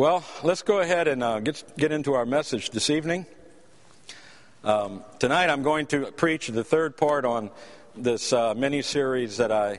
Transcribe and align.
Well, 0.00 0.24
let's 0.42 0.62
go 0.62 0.80
ahead 0.80 1.08
and 1.08 1.22
uh, 1.22 1.40
get, 1.40 1.62
get 1.76 1.92
into 1.92 2.14
our 2.14 2.24
message 2.24 2.70
this 2.70 2.88
evening. 2.88 3.26
Um, 4.64 5.04
tonight 5.18 5.50
I'm 5.50 5.62
going 5.62 5.84
to 5.88 6.10
preach 6.10 6.48
the 6.48 6.64
third 6.64 6.96
part 6.96 7.26
on 7.26 7.50
this 7.94 8.32
uh, 8.32 8.54
mini 8.54 8.80
series 8.80 9.36
that 9.36 9.52
I, 9.52 9.78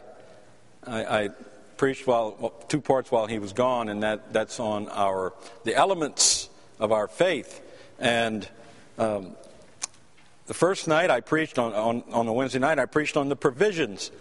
I, 0.86 1.24
I 1.24 1.30
preached 1.76 2.06
while 2.06 2.38
well, 2.40 2.54
two 2.68 2.82
parts 2.82 3.10
while 3.10 3.26
he 3.26 3.40
was 3.40 3.52
gone, 3.52 3.90
and 3.90 4.04
that, 4.04 4.32
that's 4.32 4.60
on 4.60 4.90
our 4.90 5.34
the 5.64 5.76
elements 5.76 6.52
of 6.80 6.92
our 6.92 7.08
faith. 7.08 7.60
And 7.98 8.48
um, 9.00 9.36
the 10.46 10.54
first 10.54 10.88
night 10.88 11.10
I 11.10 11.22
preached 11.22 11.58
on, 11.58 11.74
on, 11.74 12.04
on 12.12 12.28
the 12.28 12.34
Wednesday 12.34 12.60
night, 12.60 12.78
I 12.78 12.86
preached 12.86 13.18
on 13.18 13.30
the 13.30 13.36
provisions 13.36 14.12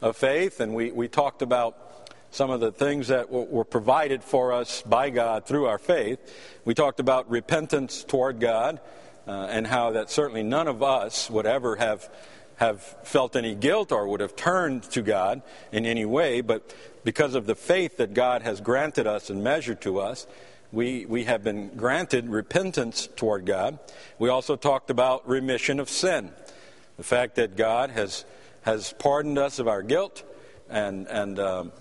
of 0.00 0.16
faith, 0.16 0.58
and 0.58 0.74
we, 0.74 0.90
we 0.90 1.06
talked 1.06 1.42
about 1.42 1.89
some 2.30 2.50
of 2.50 2.60
the 2.60 2.72
things 2.72 3.08
that 3.08 3.30
were 3.30 3.64
provided 3.64 4.22
for 4.22 4.52
us 4.52 4.82
by 4.82 5.10
God 5.10 5.46
through 5.46 5.66
our 5.66 5.78
faith. 5.78 6.18
We 6.64 6.74
talked 6.74 7.00
about 7.00 7.30
repentance 7.30 8.04
toward 8.04 8.40
God 8.40 8.80
uh, 9.26 9.48
and 9.50 9.66
how 9.66 9.90
that 9.92 10.10
certainly 10.10 10.42
none 10.42 10.68
of 10.68 10.82
us 10.82 11.28
would 11.30 11.46
ever 11.46 11.76
have 11.76 12.08
have 12.60 12.82
felt 13.04 13.36
any 13.36 13.54
guilt 13.54 13.90
or 13.90 14.06
would 14.06 14.20
have 14.20 14.36
turned 14.36 14.82
to 14.82 15.00
God 15.00 15.40
in 15.72 15.86
any 15.86 16.04
way, 16.04 16.42
but 16.42 16.74
because 17.04 17.34
of 17.34 17.46
the 17.46 17.54
faith 17.54 17.96
that 17.96 18.12
God 18.12 18.42
has 18.42 18.60
granted 18.60 19.06
us 19.06 19.30
and 19.30 19.42
measured 19.42 19.80
to 19.80 19.98
us, 19.98 20.26
we, 20.70 21.06
we 21.06 21.24
have 21.24 21.42
been 21.42 21.68
granted 21.68 22.28
repentance 22.28 23.08
toward 23.16 23.46
God. 23.46 23.78
We 24.18 24.28
also 24.28 24.56
talked 24.56 24.90
about 24.90 25.26
remission 25.26 25.80
of 25.80 25.88
sin, 25.88 26.32
the 26.98 27.02
fact 27.02 27.36
that 27.36 27.56
God 27.56 27.88
has, 27.90 28.26
has 28.60 28.92
pardoned 28.98 29.38
us 29.38 29.58
of 29.58 29.66
our 29.66 29.82
guilt 29.82 30.22
and, 30.68 31.08
and 31.08 31.38
um, 31.38 31.72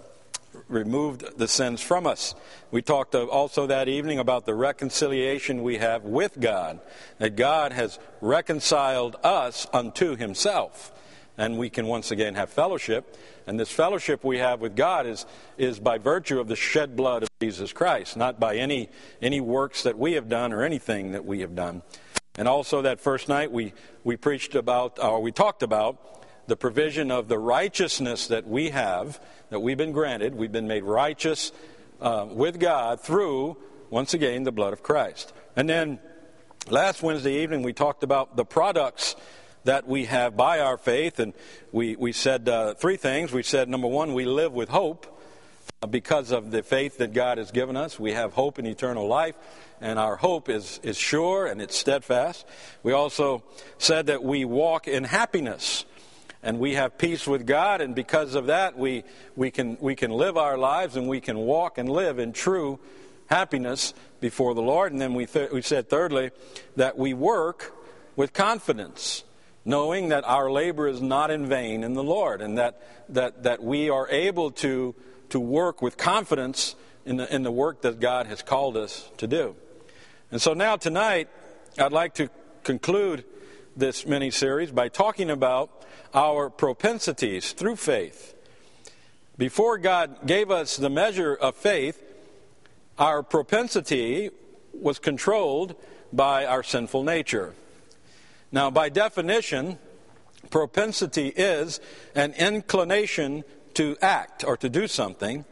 removed 0.68 1.38
the 1.38 1.48
sins 1.48 1.82
from 1.82 2.06
us. 2.06 2.36
We 2.72 2.82
talked 2.82 3.16
also 3.16 3.68
that 3.68 3.88
evening 3.88 4.20
about 4.20 4.46
the 4.46 4.56
reconciliation 4.56 5.64
we 5.64 5.78
have 5.78 6.04
with 6.04 6.40
God, 6.40 6.80
that 7.18 7.36
God 7.36 7.74
has 7.74 8.00
reconciled 8.22 9.16
us 9.24 9.68
unto 9.74 10.16
himself. 10.16 10.92
And 11.38 11.58
we 11.58 11.70
can 11.70 11.88
once 11.88 12.12
again 12.12 12.36
have 12.36 12.50
fellowship. 12.50 13.16
And 13.48 13.60
this 13.60 13.72
fellowship 13.72 14.24
we 14.24 14.40
have 14.40 14.60
with 14.60 14.76
God 14.76 15.08
is, 15.08 15.26
is 15.58 15.80
by 15.80 15.98
virtue 15.98 16.40
of 16.40 16.48
the 16.48 16.56
shed 16.56 16.96
blood 16.96 17.24
of 17.24 17.30
Jesus 17.42 17.72
Christ, 17.72 18.18
not 18.18 18.40
by 18.40 18.58
any, 18.58 18.90
any 19.22 19.40
works 19.40 19.84
that 19.84 19.98
we 19.98 20.14
have 20.14 20.28
done 20.28 20.52
or 20.52 20.64
anything 20.64 21.14
that 21.14 21.26
we 21.26 21.40
have 21.40 21.56
done. 21.56 21.82
And 22.38 22.48
also 22.48 22.82
that 22.82 23.00
first 23.00 23.30
night 23.30 23.52
we, 23.52 23.74
we 24.04 24.18
preached 24.18 24.56
about, 24.56 25.02
or 25.02 25.22
we 25.22 25.32
talked 25.32 25.64
about, 25.64 26.19
the 26.50 26.58
provision 26.58 27.12
of 27.12 27.28
the 27.28 27.38
righteousness 27.38 28.28
that 28.28 28.48
we 28.48 28.72
have, 28.72 29.22
that 29.52 29.60
we've 29.60 29.78
been 29.78 29.92
granted. 29.92 30.34
We've 30.34 30.52
been 30.52 30.68
made 30.68 30.84
righteous 30.84 31.52
uh, 32.02 32.26
with 32.28 32.60
God 32.60 33.00
through, 33.00 33.56
once 33.92 34.16
again, 34.16 34.44
the 34.44 34.52
blood 34.52 34.74
of 34.74 34.82
Christ. 34.82 35.32
And 35.56 35.70
then 35.70 36.00
last 36.70 37.04
Wednesday 37.04 37.44
evening, 37.44 37.62
we 37.62 37.72
talked 37.72 38.04
about 38.04 38.36
the 38.36 38.46
products 38.46 39.16
that 39.66 39.88
we 39.88 40.06
have 40.06 40.36
by 40.36 40.60
our 40.60 40.78
faith, 40.78 41.20
and 41.20 41.34
we, 41.72 41.96
we 41.96 42.12
said 42.12 42.50
uh, 42.50 42.74
three 42.74 42.98
things. 42.98 43.32
We 43.32 43.44
said, 43.44 43.70
number 43.70 43.88
one, 43.88 44.16
we 44.16 44.26
live 44.26 44.52
with 44.52 44.70
hope 44.70 45.22
uh, 45.84 45.88
because 45.88 46.32
of 46.32 46.50
the 46.50 46.64
faith 46.64 46.98
that 46.98 47.14
God 47.14 47.38
has 47.38 47.52
given 47.52 47.78
us. 47.78 48.00
We 48.00 48.14
have 48.14 48.34
hope 48.34 48.58
in 48.58 48.66
eternal 48.66 49.08
life, 49.08 49.36
and 49.82 50.00
our 50.00 50.16
hope 50.16 50.50
is, 50.50 50.80
is 50.82 50.98
sure 50.98 51.46
and 51.46 51.62
it's 51.62 51.78
steadfast. 51.78 52.48
We 52.82 52.94
also 52.94 53.44
said 53.78 54.08
that 54.08 54.24
we 54.24 54.46
walk 54.46 54.88
in 54.88 55.04
happiness 55.04 55.86
and 56.42 56.60
we 56.60 56.76
have 56.76 56.98
peace 56.98 57.28
with 57.28 57.46
God, 57.46 57.82
and 57.82 57.94
because 57.94 58.36
of 58.36 58.48
that, 58.48 58.78
we, 58.78 59.04
we, 59.36 59.52
can, 59.52 59.78
we 59.82 59.96
can 59.96 60.12
live 60.12 60.38
our 60.38 60.58
lives 60.58 60.96
and 60.96 61.08
we 61.08 61.20
can 61.20 61.38
walk 61.38 61.78
and 61.78 61.90
live 61.90 62.18
in 62.18 62.32
true 62.32 62.80
happiness 63.28 63.94
before 64.22 64.54
the 64.54 64.62
Lord. 64.62 64.92
And 64.92 65.02
then 65.02 65.14
we, 65.14 65.26
th- 65.26 65.52
we 65.52 65.62
said, 65.62 65.90
thirdly, 65.90 66.32
that 66.76 66.98
we 66.98 67.14
work 67.14 67.76
with 68.16 68.34
confidence, 68.34 69.24
knowing 69.66 70.10
that 70.10 70.24
our 70.26 70.50
labor 70.50 70.88
is 70.88 71.02
not 71.02 71.30
in 71.30 71.46
vain 71.46 71.84
in 71.84 71.94
the 71.94 72.04
Lord, 72.04 72.42
and 72.42 72.58
that, 72.58 72.82
that, 73.10 73.44
that 73.44 73.64
we 73.64 73.90
are 73.90 74.10
able 74.10 74.52
to, 74.52 74.96
to 75.30 75.40
work 75.40 75.82
with 75.82 75.98
confidence 75.98 76.76
in 77.06 77.18
the, 77.18 77.34
in 77.34 77.44
the 77.44 77.52
work 77.52 77.82
that 77.82 78.00
God 78.00 78.28
has 78.28 78.42
called 78.42 78.78
us 78.78 79.10
to 79.18 79.28
do. 79.28 79.56
And 80.32 80.42
so 80.42 80.54
now, 80.54 80.78
tonight, 80.78 81.28
I'd 81.78 81.92
like 81.92 82.16
to 82.16 82.30
conclude 82.64 83.26
this 83.80 84.06
mini 84.06 84.30
series 84.30 84.72
by 84.72 84.90
talking 84.90 85.30
about 85.30 85.86
our 86.14 86.50
propensities 86.50 87.54
through 87.54 87.78
faith. 87.78 88.36
Before 89.38 89.78
God 89.78 90.28
gave 90.28 90.52
us 90.52 90.76
the 90.76 90.90
measure 90.90 91.34
of 91.34 91.56
faith, 91.56 92.04
our 92.98 93.24
propensity 93.24 94.32
was 94.74 95.00
controlled 95.00 95.76
by 96.12 96.46
our 96.46 96.62
sinful 96.62 97.04
nature. 97.04 97.56
Now, 98.52 98.70
by 98.70 98.90
definition, 98.90 99.78
propensity 100.50 101.30
is 101.30 101.80
an 102.16 102.34
inclination 102.34 103.46
to 103.76 103.96
act 104.02 104.44
or 104.44 104.58
to 104.58 104.70
do 104.70 104.88
something. 104.88 105.46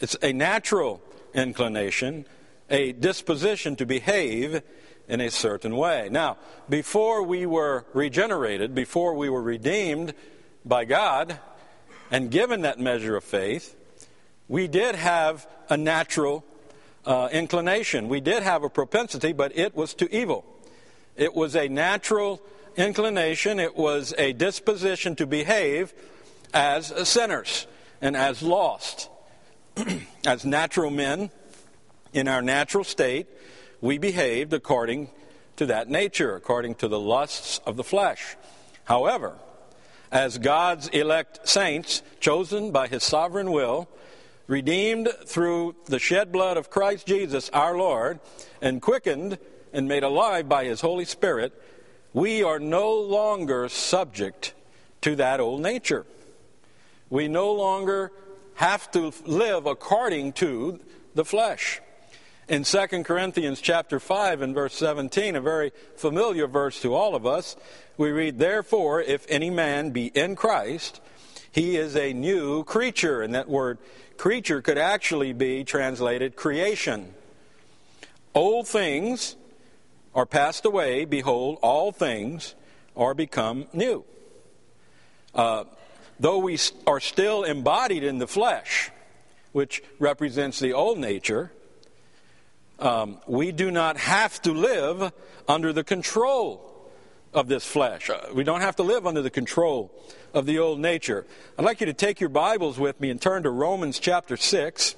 It's 0.00 0.16
a 0.20 0.32
natural 0.34 1.00
inclination, 1.32 2.26
a 2.68 2.92
disposition 2.92 3.76
to 3.76 3.86
behave 3.86 4.62
in 5.10 5.20
a 5.20 5.28
certain 5.28 5.76
way. 5.76 6.08
Now, 6.08 6.36
before 6.68 7.24
we 7.24 7.44
were 7.44 7.84
regenerated, 7.92 8.76
before 8.76 9.14
we 9.14 9.28
were 9.28 9.42
redeemed 9.42 10.14
by 10.64 10.84
God 10.84 11.36
and 12.12 12.30
given 12.30 12.62
that 12.62 12.78
measure 12.78 13.16
of 13.16 13.24
faith, 13.24 13.76
we 14.46 14.68
did 14.68 14.94
have 14.94 15.48
a 15.68 15.76
natural 15.76 16.44
uh, 17.04 17.28
inclination. 17.32 18.08
We 18.08 18.20
did 18.20 18.44
have 18.44 18.62
a 18.62 18.70
propensity, 18.70 19.32
but 19.32 19.56
it 19.58 19.74
was 19.74 19.94
to 19.94 20.14
evil. 20.14 20.44
It 21.16 21.34
was 21.34 21.56
a 21.56 21.66
natural 21.68 22.40
inclination, 22.76 23.58
it 23.58 23.76
was 23.76 24.14
a 24.16 24.32
disposition 24.32 25.16
to 25.16 25.26
behave 25.26 25.92
as 26.54 27.08
sinners 27.08 27.66
and 28.00 28.16
as 28.16 28.42
lost. 28.42 29.08
as 30.24 30.44
natural 30.44 30.90
men 30.90 31.30
in 32.12 32.28
our 32.28 32.42
natural 32.42 32.84
state, 32.84 33.26
we 33.80 33.98
behaved 33.98 34.52
according 34.52 35.10
to 35.56 35.66
that 35.66 35.88
nature, 35.88 36.34
according 36.36 36.74
to 36.76 36.88
the 36.88 37.00
lusts 37.00 37.60
of 37.66 37.76
the 37.76 37.84
flesh. 37.84 38.36
However, 38.84 39.36
as 40.10 40.38
God's 40.38 40.88
elect 40.88 41.48
saints, 41.48 42.02
chosen 42.18 42.72
by 42.72 42.88
his 42.88 43.04
sovereign 43.04 43.52
will, 43.52 43.88
redeemed 44.46 45.08
through 45.26 45.76
the 45.86 45.98
shed 45.98 46.32
blood 46.32 46.56
of 46.56 46.70
Christ 46.70 47.06
Jesus 47.06 47.48
our 47.50 47.76
Lord, 47.76 48.18
and 48.60 48.82
quickened 48.82 49.38
and 49.72 49.86
made 49.86 50.02
alive 50.02 50.48
by 50.48 50.64
his 50.64 50.80
Holy 50.80 51.04
Spirit, 51.04 51.52
we 52.12 52.42
are 52.42 52.58
no 52.58 52.92
longer 52.94 53.68
subject 53.68 54.54
to 55.02 55.14
that 55.16 55.38
old 55.38 55.62
nature. 55.62 56.04
We 57.08 57.28
no 57.28 57.52
longer 57.52 58.12
have 58.54 58.90
to 58.92 59.12
live 59.24 59.66
according 59.66 60.32
to 60.34 60.80
the 61.14 61.24
flesh. 61.24 61.80
In 62.50 62.64
2 62.64 63.04
Corinthians 63.04 63.60
chapter 63.60 64.00
5 64.00 64.42
and 64.42 64.56
verse 64.56 64.74
17, 64.74 65.36
a 65.36 65.40
very 65.40 65.70
familiar 65.94 66.48
verse 66.48 66.82
to 66.82 66.96
all 66.96 67.14
of 67.14 67.24
us, 67.24 67.54
we 67.96 68.10
read, 68.10 68.40
Therefore, 68.40 69.00
if 69.00 69.24
any 69.28 69.50
man 69.50 69.90
be 69.90 70.06
in 70.06 70.34
Christ, 70.34 71.00
he 71.52 71.76
is 71.76 71.94
a 71.94 72.12
new 72.12 72.64
creature. 72.64 73.22
And 73.22 73.36
that 73.36 73.48
word 73.48 73.78
creature 74.16 74.60
could 74.62 74.78
actually 74.78 75.32
be 75.32 75.62
translated 75.62 76.34
creation. 76.34 77.14
Old 78.34 78.66
things 78.66 79.36
are 80.12 80.26
passed 80.26 80.64
away, 80.64 81.04
behold, 81.04 81.56
all 81.62 81.92
things 81.92 82.56
are 82.96 83.14
become 83.14 83.68
new. 83.72 84.02
Uh, 85.36 85.62
though 86.18 86.38
we 86.38 86.58
are 86.84 86.98
still 86.98 87.44
embodied 87.44 88.02
in 88.02 88.18
the 88.18 88.26
flesh, 88.26 88.90
which 89.52 89.84
represents 90.00 90.58
the 90.58 90.72
old 90.72 90.98
nature, 90.98 91.52
um, 92.80 93.18
we 93.26 93.52
do 93.52 93.70
not 93.70 93.96
have 93.98 94.40
to 94.42 94.52
live 94.52 95.12
under 95.46 95.72
the 95.72 95.84
control 95.84 96.90
of 97.32 97.46
this 97.46 97.64
flesh. 97.64 98.10
Uh, 98.10 98.20
we 98.34 98.42
don't 98.42 98.62
have 98.62 98.76
to 98.76 98.82
live 98.82 99.06
under 99.06 99.22
the 99.22 99.30
control 99.30 99.92
of 100.34 100.46
the 100.46 100.58
old 100.58 100.80
nature. 100.80 101.26
I'd 101.58 101.64
like 101.64 101.80
you 101.80 101.86
to 101.86 101.92
take 101.92 102.20
your 102.20 102.28
Bibles 102.28 102.78
with 102.78 103.00
me 103.00 103.10
and 103.10 103.20
turn 103.20 103.42
to 103.44 103.50
Romans 103.50 103.98
chapter 103.98 104.36
6. 104.36 104.96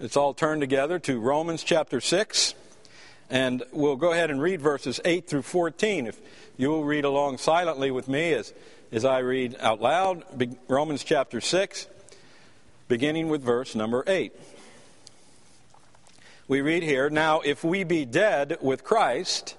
It's 0.00 0.16
all 0.16 0.34
turned 0.34 0.60
together 0.60 0.98
to 1.00 1.20
Romans 1.20 1.62
chapter 1.62 2.00
6. 2.00 2.54
And 3.30 3.62
we'll 3.72 3.96
go 3.96 4.12
ahead 4.12 4.30
and 4.30 4.40
read 4.40 4.60
verses 4.60 5.00
8 5.04 5.26
through 5.26 5.42
14. 5.42 6.06
If 6.06 6.20
you 6.56 6.68
will 6.68 6.84
read 6.84 7.04
along 7.04 7.38
silently 7.38 7.90
with 7.90 8.06
me 8.06 8.32
as, 8.34 8.52
as 8.92 9.04
I 9.04 9.18
read 9.18 9.56
out 9.60 9.80
loud, 9.80 10.24
Romans 10.68 11.02
chapter 11.04 11.40
6, 11.40 11.88
beginning 12.86 13.28
with 13.28 13.42
verse 13.42 13.74
number 13.74 14.04
8 14.06 14.32
we 16.48 16.60
read 16.60 16.82
here 16.82 17.10
Now, 17.10 17.40
if 17.40 17.64
we 17.64 17.84
be 17.84 18.04
dead 18.04 18.58
with 18.60 18.84
Christ, 18.84 19.56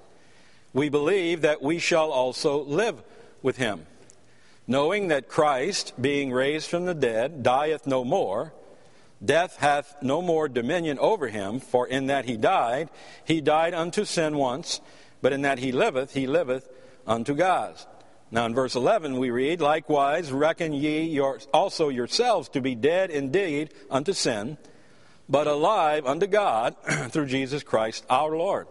we 0.74 0.90
believe 0.90 1.42
that 1.42 1.62
we 1.62 1.80
shall 1.80 2.12
also 2.12 2.64
live 2.64 3.02
with 3.42 3.58
him, 3.58 3.86
knowing 4.68 5.08
that 5.08 5.30
Christ, 5.30 5.94
being 6.00 6.32
raised 6.32 6.70
from 6.70 6.86
the 6.86 6.94
dead, 6.94 7.44
dieth 7.44 7.88
no 7.88 8.04
more. 8.04 8.54
Death 9.24 9.58
hath 9.58 9.96
no 10.02 10.22
more 10.22 10.50
dominion 10.50 11.00
over 11.00 11.30
him, 11.30 11.60
for 11.60 11.88
in 11.88 12.08
that 12.08 12.26
he 12.26 12.38
died, 12.38 12.90
he 13.24 13.42
died 13.42 13.74
unto 13.74 14.04
sin 14.04 14.36
once, 14.38 14.82
but 15.22 15.34
in 15.34 15.42
that 15.44 15.60
he 15.60 15.72
liveth, 15.72 16.14
he 16.14 16.28
liveth 16.28 16.70
unto 17.08 17.34
God. 17.34 17.76
Now 18.30 18.46
in 18.46 18.54
verse 18.54 18.76
11 18.76 19.18
we 19.18 19.30
read, 19.32 19.62
Likewise 19.62 20.32
reckon 20.32 20.74
ye 20.74 21.04
your, 21.04 21.40
also 21.54 21.90
yourselves 21.90 22.50
to 22.50 22.62
be 22.62 22.76
dead 22.76 23.10
indeed 23.10 23.74
unto 23.90 24.14
sin, 24.14 24.58
but 25.28 25.48
alive 25.48 26.06
unto 26.06 26.28
God 26.28 26.76
through 27.10 27.28
Jesus 27.28 27.64
Christ 27.64 28.06
our 28.10 28.36
Lord. 28.36 28.68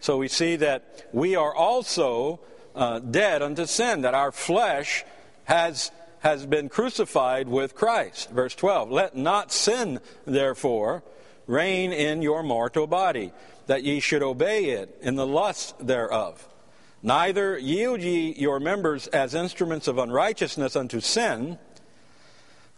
So 0.00 0.18
we 0.18 0.28
see 0.28 0.56
that 0.56 1.06
we 1.12 1.36
are 1.36 1.54
also 1.54 2.40
uh, 2.74 2.98
dead 2.98 3.42
unto 3.42 3.66
sin, 3.66 4.02
that 4.02 4.14
our 4.14 4.32
flesh 4.32 5.04
has 5.44 5.90
has 6.22 6.46
been 6.46 6.68
crucified 6.68 7.48
with 7.48 7.74
Christ. 7.74 8.30
Verse 8.30 8.54
12 8.54 8.90
Let 8.90 9.16
not 9.16 9.52
sin, 9.52 10.00
therefore, 10.24 11.02
reign 11.46 11.92
in 11.92 12.22
your 12.22 12.42
mortal 12.42 12.86
body, 12.86 13.32
that 13.66 13.82
ye 13.82 14.00
should 14.00 14.22
obey 14.22 14.70
it 14.70 14.96
in 15.02 15.16
the 15.16 15.26
lust 15.26 15.84
thereof. 15.84 16.48
Neither 17.02 17.58
yield 17.58 18.00
ye 18.00 18.34
your 18.38 18.60
members 18.60 19.08
as 19.08 19.34
instruments 19.34 19.88
of 19.88 19.98
unrighteousness 19.98 20.76
unto 20.76 21.00
sin, 21.00 21.58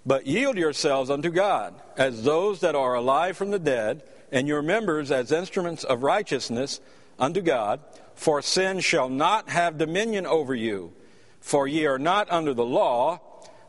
but 0.06 0.26
yield 0.26 0.56
yourselves 0.56 1.10
unto 1.10 1.30
God, 1.30 1.74
as 1.96 2.22
those 2.22 2.60
that 2.60 2.74
are 2.74 2.94
alive 2.94 3.36
from 3.36 3.50
the 3.50 3.58
dead, 3.58 4.02
and 4.30 4.48
your 4.48 4.62
members 4.62 5.10
as 5.10 5.32
instruments 5.32 5.84
of 5.84 6.02
righteousness 6.02 6.80
unto 7.18 7.40
God. 7.40 7.80
For 8.14 8.42
sin 8.42 8.80
shall 8.80 9.08
not 9.08 9.48
have 9.48 9.78
dominion 9.78 10.26
over 10.26 10.54
you, 10.54 10.92
for 11.40 11.66
ye 11.66 11.86
are 11.86 11.98
not 11.98 12.30
under 12.30 12.54
the 12.54 12.64
law 12.64 13.20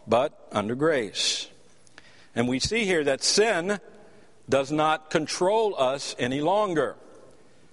but 0.08 0.48
under 0.52 0.76
grace. 0.76 1.48
And 2.36 2.48
we 2.48 2.60
see 2.60 2.86
here 2.86 3.04
that 3.06 3.24
sin 3.24 3.80
does 4.48 4.72
not 4.72 5.10
control 5.10 5.76
us 5.78 6.16
any 6.20 6.42
longer. 6.42 6.96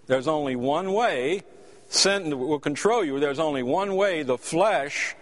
There's 0.06 0.28
only 0.28 0.56
one 0.56 0.92
way 0.92 1.42
sin 1.88 2.38
will 2.38 2.58
control 2.58 3.04
you. 3.04 3.20
There's 3.20 3.38
only 3.38 3.62
one 3.62 3.96
way 3.96 4.22
the 4.22 4.38
flesh 4.38 5.14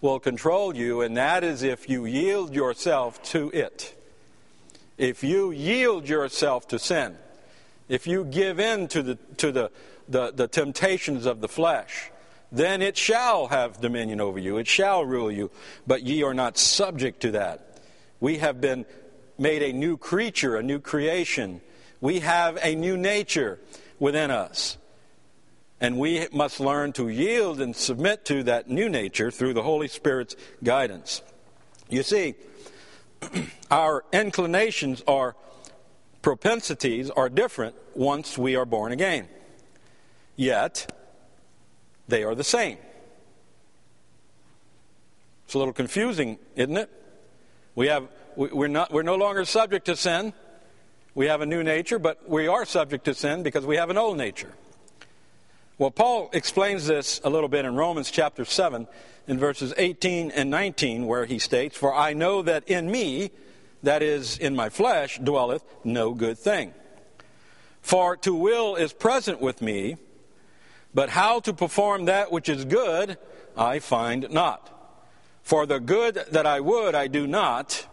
will 0.00 0.20
control 0.20 0.74
you, 0.74 1.00
and 1.00 1.16
that 1.16 1.44
is 1.44 1.62
if 1.62 1.88
you 1.88 2.04
yield 2.06 2.54
yourself 2.54 3.22
to 3.24 3.50
it. 3.50 3.94
If 4.96 5.22
you 5.22 5.50
yield 5.50 6.08
yourself 6.08 6.68
to 6.68 6.78
sin, 6.78 7.16
if 7.88 8.06
you 8.06 8.24
give 8.24 8.58
in 8.60 8.88
to 8.88 9.02
the, 9.02 9.14
to 9.38 9.52
the, 9.52 9.70
the, 10.08 10.32
the 10.32 10.48
temptations 10.48 11.26
of 11.26 11.40
the 11.40 11.48
flesh, 11.48 12.10
then 12.50 12.80
it 12.80 12.96
shall 12.96 13.48
have 13.48 13.80
dominion 13.80 14.20
over 14.20 14.38
you, 14.38 14.56
it 14.56 14.66
shall 14.66 15.04
rule 15.04 15.30
you, 15.30 15.50
but 15.86 16.02
ye 16.02 16.22
are 16.22 16.34
not 16.34 16.56
subject 16.56 17.20
to 17.20 17.32
that. 17.32 17.80
We 18.20 18.38
have 18.38 18.60
been 18.60 18.86
made 19.38 19.62
a 19.62 19.72
new 19.72 19.96
creature, 19.96 20.56
a 20.56 20.62
new 20.62 20.80
creation. 20.80 21.60
We 22.00 22.20
have 22.20 22.58
a 22.62 22.74
new 22.74 22.96
nature 22.96 23.58
within 23.98 24.30
us. 24.30 24.77
And 25.80 25.98
we 25.98 26.26
must 26.32 26.58
learn 26.58 26.92
to 26.94 27.08
yield 27.08 27.60
and 27.60 27.74
submit 27.74 28.24
to 28.26 28.42
that 28.44 28.68
new 28.68 28.88
nature 28.88 29.30
through 29.30 29.54
the 29.54 29.62
Holy 29.62 29.88
Spirit's 29.88 30.34
guidance. 30.62 31.22
You 31.88 32.02
see, 32.02 32.34
our 33.70 34.04
inclinations, 34.12 35.02
our 35.06 35.36
propensities 36.22 37.10
are 37.10 37.28
different 37.28 37.76
once 37.94 38.36
we 38.36 38.56
are 38.56 38.64
born 38.64 38.92
again. 38.92 39.28
Yet, 40.36 40.92
they 42.08 42.24
are 42.24 42.34
the 42.34 42.44
same. 42.44 42.78
It's 45.44 45.54
a 45.54 45.58
little 45.58 45.72
confusing, 45.72 46.38
isn't 46.56 46.76
it? 46.76 46.90
We 47.74 47.86
have, 47.86 48.08
we're, 48.36 48.68
not, 48.68 48.92
we're 48.92 49.02
no 49.02 49.14
longer 49.14 49.44
subject 49.44 49.86
to 49.86 49.96
sin. 49.96 50.32
We 51.14 51.26
have 51.26 51.40
a 51.40 51.46
new 51.46 51.62
nature, 51.62 51.98
but 51.98 52.28
we 52.28 52.48
are 52.48 52.64
subject 52.64 53.04
to 53.06 53.14
sin 53.14 53.42
because 53.42 53.64
we 53.64 53.76
have 53.76 53.90
an 53.90 53.96
old 53.96 54.18
nature. 54.18 54.52
Well, 55.78 55.92
Paul 55.92 56.28
explains 56.32 56.88
this 56.88 57.20
a 57.22 57.30
little 57.30 57.48
bit 57.48 57.64
in 57.64 57.76
Romans 57.76 58.10
chapter 58.10 58.44
7 58.44 58.88
in 59.28 59.38
verses 59.38 59.72
18 59.76 60.32
and 60.32 60.50
19, 60.50 61.06
where 61.06 61.24
he 61.24 61.38
states, 61.38 61.76
For 61.76 61.94
I 61.94 62.14
know 62.14 62.42
that 62.42 62.68
in 62.68 62.90
me, 62.90 63.30
that 63.84 64.02
is, 64.02 64.38
in 64.38 64.56
my 64.56 64.70
flesh, 64.70 65.20
dwelleth 65.22 65.62
no 65.84 66.14
good 66.14 66.36
thing. 66.36 66.74
For 67.80 68.16
to 68.16 68.34
will 68.34 68.74
is 68.74 68.92
present 68.92 69.40
with 69.40 69.62
me, 69.62 69.98
but 70.94 71.10
how 71.10 71.38
to 71.38 71.52
perform 71.52 72.06
that 72.06 72.32
which 72.32 72.48
is 72.48 72.64
good, 72.64 73.16
I 73.56 73.78
find 73.78 74.28
not. 74.30 74.98
For 75.44 75.64
the 75.64 75.78
good 75.78 76.16
that 76.32 76.44
I 76.44 76.58
would, 76.58 76.96
I 76.96 77.06
do 77.06 77.24
not, 77.24 77.86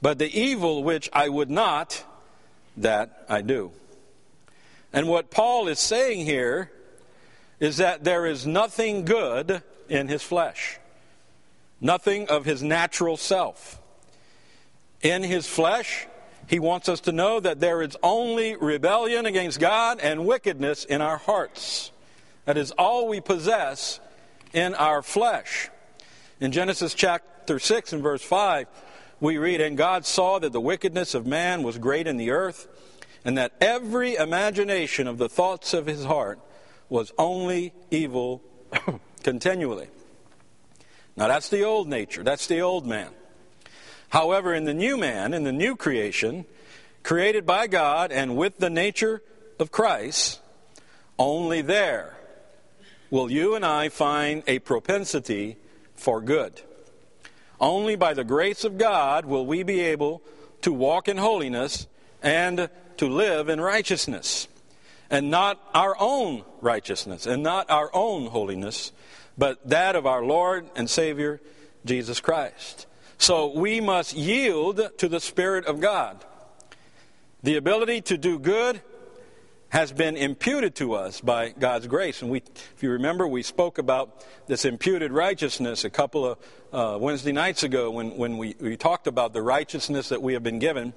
but 0.00 0.18
the 0.18 0.40
evil 0.40 0.82
which 0.82 1.10
I 1.12 1.28
would 1.28 1.50
not, 1.50 2.02
that 2.78 3.26
I 3.28 3.42
do. 3.42 3.72
And 4.90 5.06
what 5.06 5.30
Paul 5.30 5.68
is 5.68 5.78
saying 5.78 6.24
here 6.24 6.70
is 7.60 7.76
that 7.76 8.02
there 8.02 8.26
is 8.26 8.46
nothing 8.46 9.04
good 9.04 9.62
in 9.88 10.08
his 10.08 10.22
flesh, 10.22 10.78
nothing 11.80 12.28
of 12.28 12.46
his 12.46 12.62
natural 12.62 13.16
self. 13.16 13.80
In 15.02 15.22
his 15.22 15.46
flesh, 15.46 16.06
he 16.46 16.58
wants 16.58 16.88
us 16.88 17.00
to 17.02 17.12
know 17.12 17.38
that 17.38 17.60
there 17.60 17.82
is 17.82 17.96
only 18.02 18.56
rebellion 18.56 19.26
against 19.26 19.60
God 19.60 20.00
and 20.00 20.26
wickedness 20.26 20.84
in 20.84 21.00
our 21.00 21.18
hearts. 21.18 21.92
That 22.46 22.56
is 22.56 22.72
all 22.72 23.06
we 23.06 23.20
possess 23.20 24.00
in 24.52 24.74
our 24.74 25.02
flesh. 25.02 25.70
In 26.40 26.52
Genesis 26.52 26.94
chapter 26.94 27.58
6 27.58 27.92
and 27.92 28.02
verse 28.02 28.22
5, 28.22 28.66
we 29.20 29.36
read, 29.36 29.60
And 29.60 29.76
God 29.76 30.06
saw 30.06 30.38
that 30.38 30.52
the 30.52 30.60
wickedness 30.60 31.14
of 31.14 31.26
man 31.26 31.62
was 31.62 31.78
great 31.78 32.06
in 32.06 32.16
the 32.16 32.30
earth, 32.30 32.66
and 33.24 33.36
that 33.36 33.52
every 33.60 34.14
imagination 34.16 35.06
of 35.06 35.18
the 35.18 35.28
thoughts 35.28 35.74
of 35.74 35.86
his 35.86 36.04
heart 36.04 36.40
was 36.90 37.12
only 37.16 37.72
evil 37.90 38.42
continually. 39.22 39.88
Now 41.16 41.28
that's 41.28 41.48
the 41.48 41.64
old 41.64 41.88
nature, 41.88 42.22
that's 42.22 42.46
the 42.46 42.60
old 42.60 42.86
man. 42.86 43.08
However, 44.10 44.52
in 44.52 44.64
the 44.64 44.74
new 44.74 44.96
man, 44.96 45.32
in 45.32 45.44
the 45.44 45.52
new 45.52 45.76
creation, 45.76 46.44
created 47.02 47.46
by 47.46 47.68
God 47.68 48.12
and 48.12 48.36
with 48.36 48.58
the 48.58 48.68
nature 48.68 49.22
of 49.58 49.70
Christ, 49.70 50.40
only 51.18 51.62
there 51.62 52.16
will 53.10 53.30
you 53.30 53.54
and 53.54 53.64
I 53.64 53.88
find 53.88 54.42
a 54.46 54.58
propensity 54.58 55.56
for 55.94 56.20
good. 56.20 56.60
Only 57.60 57.94
by 57.94 58.14
the 58.14 58.24
grace 58.24 58.64
of 58.64 58.78
God 58.78 59.26
will 59.26 59.46
we 59.46 59.62
be 59.62 59.80
able 59.80 60.22
to 60.62 60.72
walk 60.72 61.08
in 61.08 61.18
holiness 61.18 61.86
and 62.22 62.70
to 62.96 63.08
live 63.08 63.48
in 63.48 63.60
righteousness. 63.60 64.48
And 65.10 65.30
not 65.30 65.60
our 65.74 65.96
own 65.98 66.44
righteousness 66.60 67.26
and 67.26 67.42
not 67.42 67.68
our 67.70 67.90
own 67.92 68.26
holiness, 68.26 68.92
but 69.36 69.68
that 69.68 69.96
of 69.96 70.06
our 70.06 70.24
Lord 70.24 70.70
and 70.76 70.88
Savior, 70.88 71.40
Jesus 71.84 72.20
Christ. 72.20 72.86
So 73.18 73.52
we 73.52 73.80
must 73.80 74.14
yield 74.14 74.80
to 74.98 75.08
the 75.08 75.20
Spirit 75.20 75.66
of 75.66 75.80
God. 75.80 76.24
The 77.42 77.56
ability 77.56 78.02
to 78.02 78.18
do 78.18 78.38
good 78.38 78.80
has 79.70 79.92
been 79.92 80.16
imputed 80.16 80.74
to 80.74 80.94
us 80.94 81.20
by 81.20 81.50
God's 81.50 81.86
grace. 81.86 82.22
And 82.22 82.30
we, 82.30 82.38
if 82.38 82.82
you 82.82 82.90
remember, 82.90 83.26
we 83.26 83.42
spoke 83.42 83.78
about 83.78 84.24
this 84.46 84.64
imputed 84.64 85.12
righteousness 85.12 85.84
a 85.84 85.90
couple 85.90 86.26
of 86.26 86.38
uh, 86.72 86.98
Wednesday 87.00 87.32
nights 87.32 87.62
ago 87.62 87.90
when, 87.90 88.16
when 88.16 88.36
we, 88.36 88.56
we 88.60 88.76
talked 88.76 89.06
about 89.06 89.32
the 89.32 89.42
righteousness 89.42 90.08
that 90.08 90.22
we 90.22 90.32
have 90.32 90.42
been 90.42 90.58
given 90.58 90.92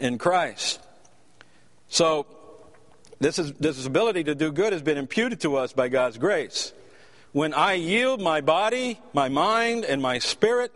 in 0.00 0.16
Christ. 0.16 0.80
So, 1.88 2.26
this, 3.20 3.38
is, 3.38 3.52
this 3.54 3.84
ability 3.84 4.24
to 4.24 4.34
do 4.34 4.52
good 4.52 4.72
has 4.72 4.82
been 4.82 4.98
imputed 4.98 5.40
to 5.40 5.56
us 5.56 5.72
by 5.72 5.88
God's 5.88 6.18
grace. 6.18 6.72
When 7.32 7.52
I 7.52 7.74
yield 7.74 8.20
my 8.20 8.40
body, 8.40 9.00
my 9.12 9.28
mind, 9.28 9.84
and 9.84 10.00
my 10.00 10.18
spirit 10.18 10.72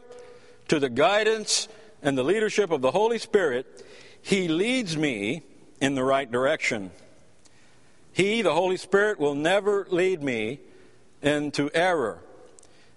to 0.69 0.79
the 0.79 0.91
guidance 0.91 1.69
and 2.03 2.17
the 2.19 2.23
leadership 2.23 2.71
of 2.71 2.83
the 2.83 2.91
Holy 2.91 3.19
Spirit, 3.19 3.85
He 4.21 4.49
leads 4.49 4.97
me 4.97 5.43
in 5.81 5.95
the 5.95 6.05
right 6.05 6.31
direction. 6.31 6.91
He, 8.13 8.43
the 8.43 8.53
Holy 8.53 8.77
Spirit, 8.77 9.19
will 9.19 9.35
never 9.35 9.87
lead 9.91 10.23
me 10.23 10.61
into 11.23 11.71
error. 11.73 12.19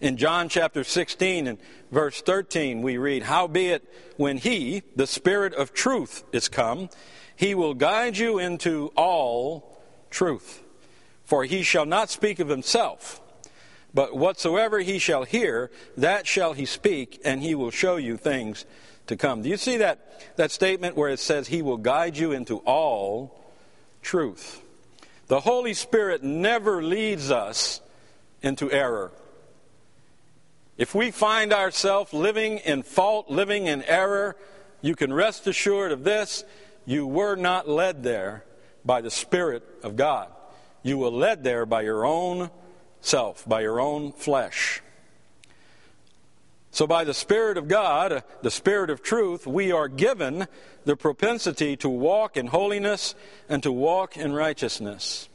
In 0.01 0.17
John 0.17 0.49
chapter 0.49 0.83
16 0.83 1.47
and 1.47 1.57
verse 1.89 2.21
13, 2.21 2.81
we 2.81 2.97
read, 2.97 3.23
Howbeit, 3.23 3.83
when 4.17 4.37
He, 4.37 4.83
the 4.95 5.07
Spirit 5.07 5.53
of 5.53 5.73
truth, 5.73 6.23
is 6.33 6.49
come, 6.49 6.89
He 7.35 7.55
will 7.55 7.73
guide 7.73 8.17
you 8.17 8.37
into 8.37 8.91
all 8.97 9.79
truth. 10.09 10.61
For 11.23 11.45
He 11.45 11.63
shall 11.63 11.85
not 11.85 12.09
speak 12.09 12.39
of 12.39 12.49
Himself, 12.49 13.21
but 13.93 14.17
whatsoever 14.17 14.79
He 14.79 14.99
shall 14.99 15.23
hear, 15.23 15.71
that 15.95 16.27
shall 16.27 16.51
He 16.51 16.65
speak, 16.65 17.21
and 17.23 17.41
He 17.41 17.55
will 17.55 17.71
show 17.71 17.95
you 17.95 18.17
things 18.17 18.65
to 19.07 19.15
come. 19.15 19.43
Do 19.43 19.49
you 19.49 19.57
see 19.57 19.77
that, 19.77 20.35
that 20.35 20.51
statement 20.51 20.97
where 20.97 21.09
it 21.09 21.19
says, 21.19 21.47
He 21.47 21.61
will 21.61 21.77
guide 21.77 22.17
you 22.17 22.33
into 22.33 22.57
all 22.59 23.41
truth? 24.01 24.61
The 25.27 25.39
Holy 25.39 25.73
Spirit 25.73 26.21
never 26.21 26.83
leads 26.83 27.31
us 27.31 27.79
into 28.41 28.69
error. 28.69 29.13
If 30.77 30.93
we 30.93 31.11
find 31.11 31.53
ourselves 31.53 32.13
living 32.13 32.57
in 32.57 32.83
fault, 32.83 33.29
living 33.29 33.67
in 33.67 33.83
error, 33.83 34.35
you 34.81 34.95
can 34.95 35.13
rest 35.13 35.47
assured 35.47 35.91
of 35.91 36.03
this 36.03 36.43
you 36.85 37.07
were 37.07 37.35
not 37.35 37.67
led 37.67 38.03
there 38.03 38.43
by 38.83 39.01
the 39.01 39.09
Spirit 39.09 39.63
of 39.83 39.95
God. 39.95 40.29
You 40.83 40.99
were 40.99 41.09
led 41.09 41.43
there 41.43 41.65
by 41.65 41.81
your 41.81 42.05
own 42.05 42.51
self, 43.01 43.47
by 43.47 43.61
your 43.61 43.79
own 43.79 44.11
flesh. 44.11 44.81
So, 46.69 46.85
by 46.85 47.05
the 47.05 47.13
Spirit 47.13 47.57
of 47.57 47.67
God, 47.67 48.23
the 48.41 48.51
Spirit 48.51 48.89
of 48.89 49.01
truth, 49.01 49.47
we 49.47 49.71
are 49.71 49.87
given 49.87 50.45
the 50.83 50.97
propensity 50.97 51.77
to 51.77 51.89
walk 51.89 52.35
in 52.35 52.47
holiness 52.47 53.15
and 53.47 53.63
to 53.63 53.71
walk 53.71 54.17
in 54.17 54.33
righteousness. 54.33 55.29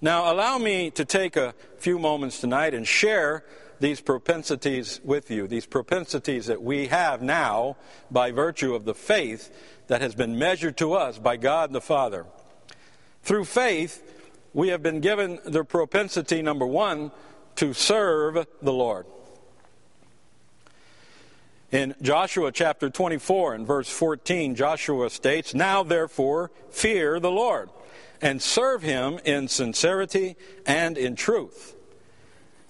Now, 0.00 0.30
allow 0.30 0.58
me 0.58 0.90
to 0.90 1.04
take 1.04 1.36
a 1.36 1.54
few 1.78 1.98
moments 1.98 2.40
tonight 2.40 2.74
and 2.74 2.86
share 2.86 3.44
these 3.78 4.00
propensities 4.00 5.00
with 5.04 5.30
you, 5.30 5.46
these 5.46 5.66
propensities 5.66 6.46
that 6.46 6.62
we 6.62 6.86
have 6.86 7.22
now 7.22 7.76
by 8.10 8.30
virtue 8.30 8.74
of 8.74 8.84
the 8.84 8.94
faith 8.94 9.50
that 9.88 10.00
has 10.00 10.14
been 10.14 10.38
measured 10.38 10.76
to 10.78 10.94
us 10.94 11.18
by 11.18 11.36
God 11.36 11.72
the 11.72 11.80
Father. 11.80 12.26
Through 13.22 13.44
faith, 13.44 14.02
we 14.52 14.68
have 14.68 14.82
been 14.82 15.00
given 15.00 15.38
the 15.44 15.64
propensity, 15.64 16.42
number 16.42 16.66
one, 16.66 17.12
to 17.56 17.72
serve 17.72 18.46
the 18.62 18.72
Lord. 18.72 19.06
In 21.72 21.94
Joshua 22.00 22.52
chapter 22.52 22.88
24 22.88 23.54
and 23.54 23.66
verse 23.66 23.88
14, 23.88 24.54
Joshua 24.54 25.10
states, 25.10 25.54
Now 25.54 25.82
therefore 25.82 26.50
fear 26.70 27.20
the 27.20 27.30
Lord 27.30 27.70
and 28.22 28.40
serve 28.40 28.82
him 28.82 29.18
in 29.24 29.48
sincerity 29.48 30.36
and 30.64 30.96
in 30.96 31.16
truth. 31.16 31.75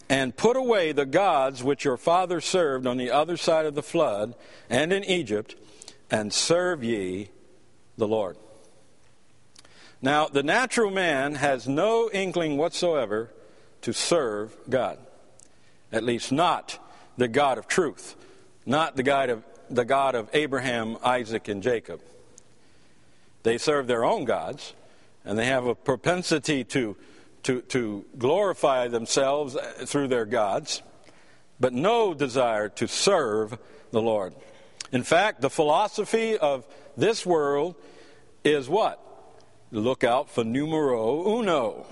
And 0.08 0.36
put 0.36 0.56
away 0.56 0.92
the 0.92 1.06
gods 1.06 1.64
which 1.64 1.84
your 1.84 1.96
father 1.96 2.40
served 2.40 2.86
on 2.86 2.96
the 2.96 3.10
other 3.10 3.36
side 3.36 3.66
of 3.66 3.74
the 3.74 3.82
flood 3.82 4.34
and 4.70 4.92
in 4.92 5.02
Egypt, 5.04 5.56
and 6.10 6.32
serve 6.32 6.84
ye 6.84 7.30
the 7.96 8.06
Lord. 8.06 8.36
Now, 10.00 10.28
the 10.28 10.42
natural 10.42 10.90
man 10.90 11.34
has 11.36 11.66
no 11.66 12.08
inkling 12.12 12.56
whatsoever 12.56 13.32
to 13.82 13.92
serve 13.92 14.56
God, 14.68 14.98
at 15.90 16.04
least 16.04 16.30
not 16.30 16.78
the 17.16 17.28
God 17.28 17.58
of 17.58 17.66
truth, 17.66 18.14
not 18.64 18.96
the 18.96 19.02
God 19.02 19.30
of, 19.30 19.44
the 19.70 19.84
God 19.84 20.14
of 20.14 20.28
Abraham, 20.32 20.96
Isaac, 21.02 21.48
and 21.48 21.62
Jacob. 21.62 22.00
They 23.42 23.58
serve 23.58 23.86
their 23.86 24.04
own 24.04 24.24
gods, 24.24 24.74
and 25.24 25.38
they 25.38 25.46
have 25.46 25.66
a 25.66 25.74
propensity 25.74 26.62
to, 26.64 26.96
to, 27.46 27.60
to 27.62 28.04
glorify 28.18 28.88
themselves 28.88 29.54
uh, 29.54 29.84
through 29.86 30.08
their 30.08 30.24
gods, 30.24 30.82
but 31.60 31.72
no 31.72 32.12
desire 32.12 32.68
to 32.70 32.88
serve 32.88 33.56
the 33.92 34.02
Lord. 34.02 34.34
In 34.90 35.04
fact, 35.04 35.40
the 35.40 35.50
philosophy 35.50 36.36
of 36.36 36.66
this 36.96 37.24
world 37.24 37.76
is 38.42 38.68
what? 38.68 39.00
Look 39.70 40.02
out 40.02 40.28
for 40.28 40.42
numero 40.42 41.38
uno. 41.38 41.86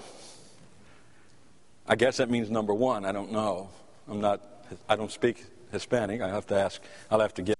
I 1.86 1.94
guess 1.94 2.16
that 2.16 2.30
means 2.30 2.50
number 2.50 2.74
one. 2.74 3.04
I 3.04 3.12
don't 3.12 3.30
know. 3.30 3.68
I'm 4.08 4.20
not. 4.20 4.40
I 4.88 4.96
don't 4.96 5.12
speak 5.12 5.44
Hispanic. 5.70 6.20
I 6.20 6.28
have 6.28 6.46
to 6.48 6.56
ask. 6.56 6.82
I'll 7.10 7.20
have 7.20 7.34
to 7.34 7.42
get. 7.42 7.58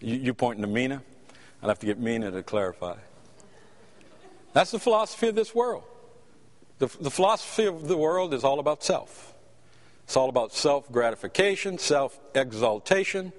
You, 0.00 0.16
you 0.16 0.34
pointing 0.34 0.62
to 0.62 0.68
Mina? 0.68 1.02
I'll 1.62 1.68
have 1.68 1.78
to 1.80 1.86
get 1.86 1.98
Mina 1.98 2.30
to 2.32 2.42
clarify. 2.42 2.96
That's 4.52 4.72
the 4.72 4.80
philosophy 4.80 5.28
of 5.28 5.36
this 5.36 5.54
world. 5.54 5.84
The, 6.80 6.90
the 6.98 7.10
philosophy 7.10 7.66
of 7.66 7.86
the 7.88 7.96
world 7.96 8.32
is 8.34 8.42
all 8.42 8.58
about 8.58 8.82
self. 8.82 9.34
It's 10.04 10.16
all 10.16 10.30
about 10.30 10.52
self 10.52 10.90
gratification, 10.90 11.78
self 11.78 12.18
exaltation. 12.34 13.32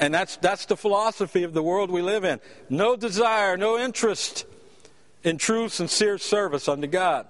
And 0.00 0.14
that's, 0.14 0.36
that's 0.38 0.64
the 0.64 0.76
philosophy 0.76 1.42
of 1.42 1.52
the 1.52 1.62
world 1.62 1.90
we 1.90 2.00
live 2.00 2.24
in. 2.24 2.40
No 2.70 2.96
desire, 2.96 3.58
no 3.58 3.78
interest 3.78 4.46
in 5.22 5.36
true, 5.36 5.68
sincere 5.68 6.16
service 6.16 6.66
unto 6.66 6.86
God. 6.86 7.26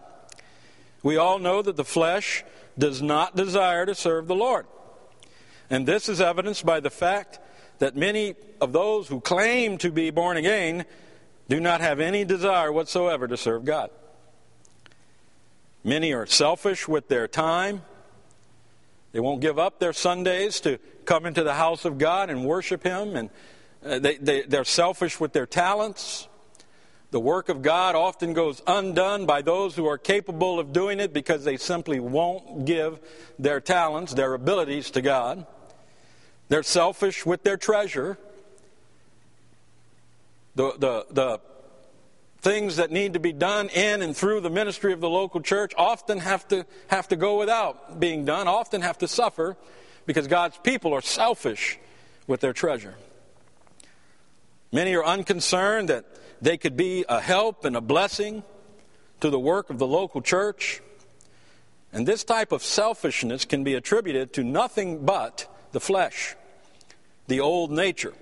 We 1.02 1.16
all 1.16 1.40
know 1.40 1.60
that 1.60 1.74
the 1.74 1.84
flesh 1.84 2.44
does 2.78 3.02
not 3.02 3.34
desire 3.34 3.84
to 3.86 3.96
serve 3.96 4.28
the 4.28 4.36
Lord. 4.36 4.66
And 5.68 5.86
this 5.86 6.08
is 6.08 6.20
evidenced 6.20 6.64
by 6.64 6.78
the 6.78 6.90
fact 6.90 7.40
that 7.80 7.96
many 7.96 8.36
of 8.60 8.72
those 8.72 9.08
who 9.08 9.20
claim 9.20 9.76
to 9.78 9.90
be 9.90 10.10
born 10.10 10.36
again 10.36 10.84
do 11.48 11.58
not 11.58 11.80
have 11.80 11.98
any 11.98 12.24
desire 12.24 12.70
whatsoever 12.70 13.26
to 13.26 13.36
serve 13.36 13.64
God. 13.64 13.90
Many 15.82 16.12
are 16.12 16.26
selfish 16.26 16.86
with 16.86 17.08
their 17.08 17.26
time. 17.26 17.82
They 19.12 19.20
won't 19.20 19.40
give 19.40 19.58
up 19.58 19.80
their 19.80 19.92
Sundays 19.92 20.60
to 20.60 20.78
come 21.04 21.26
into 21.26 21.42
the 21.42 21.54
house 21.54 21.84
of 21.84 21.98
God 21.98 22.30
and 22.30 22.44
worship 22.44 22.84
Him, 22.84 23.16
and 23.16 23.30
uh, 23.84 23.98
they, 23.98 24.16
they, 24.16 24.42
they're 24.42 24.64
selfish 24.64 25.18
with 25.18 25.32
their 25.32 25.46
talents. 25.46 26.28
The 27.10 27.18
work 27.18 27.48
of 27.48 27.62
God 27.62 27.96
often 27.96 28.34
goes 28.34 28.62
undone 28.66 29.26
by 29.26 29.42
those 29.42 29.74
who 29.74 29.86
are 29.86 29.98
capable 29.98 30.60
of 30.60 30.72
doing 30.72 31.00
it 31.00 31.12
because 31.12 31.44
they 31.44 31.56
simply 31.56 31.98
won't 31.98 32.66
give 32.66 33.00
their 33.38 33.60
talents, 33.60 34.14
their 34.14 34.34
abilities 34.34 34.92
to 34.92 35.02
God. 35.02 35.44
They're 36.48 36.62
selfish 36.62 37.26
with 37.26 37.42
their 37.42 37.56
treasure. 37.56 38.16
The, 40.54 40.72
the, 40.78 41.06
the 41.10 41.40
things 42.40 42.76
that 42.76 42.90
need 42.90 43.12
to 43.12 43.20
be 43.20 43.32
done 43.32 43.68
in 43.68 44.02
and 44.02 44.16
through 44.16 44.40
the 44.40 44.50
ministry 44.50 44.92
of 44.92 45.00
the 45.00 45.10
local 45.10 45.40
church 45.40 45.72
often 45.76 46.18
have 46.18 46.46
to, 46.48 46.64
have 46.88 47.08
to 47.08 47.16
go 47.16 47.38
without 47.38 48.00
being 48.00 48.24
done, 48.24 48.48
often 48.48 48.80
have 48.80 48.98
to 48.98 49.08
suffer 49.08 49.56
because 50.06 50.26
God's 50.26 50.56
people 50.58 50.94
are 50.94 51.02
selfish 51.02 51.78
with 52.26 52.40
their 52.40 52.52
treasure. 52.52 52.94
Many 54.72 54.94
are 54.94 55.04
unconcerned 55.04 55.88
that 55.88 56.06
they 56.40 56.56
could 56.56 56.76
be 56.76 57.04
a 57.08 57.20
help 57.20 57.64
and 57.64 57.76
a 57.76 57.80
blessing 57.80 58.42
to 59.20 59.28
the 59.28 59.38
work 59.38 59.68
of 59.68 59.78
the 59.78 59.86
local 59.86 60.22
church. 60.22 60.80
And 61.92 62.06
this 62.06 62.24
type 62.24 62.52
of 62.52 62.62
selfishness 62.62 63.44
can 63.44 63.64
be 63.64 63.74
attributed 63.74 64.32
to 64.34 64.44
nothing 64.44 65.04
but 65.04 65.46
the 65.72 65.80
flesh, 65.80 66.36
the 67.26 67.40
old 67.40 67.70
nature, 67.70 68.14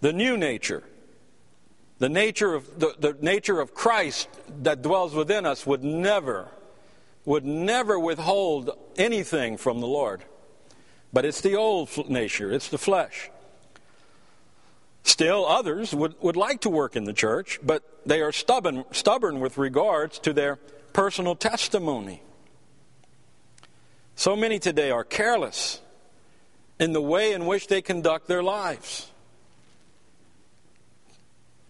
the 0.00 0.12
new 0.12 0.36
nature, 0.36 0.82
the 2.00 2.08
nature 2.08 2.54
of 2.54 2.80
the, 2.80 2.94
the 2.98 3.16
nature 3.20 3.60
of 3.60 3.74
Christ 3.74 4.28
that 4.62 4.82
dwells 4.82 5.14
within 5.14 5.46
us 5.46 5.64
would 5.66 5.84
never 5.84 6.48
would 7.26 7.44
never 7.44 8.00
withhold 8.00 8.70
anything 8.96 9.58
from 9.58 9.80
the 9.80 9.86
Lord. 9.86 10.24
But 11.12 11.26
it's 11.26 11.42
the 11.42 11.54
old 11.54 11.90
nature, 12.08 12.50
it's 12.50 12.68
the 12.68 12.78
flesh. 12.78 13.30
Still, 15.02 15.46
others 15.46 15.94
would, 15.94 16.14
would 16.22 16.36
like 16.36 16.62
to 16.62 16.70
work 16.70 16.96
in 16.96 17.04
the 17.04 17.12
church, 17.12 17.60
but 17.62 17.82
they 18.06 18.22
are 18.22 18.32
stubborn, 18.32 18.84
stubborn 18.90 19.38
with 19.38 19.58
regards 19.58 20.18
to 20.20 20.32
their 20.32 20.56
personal 20.92 21.34
testimony. 21.34 22.22
So 24.14 24.34
many 24.34 24.58
today 24.58 24.90
are 24.90 25.04
careless 25.04 25.80
in 26.78 26.92
the 26.92 27.02
way 27.02 27.32
in 27.32 27.44
which 27.44 27.66
they 27.66 27.82
conduct 27.82 28.26
their 28.26 28.42
lives 28.42 29.10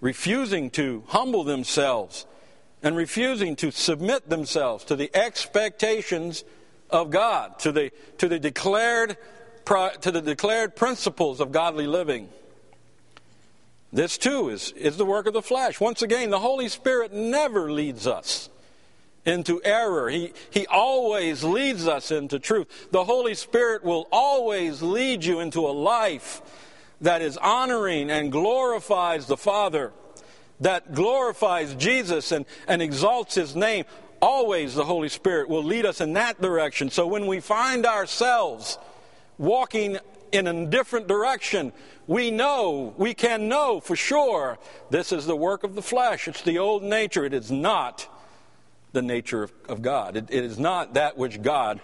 refusing 0.00 0.70
to 0.70 1.04
humble 1.08 1.44
themselves 1.44 2.26
and 2.82 2.96
refusing 2.96 3.56
to 3.56 3.70
submit 3.70 4.28
themselves 4.28 4.84
to 4.84 4.96
the 4.96 5.14
expectations 5.14 6.44
of 6.88 7.10
God, 7.10 7.58
to 7.60 7.72
the, 7.72 7.92
to 8.18 8.28
the, 8.28 8.38
declared, 8.38 9.16
to 9.66 10.10
the 10.10 10.22
declared 10.22 10.74
principles 10.74 11.40
of 11.40 11.52
godly 11.52 11.86
living. 11.86 12.28
This 13.92 14.18
too 14.18 14.48
is, 14.48 14.72
is 14.72 14.96
the 14.96 15.04
work 15.04 15.26
of 15.26 15.34
the 15.34 15.42
flesh. 15.42 15.80
Once 15.80 16.02
again, 16.02 16.30
the 16.30 16.38
Holy 16.38 16.68
Spirit 16.68 17.12
never 17.12 17.70
leads 17.70 18.06
us 18.06 18.48
into 19.26 19.60
error. 19.64 20.08
He, 20.08 20.32
he 20.50 20.66
always 20.66 21.44
leads 21.44 21.86
us 21.86 22.10
into 22.10 22.38
truth. 22.38 22.88
The 22.92 23.04
Holy 23.04 23.34
Spirit 23.34 23.84
will 23.84 24.08
always 24.10 24.80
lead 24.80 25.24
you 25.24 25.40
into 25.40 25.66
a 25.66 25.72
life 25.72 26.40
that 27.00 27.22
is 27.22 27.36
honoring 27.36 28.10
and 28.10 28.30
glorifies 28.30 29.26
the 29.26 29.36
Father, 29.36 29.92
that 30.60 30.94
glorifies 30.94 31.74
Jesus 31.74 32.32
and, 32.32 32.44
and 32.68 32.82
exalts 32.82 33.34
His 33.34 33.56
name, 33.56 33.84
always 34.20 34.74
the 34.74 34.84
Holy 34.84 35.08
Spirit 35.08 35.48
will 35.48 35.64
lead 35.64 35.86
us 35.86 36.00
in 36.00 36.12
that 36.14 36.40
direction. 36.40 36.90
So 36.90 37.06
when 37.06 37.26
we 37.26 37.40
find 37.40 37.86
ourselves 37.86 38.78
walking 39.38 39.98
in 40.32 40.46
a 40.46 40.66
different 40.66 41.08
direction, 41.08 41.72
we 42.06 42.30
know, 42.30 42.94
we 42.96 43.14
can 43.14 43.48
know 43.48 43.80
for 43.80 43.96
sure 43.96 44.58
this 44.90 45.12
is 45.12 45.26
the 45.26 45.36
work 45.36 45.64
of 45.64 45.74
the 45.74 45.82
flesh. 45.82 46.28
It's 46.28 46.42
the 46.42 46.58
old 46.58 46.82
nature. 46.82 47.24
It 47.24 47.34
is 47.34 47.50
not 47.50 48.06
the 48.92 49.02
nature 49.02 49.44
of, 49.44 49.52
of 49.68 49.82
God. 49.82 50.16
It, 50.16 50.26
it 50.30 50.44
is 50.44 50.58
not 50.58 50.94
that 50.94 51.16
which 51.16 51.40
God 51.40 51.80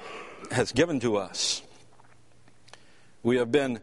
has 0.51 0.73
given 0.73 1.01
to 1.01 1.17
us. 1.17 1.63
We 3.23 3.39
have 3.39 3.51
been 3.51 3.81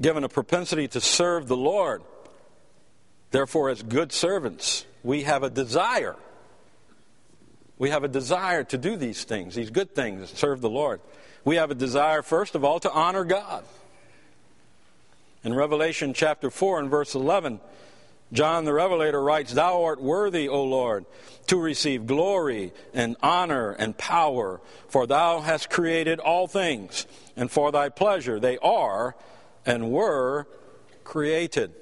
given 0.00 0.24
a 0.24 0.28
propensity 0.28 0.88
to 0.88 1.00
serve 1.00 1.48
the 1.48 1.56
Lord. 1.56 2.02
Therefore, 3.30 3.70
as 3.70 3.82
good 3.82 4.12
servants, 4.12 4.86
we 5.02 5.22
have 5.22 5.42
a 5.42 5.50
desire. 5.50 6.16
We 7.78 7.90
have 7.90 8.04
a 8.04 8.08
desire 8.08 8.64
to 8.64 8.78
do 8.78 8.96
these 8.96 9.24
things, 9.24 9.54
these 9.54 9.70
good 9.70 9.94
things, 9.94 10.30
serve 10.30 10.60
the 10.60 10.70
Lord. 10.70 11.00
We 11.44 11.56
have 11.56 11.70
a 11.70 11.74
desire, 11.74 12.22
first 12.22 12.54
of 12.54 12.64
all, 12.64 12.80
to 12.80 12.90
honor 12.90 13.24
God. 13.24 13.64
In 15.44 15.54
Revelation 15.54 16.12
chapter 16.12 16.50
4 16.50 16.80
and 16.80 16.90
verse 16.90 17.14
11, 17.14 17.60
John 18.32 18.64
the 18.64 18.72
Revelator 18.72 19.22
writes, 19.22 19.52
Thou 19.52 19.84
art 19.84 20.00
worthy, 20.00 20.48
O 20.48 20.64
Lord, 20.64 21.06
to 21.46 21.56
receive 21.56 22.06
glory 22.06 22.72
and 22.92 23.16
honor 23.22 23.70
and 23.70 23.96
power, 23.96 24.60
for 24.88 25.06
thou 25.06 25.40
hast 25.40 25.70
created 25.70 26.18
all 26.18 26.48
things, 26.48 27.06
and 27.36 27.50
for 27.50 27.70
thy 27.70 27.88
pleasure 27.88 28.40
they 28.40 28.58
are 28.58 29.14
and 29.66 29.90
were 29.90 30.46
created. 31.04 31.72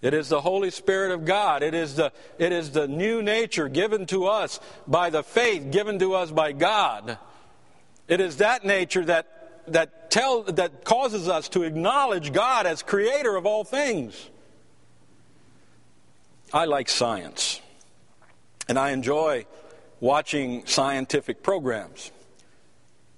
It 0.00 0.14
is 0.14 0.28
the 0.28 0.40
Holy 0.40 0.70
Spirit 0.70 1.10
of 1.10 1.24
God. 1.24 1.62
It 1.62 1.74
is 1.74 1.96
the, 1.96 2.12
it 2.38 2.52
is 2.52 2.70
the 2.70 2.86
new 2.86 3.20
nature 3.20 3.68
given 3.68 4.06
to 4.06 4.26
us 4.26 4.60
by 4.86 5.10
the 5.10 5.24
faith 5.24 5.72
given 5.72 5.98
to 5.98 6.14
us 6.14 6.30
by 6.30 6.52
God. 6.52 7.18
It 8.06 8.20
is 8.20 8.36
that 8.36 8.64
nature 8.64 9.04
that, 9.04 9.64
that, 9.66 10.10
tell, 10.10 10.44
that 10.44 10.84
causes 10.84 11.28
us 11.28 11.48
to 11.50 11.64
acknowledge 11.64 12.32
God 12.32 12.64
as 12.64 12.82
creator 12.82 13.34
of 13.34 13.44
all 13.44 13.64
things. 13.64 14.30
I 16.52 16.64
like 16.64 16.88
science, 16.88 17.60
and 18.68 18.78
I 18.78 18.92
enjoy 18.92 19.46
watching 20.00 20.64
scientific 20.64 21.42
programs. 21.42 22.10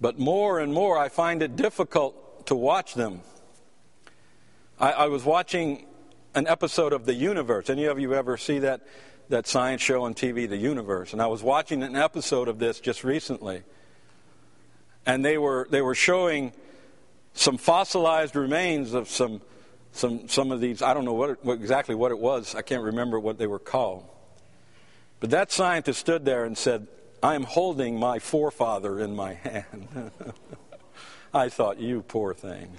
But 0.01 0.19
more 0.19 0.59
and 0.59 0.73
more, 0.73 0.99
I 0.99 1.11
find 1.11 1.43
it 1.43 1.57
difficult 1.57 2.47
to 2.47 2.57
watch 2.57 2.95
them. 2.95 3.21
I, 4.81 4.93
I 4.93 5.07
was 5.07 5.25
watching 5.25 5.87
an 6.35 6.47
episode 6.47 6.95
of 6.95 7.05
The 7.05 7.15
Universe. 7.15 7.69
Any 7.69 7.85
of 7.85 7.99
you 7.99 8.15
ever 8.15 8.37
see 8.37 8.61
that, 8.61 8.81
that 9.29 9.47
science 9.47 9.83
show 9.83 10.05
on 10.05 10.15
TV, 10.15 10.49
The 10.49 10.57
Universe? 10.57 11.13
And 11.13 11.21
I 11.21 11.27
was 11.27 11.43
watching 11.43 11.83
an 11.83 11.97
episode 11.97 12.49
of 12.49 12.59
this 12.59 12.81
just 12.81 13.05
recently. 13.05 13.63
And 15.05 15.23
they 15.25 15.37
were, 15.37 15.69
they 15.71 15.83
were 15.83 15.95
showing 15.95 16.53
some 17.35 17.59
fossilized 17.59 18.35
remains 18.35 18.95
of 18.95 19.09
some 19.09 19.43
some, 19.93 20.29
some 20.29 20.53
of 20.53 20.61
these, 20.61 20.83
I 20.83 20.95
don't 20.95 21.05
know 21.05 21.15
what, 21.15 21.45
what, 21.45 21.55
exactly 21.55 21.97
what 21.97 22.13
it 22.13 22.19
was, 22.19 22.55
I 22.55 22.63
can't 22.63 22.85
remember 22.85 23.19
what 23.19 23.39
they 23.39 23.49
were 23.49 23.59
called. 23.59 24.05
But 25.19 25.31
that 25.31 25.51
scientist 25.51 25.99
stood 25.99 26.25
there 26.25 26.45
and 26.45 26.57
said, 26.57 26.87
I 27.23 27.35
am 27.35 27.43
holding 27.43 27.99
my 27.99 28.21
forefather 28.21 29.01
in 29.01 29.15
my 29.15 29.35
hand. 29.35 30.13
I 31.35 31.49
thought, 31.49 31.81
you 31.81 32.03
poor 32.03 32.35
thing. 32.35 32.77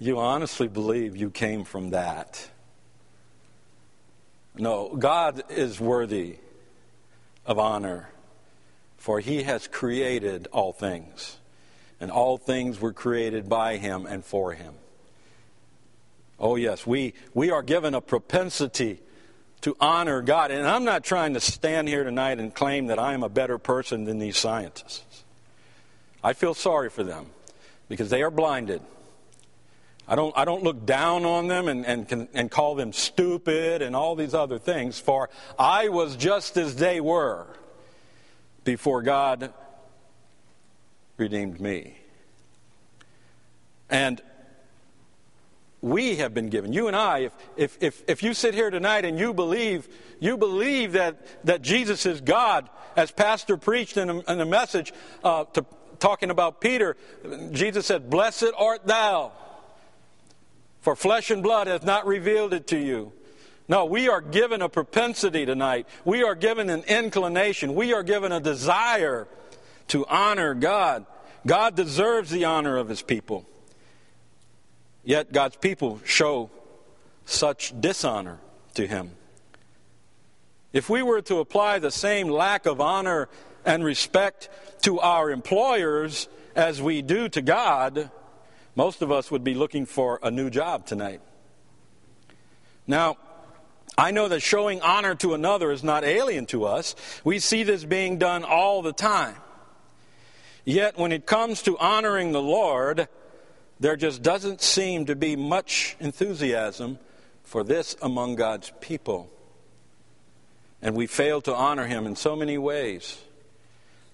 You 0.00 0.18
honestly 0.18 0.66
believe 0.66 1.14
you 1.14 1.30
came 1.30 1.64
from 1.64 1.90
that. 1.90 2.48
No, 4.56 4.96
God 4.96 5.44
is 5.50 5.78
worthy 5.78 6.38
of 7.44 7.58
honor, 7.58 8.08
for 8.96 9.20
he 9.20 9.42
has 9.42 9.68
created 9.68 10.48
all 10.52 10.72
things, 10.72 11.36
and 12.00 12.10
all 12.10 12.38
things 12.38 12.80
were 12.80 12.94
created 12.94 13.46
by 13.46 13.76
him 13.76 14.06
and 14.06 14.24
for 14.24 14.54
him. 14.54 14.74
Oh, 16.38 16.56
yes, 16.56 16.86
we, 16.86 17.12
we 17.34 17.50
are 17.50 17.62
given 17.62 17.94
a 17.94 18.00
propensity 18.00 19.00
to 19.60 19.76
honor 19.78 20.22
God. 20.22 20.50
And 20.50 20.66
I'm 20.66 20.84
not 20.84 21.04
trying 21.04 21.34
to 21.34 21.40
stand 21.40 21.88
here 21.88 22.04
tonight 22.04 22.38
and 22.38 22.54
claim 22.54 22.86
that 22.86 22.98
I 22.98 23.12
am 23.12 23.22
a 23.22 23.28
better 23.28 23.58
person 23.58 24.04
than 24.04 24.18
these 24.18 24.38
scientists. 24.38 25.24
I 26.24 26.32
feel 26.32 26.54
sorry 26.54 26.88
for 26.88 27.04
them 27.04 27.26
because 27.90 28.08
they 28.08 28.22
are 28.22 28.30
blinded. 28.30 28.80
I 30.10 30.16
don't, 30.16 30.36
I 30.36 30.44
don't 30.44 30.64
look 30.64 30.84
down 30.84 31.24
on 31.24 31.46
them 31.46 31.68
and, 31.68 31.86
and, 31.86 32.28
and 32.34 32.50
call 32.50 32.74
them 32.74 32.92
stupid 32.92 33.80
and 33.80 33.94
all 33.94 34.16
these 34.16 34.34
other 34.34 34.58
things, 34.58 34.98
for 34.98 35.30
I 35.56 35.88
was 35.88 36.16
just 36.16 36.56
as 36.56 36.74
they 36.74 37.00
were 37.00 37.46
before 38.64 39.02
God 39.02 39.54
redeemed 41.16 41.60
me. 41.60 41.96
And 43.88 44.20
we 45.80 46.16
have 46.16 46.34
been 46.34 46.48
given. 46.48 46.72
You 46.72 46.88
and 46.88 46.96
I, 46.96 47.18
if, 47.20 47.32
if, 47.56 47.78
if, 47.80 48.02
if 48.08 48.22
you 48.24 48.34
sit 48.34 48.52
here 48.52 48.70
tonight 48.70 49.04
and 49.04 49.16
you 49.16 49.32
believe, 49.32 49.88
you 50.18 50.36
believe 50.36 50.92
that, 50.92 51.24
that 51.44 51.62
Jesus 51.62 52.04
is 52.04 52.20
God, 52.20 52.68
as 52.96 53.12
Pastor 53.12 53.56
preached 53.56 53.96
in 53.96 54.10
a, 54.10 54.18
in 54.18 54.40
a 54.40 54.44
message 54.44 54.92
uh, 55.22 55.44
to, 55.44 55.64
talking 56.00 56.30
about 56.30 56.60
Peter, 56.60 56.96
Jesus 57.52 57.86
said, 57.86 58.10
Blessed 58.10 58.50
art 58.58 58.84
thou, 58.86 59.32
for 60.80 60.96
flesh 60.96 61.30
and 61.30 61.42
blood 61.42 61.66
hath 61.66 61.84
not 61.84 62.06
revealed 62.06 62.54
it 62.54 62.66
to 62.68 62.78
you. 62.78 63.12
No, 63.68 63.84
we 63.84 64.08
are 64.08 64.20
given 64.20 64.62
a 64.62 64.68
propensity 64.68 65.46
tonight. 65.46 65.86
We 66.04 66.24
are 66.24 66.34
given 66.34 66.70
an 66.70 66.82
inclination. 66.88 67.74
We 67.74 67.94
are 67.94 68.02
given 68.02 68.32
a 68.32 68.40
desire 68.40 69.28
to 69.88 70.04
honor 70.06 70.54
God. 70.54 71.06
God 71.46 71.76
deserves 71.76 72.30
the 72.30 72.44
honor 72.46 72.76
of 72.76 72.88
his 72.88 73.02
people. 73.02 73.46
Yet 75.04 75.32
God's 75.32 75.56
people 75.56 76.00
show 76.04 76.50
such 77.24 77.72
dishonor 77.80 78.38
to 78.74 78.86
him. 78.86 79.12
If 80.72 80.90
we 80.90 81.02
were 81.02 81.22
to 81.22 81.38
apply 81.38 81.78
the 81.78 81.90
same 81.90 82.28
lack 82.28 82.66
of 82.66 82.80
honor 82.80 83.28
and 83.64 83.84
respect 83.84 84.48
to 84.82 85.00
our 85.00 85.30
employers 85.30 86.28
as 86.54 86.80
we 86.82 87.02
do 87.02 87.28
to 87.28 87.42
God, 87.42 88.10
most 88.74 89.02
of 89.02 89.10
us 89.10 89.30
would 89.30 89.44
be 89.44 89.54
looking 89.54 89.86
for 89.86 90.18
a 90.22 90.30
new 90.30 90.50
job 90.50 90.86
tonight. 90.86 91.20
Now, 92.86 93.16
I 93.98 94.12
know 94.12 94.28
that 94.28 94.40
showing 94.40 94.80
honor 94.80 95.14
to 95.16 95.34
another 95.34 95.70
is 95.70 95.84
not 95.84 96.04
alien 96.04 96.46
to 96.46 96.64
us. 96.64 96.94
We 97.24 97.38
see 97.38 97.64
this 97.64 97.84
being 97.84 98.18
done 98.18 98.44
all 98.44 98.82
the 98.82 98.92
time. 98.92 99.36
Yet, 100.64 100.98
when 100.98 101.12
it 101.12 101.26
comes 101.26 101.62
to 101.62 101.76
honoring 101.78 102.32
the 102.32 102.42
Lord, 102.42 103.08
there 103.78 103.96
just 103.96 104.22
doesn't 104.22 104.60
seem 104.60 105.06
to 105.06 105.16
be 105.16 105.36
much 105.36 105.96
enthusiasm 106.00 106.98
for 107.44 107.64
this 107.64 107.96
among 108.00 108.36
God's 108.36 108.72
people. 108.80 109.30
And 110.82 110.94
we 110.94 111.06
fail 111.06 111.40
to 111.42 111.54
honor 111.54 111.86
Him 111.86 112.06
in 112.06 112.16
so 112.16 112.36
many 112.36 112.56
ways 112.58 113.18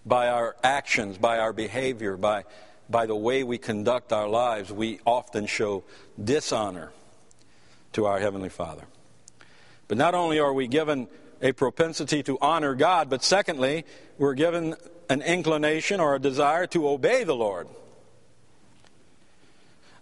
by 0.05 0.29
our 0.29 0.57
actions, 0.62 1.19
by 1.19 1.38
our 1.38 1.53
behavior, 1.53 2.16
by, 2.16 2.45
by 2.88 3.07
the 3.07 3.16
way 3.16 3.42
we 3.42 3.59
conduct 3.59 4.12
our 4.12 4.29
lives. 4.29 4.72
We 4.72 5.01
often 5.05 5.46
show 5.46 5.85
dishonor 6.22 6.92
to 7.92 8.07
our 8.07 8.18
Heavenly 8.18 8.49
Father. 8.49 8.85
But 9.88 9.99
not 9.99 10.14
only 10.14 10.38
are 10.38 10.53
we 10.53 10.66
given 10.66 11.09
a 11.42 11.53
propensity 11.53 12.22
to 12.25 12.38
honor 12.40 12.75
God, 12.75 13.11
but 13.11 13.22
secondly, 13.22 13.85
we're 14.18 14.35
given 14.35 14.75
an 15.09 15.22
inclination 15.22 16.01
or 16.01 16.14
a 16.14 16.18
desire 16.18 16.66
to 16.68 16.88
obey 16.88 17.25
the 17.25 17.35
Lord. 17.35 17.68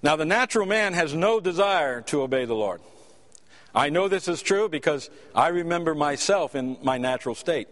Now, 0.03 0.17
the 0.17 0.25
natural 0.25 0.67
man 0.67 0.93
has 0.93 1.15
no 1.15 1.41
desire 1.41 2.03
to 2.03 2.23
obey 2.23 2.45
the 2.45 2.55
Lord. 2.55 2.81
I 3.75 3.89
know 3.89 4.07
this 4.07 4.29
is 4.29 4.43
true 4.43 4.69
because 4.69 5.11
I 5.35 5.49
remember 5.49 5.95
myself 5.95 6.55
in 6.55 6.77
my 6.83 6.99
natural 6.99 7.35
state. 7.35 7.69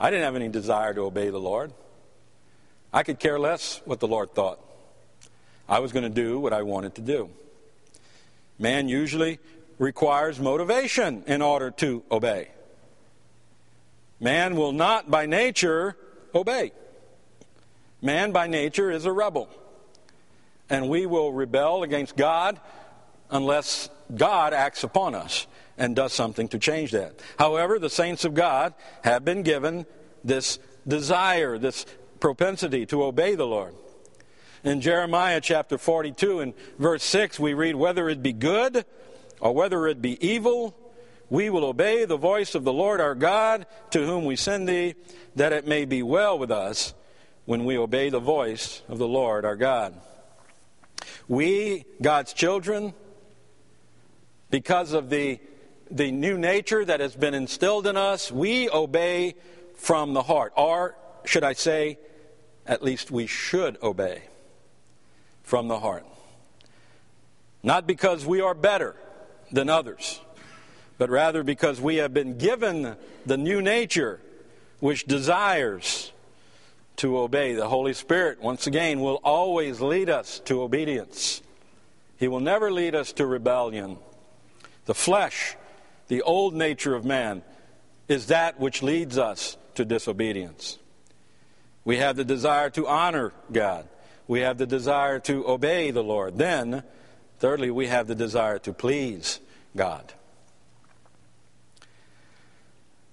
I 0.00 0.10
didn't 0.10 0.24
have 0.24 0.34
any 0.34 0.48
desire 0.48 0.94
to 0.94 1.02
obey 1.02 1.30
the 1.30 1.38
Lord. 1.38 1.72
I 2.92 3.02
could 3.02 3.18
care 3.18 3.38
less 3.38 3.80
what 3.84 4.00
the 4.00 4.08
Lord 4.08 4.34
thought. 4.34 4.60
I 5.68 5.78
was 5.78 5.92
going 5.92 6.04
to 6.04 6.10
do 6.10 6.38
what 6.38 6.52
I 6.52 6.62
wanted 6.62 6.94
to 6.96 7.00
do. 7.00 7.30
Man 8.58 8.88
usually 8.88 9.38
requires 9.78 10.38
motivation 10.38 11.24
in 11.26 11.42
order 11.42 11.70
to 11.70 12.02
obey. 12.10 12.48
Man 14.20 14.56
will 14.56 14.72
not 14.72 15.10
by 15.10 15.26
nature 15.26 15.96
obey. 16.34 16.72
Man 18.00 18.32
by 18.32 18.46
nature 18.46 18.90
is 18.90 19.04
a 19.04 19.12
rebel 19.12 19.48
and 20.72 20.88
we 20.88 21.04
will 21.04 21.32
rebel 21.32 21.82
against 21.82 22.16
God 22.16 22.58
unless 23.30 23.90
God 24.14 24.54
acts 24.54 24.82
upon 24.82 25.14
us 25.14 25.46
and 25.76 25.94
does 25.94 26.14
something 26.14 26.48
to 26.48 26.58
change 26.58 26.92
that. 26.92 27.20
However, 27.38 27.78
the 27.78 27.90
saints 27.90 28.24
of 28.24 28.32
God 28.32 28.72
have 29.04 29.22
been 29.22 29.42
given 29.42 29.84
this 30.24 30.58
desire, 30.88 31.58
this 31.58 31.84
propensity 32.22 32.86
to 32.86 33.02
obey 33.02 33.34
the 33.34 33.44
Lord. 33.44 33.74
In 34.62 34.80
Jeremiah 34.80 35.40
chapter 35.40 35.76
42 35.76 36.38
and 36.38 36.54
verse 36.78 37.02
6, 37.02 37.40
we 37.40 37.52
read, 37.52 37.74
Whether 37.74 38.08
it 38.08 38.22
be 38.22 38.32
good 38.32 38.86
or 39.40 39.52
whether 39.52 39.88
it 39.88 40.00
be 40.00 40.24
evil, 40.24 40.72
we 41.28 41.50
will 41.50 41.64
obey 41.64 42.04
the 42.04 42.16
voice 42.16 42.54
of 42.54 42.62
the 42.62 42.72
Lord 42.72 43.00
our 43.00 43.16
God, 43.16 43.66
to 43.90 44.06
whom 44.06 44.24
we 44.24 44.36
send 44.36 44.68
thee, 44.68 44.94
that 45.34 45.52
it 45.52 45.66
may 45.66 45.84
be 45.84 46.00
well 46.04 46.38
with 46.38 46.52
us 46.52 46.94
when 47.44 47.64
we 47.64 47.76
obey 47.76 48.08
the 48.08 48.20
voice 48.20 48.82
of 48.88 48.98
the 48.98 49.08
Lord 49.08 49.44
our 49.44 49.56
God. 49.56 50.00
We, 51.26 51.86
God's 52.00 52.32
children, 52.32 52.94
because 54.48 54.92
of 54.92 55.10
the, 55.10 55.40
the 55.90 56.12
new 56.12 56.38
nature 56.38 56.84
that 56.84 57.00
has 57.00 57.16
been 57.16 57.34
instilled 57.34 57.88
in 57.88 57.96
us, 57.96 58.30
we 58.30 58.70
obey 58.70 59.34
from 59.74 60.14
the 60.14 60.22
heart. 60.22 60.52
Or, 60.56 60.96
should 61.24 61.42
I 61.42 61.54
say, 61.54 61.98
at 62.66 62.82
least 62.82 63.10
we 63.10 63.26
should 63.26 63.80
obey 63.82 64.22
from 65.42 65.68
the 65.68 65.80
heart. 65.80 66.06
Not 67.62 67.86
because 67.86 68.26
we 68.26 68.40
are 68.40 68.54
better 68.54 68.96
than 69.50 69.68
others, 69.68 70.20
but 70.98 71.10
rather 71.10 71.42
because 71.42 71.80
we 71.80 71.96
have 71.96 72.14
been 72.14 72.38
given 72.38 72.96
the 73.26 73.36
new 73.36 73.62
nature 73.62 74.20
which 74.80 75.04
desires 75.04 76.12
to 76.96 77.18
obey. 77.18 77.54
The 77.54 77.68
Holy 77.68 77.92
Spirit, 77.92 78.40
once 78.40 78.66
again, 78.66 79.00
will 79.00 79.20
always 79.22 79.80
lead 79.80 80.10
us 80.10 80.40
to 80.46 80.62
obedience. 80.62 81.42
He 82.18 82.28
will 82.28 82.40
never 82.40 82.70
lead 82.70 82.94
us 82.94 83.12
to 83.14 83.26
rebellion. 83.26 83.98
The 84.86 84.94
flesh, 84.94 85.56
the 86.08 86.22
old 86.22 86.54
nature 86.54 86.94
of 86.94 87.04
man, 87.04 87.42
is 88.08 88.26
that 88.26 88.58
which 88.58 88.82
leads 88.82 89.18
us 89.18 89.56
to 89.74 89.84
disobedience. 89.84 90.78
We 91.84 91.96
have 91.96 92.16
the 92.16 92.24
desire 92.24 92.70
to 92.70 92.86
honor 92.86 93.32
God. 93.50 93.88
We 94.28 94.40
have 94.40 94.58
the 94.58 94.66
desire 94.66 95.18
to 95.20 95.46
obey 95.48 95.90
the 95.90 96.04
Lord. 96.04 96.38
Then, 96.38 96.84
thirdly, 97.38 97.70
we 97.70 97.88
have 97.88 98.06
the 98.06 98.14
desire 98.14 98.58
to 98.60 98.72
please 98.72 99.40
God. 99.76 100.12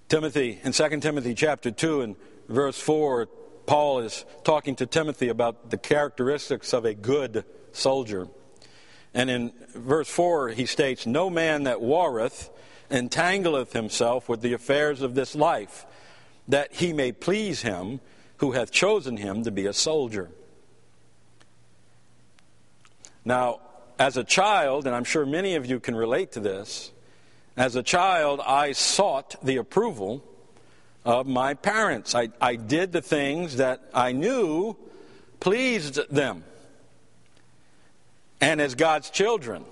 Timothy, 0.08 0.60
in 0.62 0.72
2 0.72 1.00
Timothy 1.00 1.34
chapter 1.34 1.70
2 1.70 2.02
and 2.02 2.16
verse 2.48 2.80
4, 2.80 3.26
Paul 3.66 4.00
is 4.00 4.24
talking 4.44 4.74
to 4.76 4.86
Timothy 4.86 5.28
about 5.28 5.70
the 5.70 5.78
characteristics 5.78 6.72
of 6.72 6.84
a 6.84 6.94
good 6.94 7.44
soldier. 7.72 8.28
And 9.14 9.30
in 9.30 9.52
verse 9.74 10.08
4, 10.08 10.50
he 10.50 10.66
states, 10.66 11.06
No 11.06 11.30
man 11.30 11.64
that 11.64 11.80
warreth 11.80 12.50
entangleth 12.90 13.72
himself 13.72 14.28
with 14.28 14.40
the 14.40 14.52
affairs 14.52 15.02
of 15.02 15.14
this 15.14 15.34
life, 15.34 15.86
that 16.48 16.74
he 16.74 16.92
may 16.92 17.12
please 17.12 17.62
him 17.62 18.00
who 18.40 18.52
hath 18.52 18.70
chosen 18.70 19.18
him 19.18 19.44
to 19.44 19.50
be 19.50 19.66
a 19.66 19.72
soldier. 19.72 20.30
Now, 23.22 23.60
as 23.98 24.16
a 24.16 24.24
child, 24.24 24.86
and 24.86 24.96
I'm 24.96 25.04
sure 25.04 25.26
many 25.26 25.56
of 25.56 25.66
you 25.66 25.78
can 25.78 25.94
relate 25.94 26.32
to 26.32 26.40
this, 26.40 26.90
as 27.54 27.76
a 27.76 27.82
child, 27.82 28.40
I 28.40 28.72
sought 28.72 29.36
the 29.44 29.58
approval 29.58 30.24
of 31.04 31.26
my 31.26 31.52
parents. 31.52 32.14
I, 32.14 32.30
I 32.40 32.56
did 32.56 32.92
the 32.92 33.02
things 33.02 33.58
that 33.58 33.82
I 33.92 34.12
knew 34.12 34.74
pleased 35.38 36.00
them. 36.10 36.44
And 38.40 38.58
as 38.58 38.74
God's 38.74 39.10
children, 39.10 39.66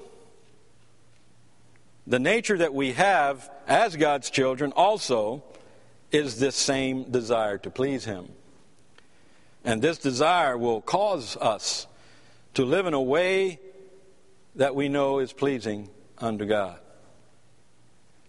the 2.06 2.18
nature 2.18 2.58
that 2.58 2.74
we 2.74 2.92
have 2.92 3.50
as 3.66 3.96
God's 3.96 4.28
children 4.28 4.72
also 4.72 5.42
is 6.12 6.38
this 6.38 6.54
same 6.54 7.10
desire 7.10 7.56
to 7.58 7.70
please 7.70 8.04
Him. 8.04 8.28
And 9.64 9.82
this 9.82 9.98
desire 9.98 10.56
will 10.56 10.80
cause 10.80 11.36
us 11.36 11.86
to 12.54 12.64
live 12.64 12.86
in 12.86 12.94
a 12.94 13.02
way 13.02 13.60
that 14.56 14.74
we 14.74 14.88
know 14.88 15.18
is 15.18 15.32
pleasing 15.32 15.90
unto 16.18 16.46
God. 16.46 16.78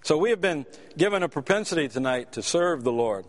So 0.03 0.17
we 0.17 0.29
have 0.29 0.41
been 0.41 0.65
given 0.97 1.23
a 1.23 1.29
propensity 1.29 1.87
tonight 1.87 2.33
to 2.33 2.43
serve 2.43 2.83
the 2.83 2.91
Lord. 2.91 3.25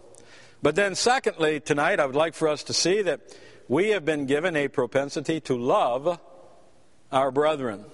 But 0.62 0.76
then, 0.76 0.94
secondly, 0.94 1.60
tonight 1.60 2.00
I 2.00 2.06
would 2.06 2.14
like 2.14 2.34
for 2.34 2.48
us 2.48 2.62
to 2.64 2.72
see 2.72 3.02
that 3.02 3.20
we 3.68 3.90
have 3.90 4.04
been 4.04 4.26
given 4.26 4.56
a 4.56 4.68
propensity 4.68 5.40
to 5.42 5.56
love 5.56 6.18
our 7.12 7.30
brethren. 7.30 7.84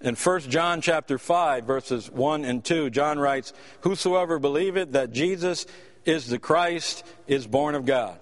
In 0.00 0.16
1 0.16 0.40
John 0.42 0.80
chapter 0.80 1.16
5 1.16 1.64
verses 1.64 2.10
1 2.10 2.44
and 2.44 2.64
2 2.64 2.90
John 2.90 3.20
writes 3.20 3.52
whosoever 3.82 4.40
believeth 4.40 4.92
that 4.92 5.12
Jesus 5.12 5.64
is 6.04 6.26
the 6.26 6.38
Christ 6.38 7.04
is 7.26 7.46
born 7.46 7.74
of 7.74 7.86
God. 7.86 8.18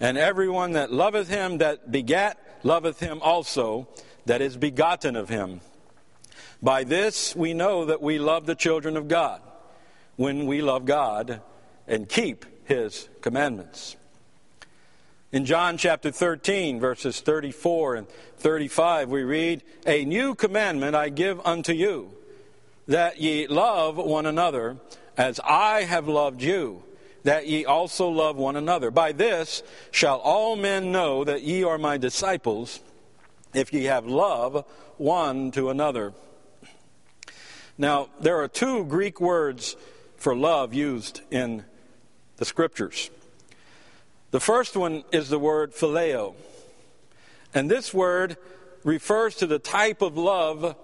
And 0.00 0.16
everyone 0.16 0.72
that 0.72 0.92
loveth 0.92 1.28
him 1.28 1.58
that 1.58 1.90
begat 1.90 2.38
loveth 2.62 3.00
him 3.00 3.20
also 3.22 3.88
that 4.26 4.40
is 4.40 4.56
begotten 4.56 5.16
of 5.16 5.28
him. 5.28 5.60
By 6.62 6.84
this 6.84 7.34
we 7.34 7.54
know 7.54 7.86
that 7.86 8.02
we 8.02 8.18
love 8.18 8.46
the 8.46 8.54
children 8.54 8.96
of 8.96 9.08
God, 9.08 9.40
when 10.16 10.46
we 10.46 10.60
love 10.60 10.84
God 10.84 11.40
and 11.86 12.08
keep 12.08 12.44
his 12.66 13.08
commandments. 13.20 13.96
In 15.30 15.44
John 15.44 15.76
chapter 15.76 16.10
13, 16.10 16.80
verses 16.80 17.20
34 17.20 17.96
and 17.96 18.08
35, 18.38 19.10
we 19.10 19.22
read, 19.24 19.62
A 19.86 20.04
new 20.04 20.34
commandment 20.34 20.94
I 20.94 21.10
give 21.10 21.44
unto 21.44 21.72
you, 21.72 22.10
that 22.86 23.20
ye 23.20 23.46
love 23.46 23.98
one 23.98 24.24
another 24.24 24.78
as 25.18 25.38
I 25.40 25.82
have 25.82 26.08
loved 26.08 26.40
you, 26.40 26.82
that 27.28 27.46
ye 27.46 27.66
also 27.66 28.08
love 28.08 28.36
one 28.36 28.56
another. 28.56 28.90
By 28.90 29.12
this 29.12 29.62
shall 29.90 30.16
all 30.16 30.56
men 30.56 30.90
know 30.90 31.24
that 31.24 31.42
ye 31.42 31.62
are 31.62 31.76
my 31.76 31.98
disciples, 31.98 32.80
if 33.52 33.70
ye 33.70 33.84
have 33.84 34.06
love 34.06 34.64
one 34.96 35.50
to 35.50 35.68
another. 35.68 36.14
Now, 37.76 38.08
there 38.18 38.40
are 38.40 38.48
two 38.48 38.82
Greek 38.86 39.20
words 39.20 39.76
for 40.16 40.34
love 40.34 40.72
used 40.72 41.20
in 41.30 41.66
the 42.38 42.46
scriptures. 42.46 43.10
The 44.30 44.40
first 44.40 44.74
one 44.74 45.04
is 45.12 45.28
the 45.28 45.38
word 45.38 45.74
phileo. 45.74 46.34
And 47.52 47.70
this 47.70 47.92
word 47.92 48.38
refers 48.84 49.34
to 49.36 49.46
the 49.46 49.58
type 49.58 50.00
of 50.00 50.16
love 50.16 50.74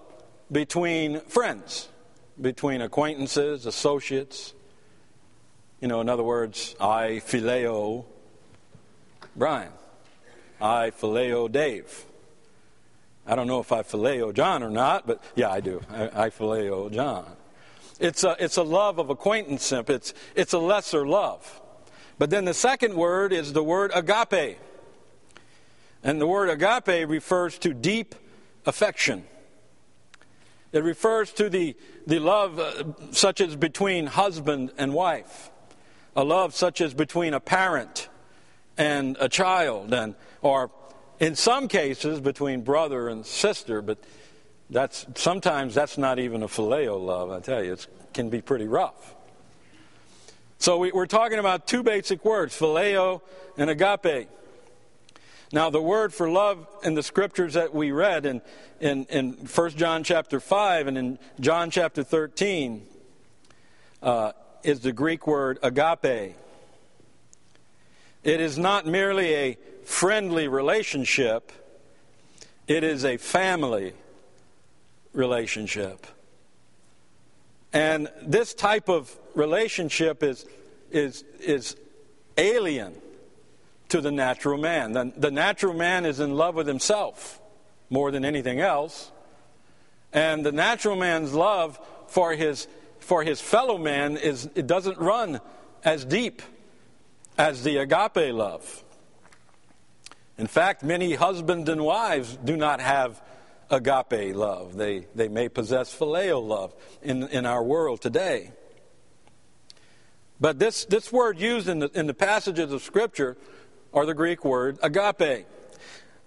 between 0.51 1.21
friends, 1.21 1.89
between 2.39 2.81
acquaintances, 2.81 3.65
associates. 3.65 4.53
You 5.81 5.87
know, 5.87 6.01
in 6.01 6.09
other 6.09 6.23
words, 6.23 6.75
I 6.79 7.21
phileo 7.25 8.05
Brian. 9.35 9.71
I 10.61 10.91
phileo 10.91 11.51
Dave. 11.51 12.05
I 13.27 13.35
don't 13.35 13.47
know 13.47 13.59
if 13.59 13.71
I 13.71 13.81
phileo 13.81 14.33
John 14.33 14.63
or 14.63 14.69
not, 14.69 15.07
but 15.07 15.21
yeah, 15.35 15.49
I 15.49 15.59
do. 15.59 15.81
I, 15.89 16.25
I 16.25 16.29
phileo 16.29 16.91
John. 16.91 17.25
It's 17.99 18.23
a, 18.23 18.35
it's 18.39 18.57
a 18.57 18.63
love 18.63 18.99
of 18.99 19.09
acquaintance. 19.09 19.71
It's, 19.71 20.13
it's 20.35 20.53
a 20.53 20.59
lesser 20.59 21.07
love. 21.07 21.61
But 22.17 22.29
then 22.29 22.45
the 22.45 22.53
second 22.53 22.95
word 22.95 23.33
is 23.33 23.53
the 23.53 23.63
word 23.63 23.91
agape. 23.93 24.57
And 26.03 26.21
the 26.21 26.27
word 26.27 26.49
agape 26.49 27.09
refers 27.09 27.57
to 27.59 27.73
deep 27.73 28.15
affection. 28.65 29.25
It 30.71 30.83
refers 30.83 31.31
to 31.33 31.49
the, 31.49 31.75
the 32.05 32.19
love 32.19 32.59
uh, 32.59 32.83
such 33.11 33.41
as 33.41 33.55
between 33.55 34.07
husband 34.07 34.71
and 34.77 34.93
wife, 34.93 35.49
a 36.15 36.23
love 36.23 36.55
such 36.55 36.81
as 36.81 36.93
between 36.93 37.33
a 37.33 37.39
parent 37.39 38.09
and 38.77 39.17
a 39.19 39.29
child, 39.29 39.93
and, 39.93 40.15
or 40.41 40.71
in 41.19 41.35
some 41.35 41.67
cases 41.67 42.19
between 42.19 42.61
brother 42.61 43.07
and 43.09 43.25
sister, 43.25 43.81
but 43.81 43.97
that's 44.69 45.05
sometimes 45.15 45.73
that's 45.75 45.97
not 45.97 46.19
even 46.19 46.43
a 46.43 46.47
phileo 46.47 47.03
love. 47.03 47.31
I 47.31 47.39
tell 47.39 47.63
you, 47.63 47.73
it 47.73 47.87
can 48.13 48.29
be 48.29 48.41
pretty 48.41 48.67
rough. 48.67 49.15
So 50.57 50.77
we, 50.77 50.91
are 50.91 51.05
talking 51.05 51.39
about 51.39 51.67
two 51.67 51.83
basic 51.83 52.25
words: 52.25 52.57
phileo 52.57 53.21
and 53.57 53.69
agape. 53.69 54.29
Now, 55.53 55.69
the 55.69 55.81
word 55.81 56.13
for 56.13 56.29
love 56.29 56.67
in 56.83 56.95
the 56.95 57.03
scriptures 57.03 57.53
that 57.53 57.73
we 57.73 57.91
read 57.91 58.25
in, 58.25 58.41
in, 58.81 59.05
in 59.05 59.33
1 59.33 59.69
John 59.71 60.03
chapter 60.03 60.39
5 60.39 60.87
and 60.87 60.97
in 60.97 61.19
John 61.39 61.69
chapter 61.69 62.03
13 62.03 62.85
uh, 64.01 64.31
is 64.65 64.79
the 64.79 64.91
Greek 64.91 65.27
word 65.27 65.59
agape. 65.61 66.35
It 68.23 68.41
is 68.41 68.57
not 68.57 68.87
merely 68.87 69.33
a 69.35 69.57
friendly 69.83 70.47
relationship, 70.47 71.51
it 72.67 72.83
is 72.83 73.05
a 73.05 73.17
family 73.17 73.93
relationship. 75.13 76.07
And 77.71 78.09
this 78.21 78.53
type 78.53 78.89
of 78.89 79.15
relationship 79.35 80.23
is, 80.23 80.45
is, 80.91 81.23
is 81.39 81.75
alien 82.37 82.95
to 83.89 84.01
the 84.01 84.11
natural 84.11 84.57
man. 84.57 84.93
The, 84.93 85.13
the 85.15 85.31
natural 85.31 85.73
man 85.73 86.05
is 86.05 86.19
in 86.19 86.35
love 86.35 86.55
with 86.55 86.67
himself 86.67 87.39
more 87.89 88.11
than 88.11 88.25
anything 88.25 88.59
else. 88.59 89.11
And 90.13 90.45
the 90.45 90.51
natural 90.51 90.95
man's 90.95 91.33
love 91.33 91.79
for 92.07 92.33
his, 92.33 92.67
for 93.05 93.21
his 93.21 93.39
fellow 93.39 93.77
man 93.77 94.17
is, 94.17 94.49
it 94.55 94.65
doesn't 94.65 94.97
run 94.97 95.39
as 95.83 96.03
deep 96.03 96.41
as 97.37 97.63
the 97.63 97.77
agape 97.77 98.33
love. 98.33 98.83
In 100.39 100.47
fact, 100.47 100.81
many 100.81 101.13
husbands 101.13 101.69
and 101.69 101.85
wives 101.85 102.35
do 102.43 102.57
not 102.57 102.81
have 102.81 103.21
agape 103.69 104.35
love. 104.35 104.75
They, 104.75 105.05
they 105.13 105.27
may 105.27 105.49
possess 105.49 105.95
phileo 105.95 106.45
love 106.45 106.73
in, 107.03 107.27
in 107.27 107.45
our 107.45 107.63
world 107.63 108.01
today. 108.01 108.51
But 110.41 110.57
this, 110.57 110.85
this 110.85 111.11
word 111.11 111.39
used 111.39 111.69
in 111.69 111.79
the, 111.79 111.91
in 111.93 112.07
the 112.07 112.13
passages 112.15 112.71
of 112.71 112.81
Scripture 112.81 113.37
are 113.93 114.07
the 114.07 114.15
Greek 114.15 114.43
word 114.43 114.79
agape. 114.81 115.45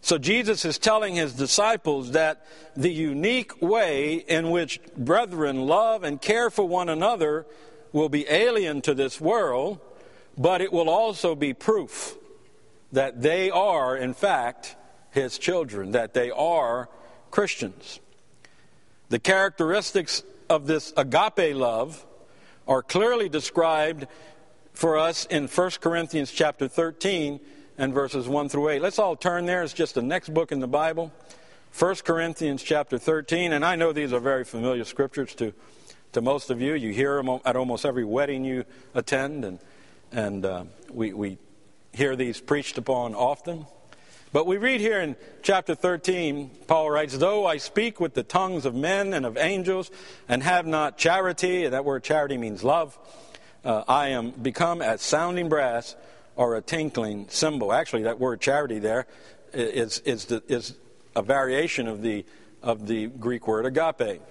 So 0.00 0.16
Jesus 0.18 0.64
is 0.64 0.78
telling 0.78 1.16
his 1.16 1.32
disciples 1.32 2.12
that 2.12 2.46
the 2.76 2.90
unique 2.90 3.60
way 3.60 4.14
in 4.14 4.50
which 4.50 4.80
brethren 4.96 5.66
love 5.66 6.04
and 6.04 6.20
care 6.20 6.50
for 6.50 6.66
one 6.66 6.88
another 6.88 7.46
will 7.92 8.08
be 8.08 8.28
alien 8.28 8.80
to 8.82 8.94
this 8.94 9.20
world, 9.20 9.80
but 10.36 10.60
it 10.60 10.72
will 10.72 10.88
also 10.88 11.34
be 11.34 11.52
proof 11.52 12.16
that 12.92 13.22
they 13.22 13.50
are, 13.50 13.96
in 13.96 14.14
fact, 14.14 14.76
his 15.10 15.38
children, 15.38 15.92
that 15.92 16.14
they 16.14 16.30
are 16.30 16.88
Christians. 17.30 18.00
The 19.08 19.18
characteristics 19.18 20.22
of 20.48 20.66
this 20.66 20.92
agape 20.96 21.54
love 21.54 22.04
are 22.66 22.82
clearly 22.82 23.28
described 23.28 24.06
for 24.72 24.96
us 24.96 25.26
in 25.26 25.48
1 25.48 25.70
Corinthians 25.80 26.30
chapter 26.30 26.68
13 26.68 27.40
and 27.78 27.94
verses 27.94 28.28
1 28.28 28.48
through 28.48 28.70
8. 28.70 28.82
Let's 28.82 28.98
all 28.98 29.16
turn 29.16 29.46
there. 29.46 29.62
It's 29.62 29.72
just 29.72 29.94
the 29.94 30.02
next 30.02 30.34
book 30.34 30.50
in 30.50 30.58
the 30.58 30.66
Bible. 30.66 31.12
1 31.78 31.94
Corinthians 32.04 32.62
chapter 32.62 32.98
13. 32.98 33.52
And 33.52 33.64
I 33.64 33.76
know 33.76 33.92
these 33.92 34.12
are 34.12 34.20
very 34.20 34.44
familiar 34.44 34.84
scriptures 34.84 35.34
to, 35.36 35.54
to 36.12 36.20
most 36.20 36.50
of 36.50 36.60
you. 36.60 36.74
You 36.74 36.92
hear 36.92 37.22
them 37.22 37.38
at 37.44 37.54
almost 37.54 37.86
every 37.86 38.04
wedding 38.04 38.44
you 38.44 38.64
attend, 38.94 39.44
and, 39.44 39.58
and 40.10 40.44
uh, 40.44 40.64
we, 40.90 41.12
we 41.12 41.38
hear 41.92 42.16
these 42.16 42.40
preached 42.40 42.78
upon 42.78 43.14
often. 43.14 43.66
But 44.32 44.46
we 44.46 44.56
read 44.58 44.80
here 44.80 45.00
in 45.00 45.16
chapter 45.42 45.74
13, 45.74 46.50
Paul 46.66 46.90
writes, 46.90 47.16
Though 47.16 47.46
I 47.46 47.58
speak 47.58 48.00
with 48.00 48.12
the 48.12 48.24
tongues 48.24 48.66
of 48.66 48.74
men 48.74 49.14
and 49.14 49.24
of 49.24 49.38
angels 49.38 49.90
and 50.28 50.42
have 50.42 50.66
not 50.66 50.98
charity, 50.98 51.64
and 51.64 51.72
that 51.72 51.84
word 51.84 52.02
charity 52.02 52.36
means 52.36 52.64
love, 52.64 52.98
uh, 53.64 53.84
I 53.86 54.08
am 54.08 54.30
become 54.30 54.82
as 54.82 55.00
sounding 55.00 55.48
brass 55.48 55.94
or 56.38 56.54
a 56.54 56.62
tinkling 56.62 57.26
cymbal. 57.28 57.72
Actually, 57.72 58.04
that 58.04 58.18
word 58.18 58.40
charity 58.40 58.78
there 58.78 59.06
is, 59.52 59.98
is, 60.06 60.26
the, 60.26 60.40
is 60.46 60.76
a 61.14 61.20
variation 61.20 61.88
of 61.88 62.00
the, 62.00 62.24
of 62.62 62.86
the 62.86 63.08
Greek 63.08 63.48
word 63.48 63.66
agape. 63.66 64.22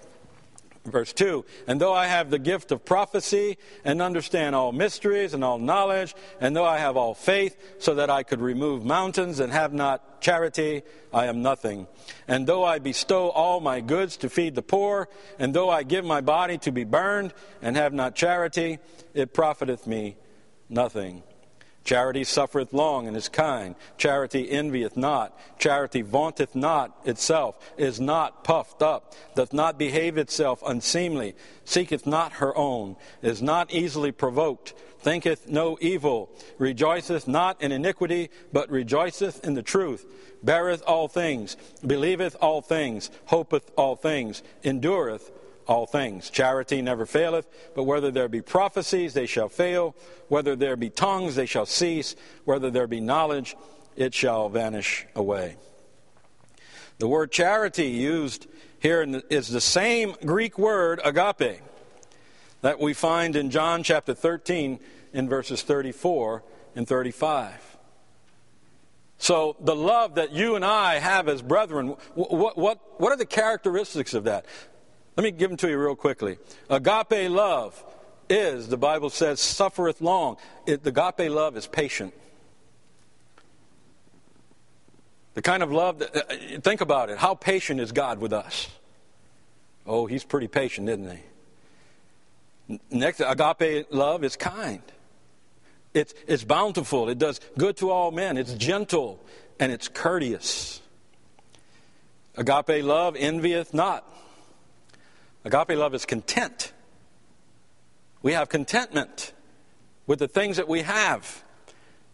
Verse 0.86 1.12
2 1.12 1.44
And 1.68 1.82
though 1.82 1.94
I 1.94 2.08
have 2.08 2.30
the 2.30 2.40
gift 2.40 2.72
of 2.72 2.86
prophecy 2.86 3.58
and 3.84 4.02
understand 4.02 4.56
all 4.56 4.72
mysteries 4.72 5.34
and 5.34 5.44
all 5.44 5.60
knowledge, 5.60 6.16
and 6.40 6.56
though 6.56 6.64
I 6.64 6.78
have 6.78 6.96
all 6.96 7.14
faith 7.14 7.58
so 7.78 7.96
that 7.96 8.10
I 8.10 8.24
could 8.24 8.40
remove 8.40 8.86
mountains 8.86 9.42
and 9.42 9.52
have 9.52 9.74
not 9.74 10.22
charity, 10.22 10.84
I 11.14 11.26
am 11.26 11.42
nothing. 11.42 11.88
And 12.26 12.48
though 12.48 12.64
I 12.64 12.80
bestow 12.80 13.28
all 13.32 13.60
my 13.60 13.82
goods 13.82 14.16
to 14.18 14.30
feed 14.30 14.56
the 14.56 14.62
poor, 14.62 15.10
and 15.40 15.54
though 15.54 15.70
I 15.70 15.84
give 15.84 16.06
my 16.06 16.22
body 16.22 16.58
to 16.60 16.72
be 16.72 16.86
burned 16.86 17.34
and 17.62 17.76
have 17.76 17.92
not 17.92 18.16
charity, 18.16 18.80
it 19.14 19.34
profiteth 19.34 19.88
me 19.88 20.16
nothing. 20.70 21.22
Charity 21.88 22.26
suffereth 22.26 22.74
long 22.74 23.08
and 23.08 23.16
is 23.16 23.30
kind. 23.30 23.74
Charity 23.98 24.52
envieth 24.52 24.98
not. 24.98 25.40
Charity 25.58 26.02
vaunteth 26.02 26.54
not 26.54 27.00
itself, 27.06 27.58
is 27.78 27.98
not 27.98 28.44
puffed 28.44 28.82
up, 28.82 29.16
doth 29.36 29.54
not 29.54 29.80
behave 29.80 30.18
itself 30.18 30.62
unseemly, 30.68 31.34
seeketh 31.64 32.06
not 32.06 32.34
her 32.34 32.56
own, 32.58 32.98
is 33.22 33.42
not 33.42 33.72
easily 33.74 34.12
provoked, 34.12 34.74
thinketh 35.00 35.48
no 35.48 35.78
evil, 35.80 36.30
rejoiceth 36.58 37.26
not 37.26 37.62
in 37.62 37.72
iniquity, 37.72 38.32
but 38.52 38.70
rejoiceth 38.70 39.42
in 39.46 39.54
the 39.54 39.64
truth, 39.64 40.06
beareth 40.44 40.84
all 40.86 41.08
things, 41.08 41.56
believeth 41.86 42.36
all 42.42 42.62
things, 42.62 43.10
hopeth 43.28 43.72
all 43.78 43.96
things, 43.96 44.44
endureth 44.62 45.32
all 45.68 45.86
things. 45.86 46.30
Charity 46.30 46.82
never 46.82 47.06
faileth, 47.06 47.48
but 47.76 47.84
whether 47.84 48.10
there 48.12 48.28
be 48.28 48.42
prophecies, 48.42 49.14
they 49.14 49.26
shall 49.26 49.50
fail. 49.50 49.96
Whether 50.30 50.56
there 50.56 50.76
be 50.76 50.90
tongues, 50.90 51.36
they 51.36 51.46
shall 51.46 51.66
cease. 51.66 52.16
Whether 52.46 52.72
there 52.72 52.88
be 52.88 53.00
knowledge, 53.00 53.56
it 53.96 54.14
shall 54.14 54.50
vanish 54.50 55.06
away. 55.16 55.58
The 57.00 57.08
word 57.08 57.32
charity 57.32 57.88
used 57.88 58.48
here 58.80 59.04
is 59.30 59.50
the 59.50 59.62
same 59.62 60.16
Greek 60.26 60.58
word, 60.58 61.00
agape, 61.04 61.62
that 62.62 62.80
we 62.80 62.94
find 62.94 63.36
in 63.36 63.50
John 63.50 63.84
chapter 63.84 64.14
13 64.14 64.80
in 65.14 65.30
verses 65.30 65.62
34 65.64 66.44
and 66.76 66.88
35. 66.88 67.78
So, 69.20 69.56
the 69.60 69.76
love 69.76 70.16
that 70.16 70.32
you 70.32 70.56
and 70.56 70.64
I 70.64 71.00
have 71.00 71.28
as 71.28 71.42
brethren, 71.42 71.96
what, 72.14 72.56
what, 72.56 72.80
what 73.00 73.12
are 73.12 73.16
the 73.18 73.26
characteristics 73.26 74.14
of 74.14 74.26
that? 74.26 74.46
Let 75.18 75.24
me 75.24 75.32
give 75.32 75.50
them 75.50 75.58
to 75.58 75.70
you 75.70 75.80
real 75.80 75.96
quickly. 75.96 76.38
Agape 76.70 77.32
love 77.32 77.84
is, 78.30 78.68
the 78.68 78.78
Bible 78.78 79.10
says, 79.10 79.40
suffereth 79.40 80.00
long. 80.00 80.38
It, 80.68 80.84
the 80.84 80.90
agape 80.90 81.32
love 81.32 81.58
is 81.58 81.66
patient. 81.66 82.14
The 85.34 85.42
kind 85.42 85.64
of 85.64 85.72
love 85.72 86.00
that, 86.00 86.16
uh, 86.16 86.60
think 86.62 86.82
about 86.82 87.10
it. 87.10 87.18
How 87.18 87.34
patient 87.34 87.80
is 87.80 87.92
God 87.92 88.20
with 88.20 88.32
us? 88.32 88.70
Oh, 89.88 90.06
he's 90.06 90.24
pretty 90.24 90.48
patient, 90.48 90.88
isn't 90.88 91.20
he? 92.70 92.80
Next, 92.92 93.20
agape 93.20 93.88
love 93.92 94.24
is 94.24 94.36
kind. 94.36 94.84
It's, 95.96 96.14
it's 96.28 96.44
bountiful. 96.44 97.10
It 97.10 97.18
does 97.18 97.40
good 97.58 97.78
to 97.78 97.90
all 97.90 98.12
men. 98.12 98.38
It's 98.38 98.54
gentle 98.54 99.20
and 99.60 99.72
it's 99.72 99.88
courteous. 99.88 100.80
Agape 102.36 102.84
love 102.84 103.16
envieth 103.16 103.74
not. 103.74 104.14
Agape 105.48 105.78
love 105.78 105.96
is 105.96 106.06
content. 106.06 106.74
We 108.22 108.34
have 108.34 108.50
contentment 108.50 109.32
with 110.06 110.20
the 110.20 110.28
things 110.28 110.58
that 110.58 110.68
we 110.68 110.82
have. 110.82 111.42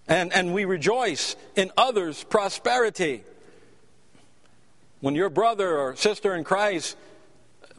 And, 0.08 0.32
and 0.32 0.54
we 0.54 0.66
rejoice 0.66 1.36
in 1.56 1.72
others' 1.76 2.24
prosperity. 2.24 3.24
When 5.00 5.16
your 5.16 5.32
brother 5.32 5.80
or 5.80 5.96
sister 5.96 6.36
in 6.36 6.44
Christ 6.44 6.96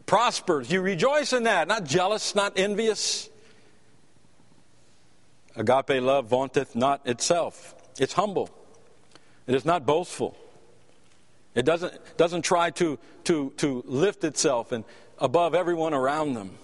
prospers, 0.07 0.73
you 0.73 0.81
rejoice 0.81 1.33
in 1.33 1.45
that, 1.45 1.69
not 1.69 1.85
jealous, 1.85 2.35
not 2.35 2.59
envious. 2.59 3.31
Agape 5.55 6.03
love 6.03 6.27
vaunteth 6.27 6.75
not 6.75 7.07
itself, 7.07 7.77
it's 8.01 8.15
humble, 8.15 8.51
it 9.47 9.55
is 9.55 9.65
not 9.65 9.87
boastful. 9.87 10.37
It 11.55 11.65
doesn't, 11.65 12.17
doesn't 12.17 12.43
try 12.43 12.71
to, 12.71 12.99
to, 13.25 13.53
to 13.59 13.85
lift 13.87 14.25
itself 14.25 14.73
and, 14.73 14.85
above 15.19 15.55
everyone 15.55 15.95
around 15.95 16.35
them. 16.35 16.59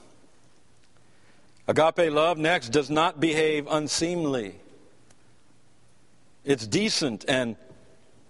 Agape 1.68 2.12
love, 2.12 2.36
next, 2.38 2.70
does 2.70 2.90
not 2.90 3.20
behave 3.20 3.66
unseemly. 3.70 4.56
It's 6.44 6.66
decent 6.66 7.24
and 7.28 7.56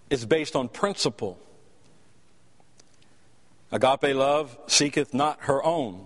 it's 0.09 0.25
based 0.25 0.55
on 0.55 0.69
principle. 0.69 1.39
Agape 3.71 4.15
love 4.15 4.57
seeketh 4.67 5.13
not 5.13 5.39
her 5.41 5.63
own. 5.63 6.05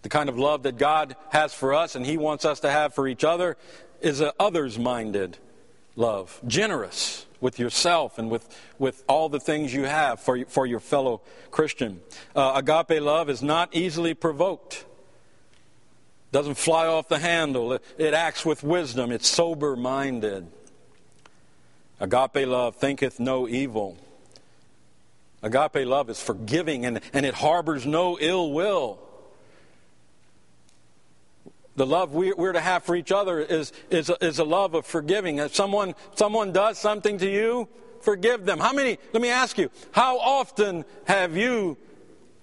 The 0.00 0.08
kind 0.08 0.28
of 0.28 0.38
love 0.38 0.64
that 0.64 0.78
God 0.78 1.14
has 1.30 1.54
for 1.54 1.74
us 1.74 1.94
and 1.94 2.04
He 2.04 2.16
wants 2.16 2.44
us 2.44 2.60
to 2.60 2.70
have 2.70 2.94
for 2.94 3.06
each 3.06 3.22
other 3.22 3.56
is 4.00 4.22
others 4.40 4.78
minded 4.78 5.38
love, 5.96 6.40
generous 6.46 7.26
with 7.40 7.58
yourself 7.58 8.18
and 8.18 8.30
with, 8.30 8.48
with 8.78 9.02
all 9.08 9.28
the 9.28 9.40
things 9.40 9.74
you 9.74 9.84
have 9.84 10.20
for, 10.20 10.44
for 10.46 10.64
your 10.64 10.80
fellow 10.80 11.20
Christian. 11.50 12.00
Uh, 12.34 12.52
agape 12.54 13.02
love 13.02 13.28
is 13.28 13.42
not 13.42 13.74
easily 13.74 14.14
provoked, 14.14 14.84
doesn't 16.30 16.54
fly 16.54 16.86
off 16.86 17.08
the 17.08 17.18
handle, 17.18 17.74
it, 17.74 17.84
it 17.98 18.14
acts 18.14 18.46
with 18.46 18.62
wisdom, 18.62 19.10
it's 19.10 19.28
sober 19.28 19.76
minded. 19.76 20.46
Agape 22.00 22.46
love 22.46 22.76
thinketh 22.76 23.20
no 23.20 23.46
evil. 23.48 23.96
Agape 25.42 25.86
love 25.86 26.08
is 26.10 26.20
forgiving 26.22 26.86
and, 26.86 27.00
and 27.12 27.26
it 27.26 27.34
harbors 27.34 27.84
no 27.84 28.16
ill 28.20 28.52
will. 28.52 28.98
The 31.74 31.86
love 31.86 32.14
we're 32.14 32.52
to 32.52 32.60
have 32.60 32.82
for 32.82 32.94
each 32.94 33.12
other 33.12 33.40
is, 33.40 33.72
is, 33.90 34.10
is 34.20 34.38
a 34.38 34.44
love 34.44 34.74
of 34.74 34.84
forgiving. 34.84 35.38
If 35.38 35.54
someone, 35.54 35.94
someone 36.14 36.52
does 36.52 36.78
something 36.78 37.16
to 37.18 37.30
you, 37.30 37.68
forgive 38.02 38.44
them. 38.44 38.58
How 38.58 38.72
many, 38.72 38.98
let 39.12 39.22
me 39.22 39.30
ask 39.30 39.56
you, 39.56 39.70
how 39.90 40.18
often 40.18 40.84
have 41.06 41.34
you 41.36 41.78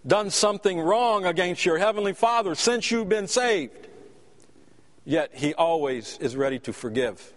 done 0.07 0.31
something 0.31 0.79
wrong 0.79 1.25
against 1.25 1.63
your 1.63 1.77
Heavenly 1.77 2.13
Father 2.13 2.55
since 2.55 2.89
you've 2.89 3.09
been 3.09 3.27
saved? 3.27 3.87
Yet 5.05 5.31
He 5.35 5.53
always 5.53 6.17
is 6.19 6.35
ready 6.35 6.57
to 6.59 6.73
forgive, 6.73 7.33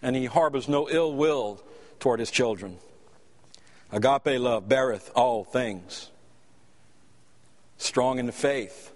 and 0.00 0.16
He 0.16 0.24
harbors 0.24 0.68
no 0.68 0.88
ill 0.88 1.12
will 1.12 1.62
toward 2.00 2.18
His 2.20 2.30
children. 2.30 2.78
Agape 3.92 4.40
love 4.40 4.68
beareth 4.68 5.10
all 5.14 5.44
things, 5.44 6.10
strong 7.76 8.18
in 8.18 8.24
the 8.24 8.32
faith 8.32 8.93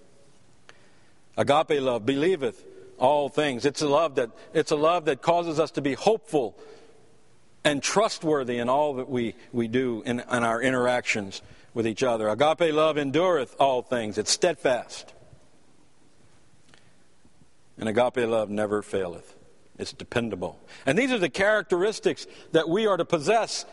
Agape 1.39 1.81
love 1.81 2.05
believeth 2.05 2.65
all 2.99 3.29
things. 3.29 3.65
It's 3.65 3.81
a 3.81 3.89
love 3.89 4.17
that 4.17 4.31
it's 4.53 4.73
a 4.73 4.77
love 4.77 5.07
that 5.07 5.23
causes 5.23 5.61
us 5.61 5.71
to 5.73 5.81
be 5.81 5.95
hopeful 5.95 6.59
and 7.65 7.83
trustworthy 7.83 8.59
in 8.59 8.69
all 8.69 8.95
that 8.95 9.09
we, 9.09 9.35
we 9.53 9.69
do 9.69 10.03
in, 10.05 10.21
in 10.21 10.43
our 10.43 10.61
interactions 10.61 11.41
with 11.75 11.87
each 11.87 12.03
other. 12.03 12.29
Agape 12.29 12.73
love 12.75 12.99
endureth 12.99 13.55
all 13.61 13.83
things. 13.83 14.19
It's 14.19 14.33
steadfast. 14.33 15.15
And 17.79 17.89
agape 17.89 18.29
love 18.29 18.51
never 18.51 18.83
faileth. 18.83 19.37
It's 19.79 19.93
dependable. 19.93 20.59
And 20.87 20.99
these 20.99 21.13
are 21.13 21.19
the 21.19 21.29
characteristics 21.29 22.27
that 22.51 22.69
we 22.69 22.89
are 22.89 22.97
to 22.97 23.05
possess 23.05 23.65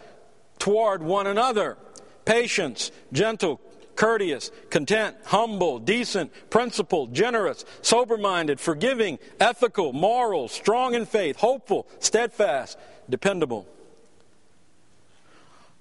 toward 0.59 1.01
one 1.01 1.25
another 1.25 1.77
patience, 2.25 2.91
gentle, 3.11 3.59
courteous, 3.95 4.51
content, 4.69 5.15
humble, 5.25 5.79
decent, 5.79 6.31
principled, 6.49 7.13
generous, 7.13 7.65
sober 7.81 8.17
minded, 8.17 8.59
forgiving, 8.59 9.19
ethical, 9.39 9.93
moral, 9.93 10.47
strong 10.47 10.93
in 10.93 11.05
faith, 11.05 11.37
hopeful, 11.37 11.87
steadfast, 11.99 12.77
dependable. 13.09 13.67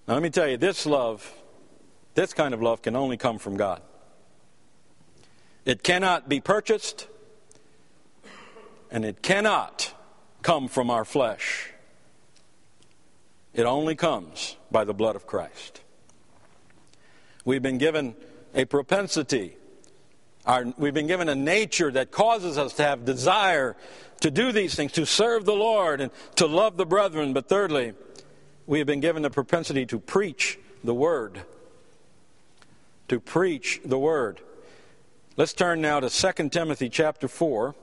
Now, 0.06 0.14
let 0.14 0.22
me 0.22 0.30
tell 0.30 0.48
you, 0.48 0.56
this 0.56 0.86
love, 0.86 1.32
this 2.14 2.34
kind 2.34 2.54
of 2.54 2.62
love 2.62 2.82
can 2.82 2.94
only 2.94 3.16
come 3.16 3.38
from 3.38 3.56
God. 3.56 3.82
It 5.64 5.82
cannot 5.82 6.28
be 6.28 6.40
purchased, 6.40 7.08
and 8.90 9.04
it 9.04 9.22
cannot 9.22 9.94
come 10.42 10.68
from 10.68 10.90
our 10.90 11.06
flesh. 11.06 11.70
It 13.54 13.64
only 13.64 13.94
comes 13.94 14.56
by 14.70 14.84
the 14.84 14.92
blood 14.92 15.16
of 15.16 15.26
Christ. 15.26 15.80
We've 17.44 17.62
been 17.62 17.78
given 17.78 18.14
a 18.54 18.64
propensity. 18.64 19.56
Our, 20.46 20.66
we've 20.76 20.94
been 20.94 21.06
given 21.06 21.28
a 21.28 21.34
nature 21.34 21.90
that 21.90 22.10
causes 22.10 22.58
us 22.58 22.74
to 22.74 22.82
have 22.82 23.04
desire 23.04 23.76
to 24.20 24.30
do 24.30 24.52
these 24.52 24.74
things, 24.74 24.92
to 24.92 25.04
serve 25.04 25.44
the 25.44 25.54
Lord 25.54 26.00
and 26.00 26.10
to 26.36 26.46
love 26.46 26.76
the 26.76 26.86
brethren. 26.86 27.32
But 27.32 27.48
thirdly, 27.48 27.94
we 28.66 28.78
have 28.78 28.86
been 28.86 29.00
given 29.00 29.22
the 29.22 29.30
propensity 29.30 29.84
to 29.86 29.98
preach 29.98 30.58
the 30.82 30.94
word. 30.94 31.42
To 33.08 33.20
preach 33.20 33.80
the 33.84 33.98
word. 33.98 34.40
Let's 35.36 35.52
turn 35.52 35.80
now 35.80 36.00
to 36.00 36.08
2 36.08 36.48
Timothy 36.50 36.88
chapter 36.88 37.28
4. 37.28 37.74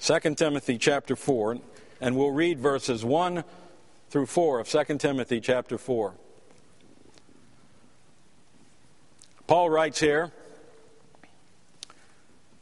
2 0.00 0.34
Timothy 0.34 0.78
chapter 0.78 1.14
4, 1.14 1.58
and 2.00 2.16
we'll 2.16 2.32
read 2.32 2.58
verses 2.58 3.04
1 3.04 3.44
through 4.12 4.26
4 4.26 4.60
of 4.60 4.68
2 4.68 4.98
Timothy 4.98 5.40
chapter 5.40 5.78
4. 5.78 6.12
Paul 9.46 9.70
writes 9.70 10.00
here, 10.00 10.32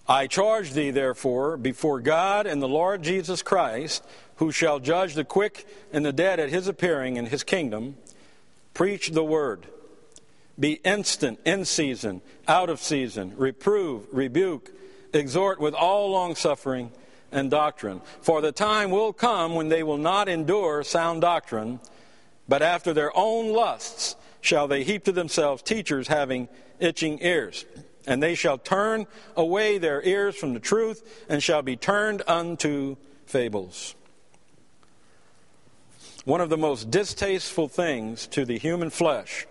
I 0.08 0.28
charge 0.28 0.74
thee, 0.74 0.92
therefore, 0.92 1.56
before 1.56 1.98
God 1.98 2.46
and 2.46 2.62
the 2.62 2.68
Lord 2.68 3.02
Jesus 3.02 3.42
Christ, 3.42 4.04
who 4.36 4.52
shall 4.52 4.78
judge 4.78 5.14
the 5.14 5.24
quick 5.24 5.66
and 5.92 6.06
the 6.06 6.12
dead 6.12 6.38
at 6.38 6.50
his 6.50 6.68
appearing 6.68 7.16
in 7.16 7.26
his 7.26 7.42
kingdom, 7.42 7.96
preach 8.72 9.10
the 9.10 9.24
word. 9.24 9.66
Be 10.56 10.74
instant, 10.84 11.40
in 11.44 11.64
season, 11.64 12.22
out 12.46 12.70
of 12.70 12.78
season, 12.78 13.34
reprove, 13.36 14.06
rebuke, 14.12 14.70
exhort 15.12 15.58
with 15.58 15.74
all 15.74 16.12
longsuffering 16.12 16.92
and 17.32 17.50
doctrine. 17.50 18.00
For 18.20 18.40
the 18.40 18.52
time 18.52 18.90
will 18.90 19.12
come 19.12 19.54
when 19.54 19.68
they 19.68 19.82
will 19.82 19.98
not 19.98 20.28
endure 20.28 20.82
sound 20.82 21.20
doctrine, 21.20 21.80
but 22.48 22.62
after 22.62 22.92
their 22.92 23.16
own 23.16 23.52
lusts 23.52 24.16
shall 24.40 24.68
they 24.68 24.84
heap 24.84 25.04
to 25.04 25.12
themselves 25.12 25.62
teachers 25.62 26.08
having 26.08 26.48
itching 26.78 27.18
ears. 27.22 27.64
And 28.06 28.22
they 28.22 28.34
shall 28.34 28.58
turn 28.58 29.06
away 29.36 29.78
their 29.78 30.02
ears 30.02 30.34
from 30.34 30.54
the 30.54 30.60
truth, 30.60 31.24
and 31.28 31.42
shall 31.42 31.62
be 31.62 31.76
turned 31.76 32.22
unto 32.26 32.96
fables. 33.26 33.94
One 36.24 36.40
of 36.40 36.50
the 36.50 36.58
most 36.58 36.90
distasteful 36.90 37.68
things 37.68 38.26
to 38.28 38.44
the 38.44 38.58
human 38.58 38.90
flesh 38.90 39.46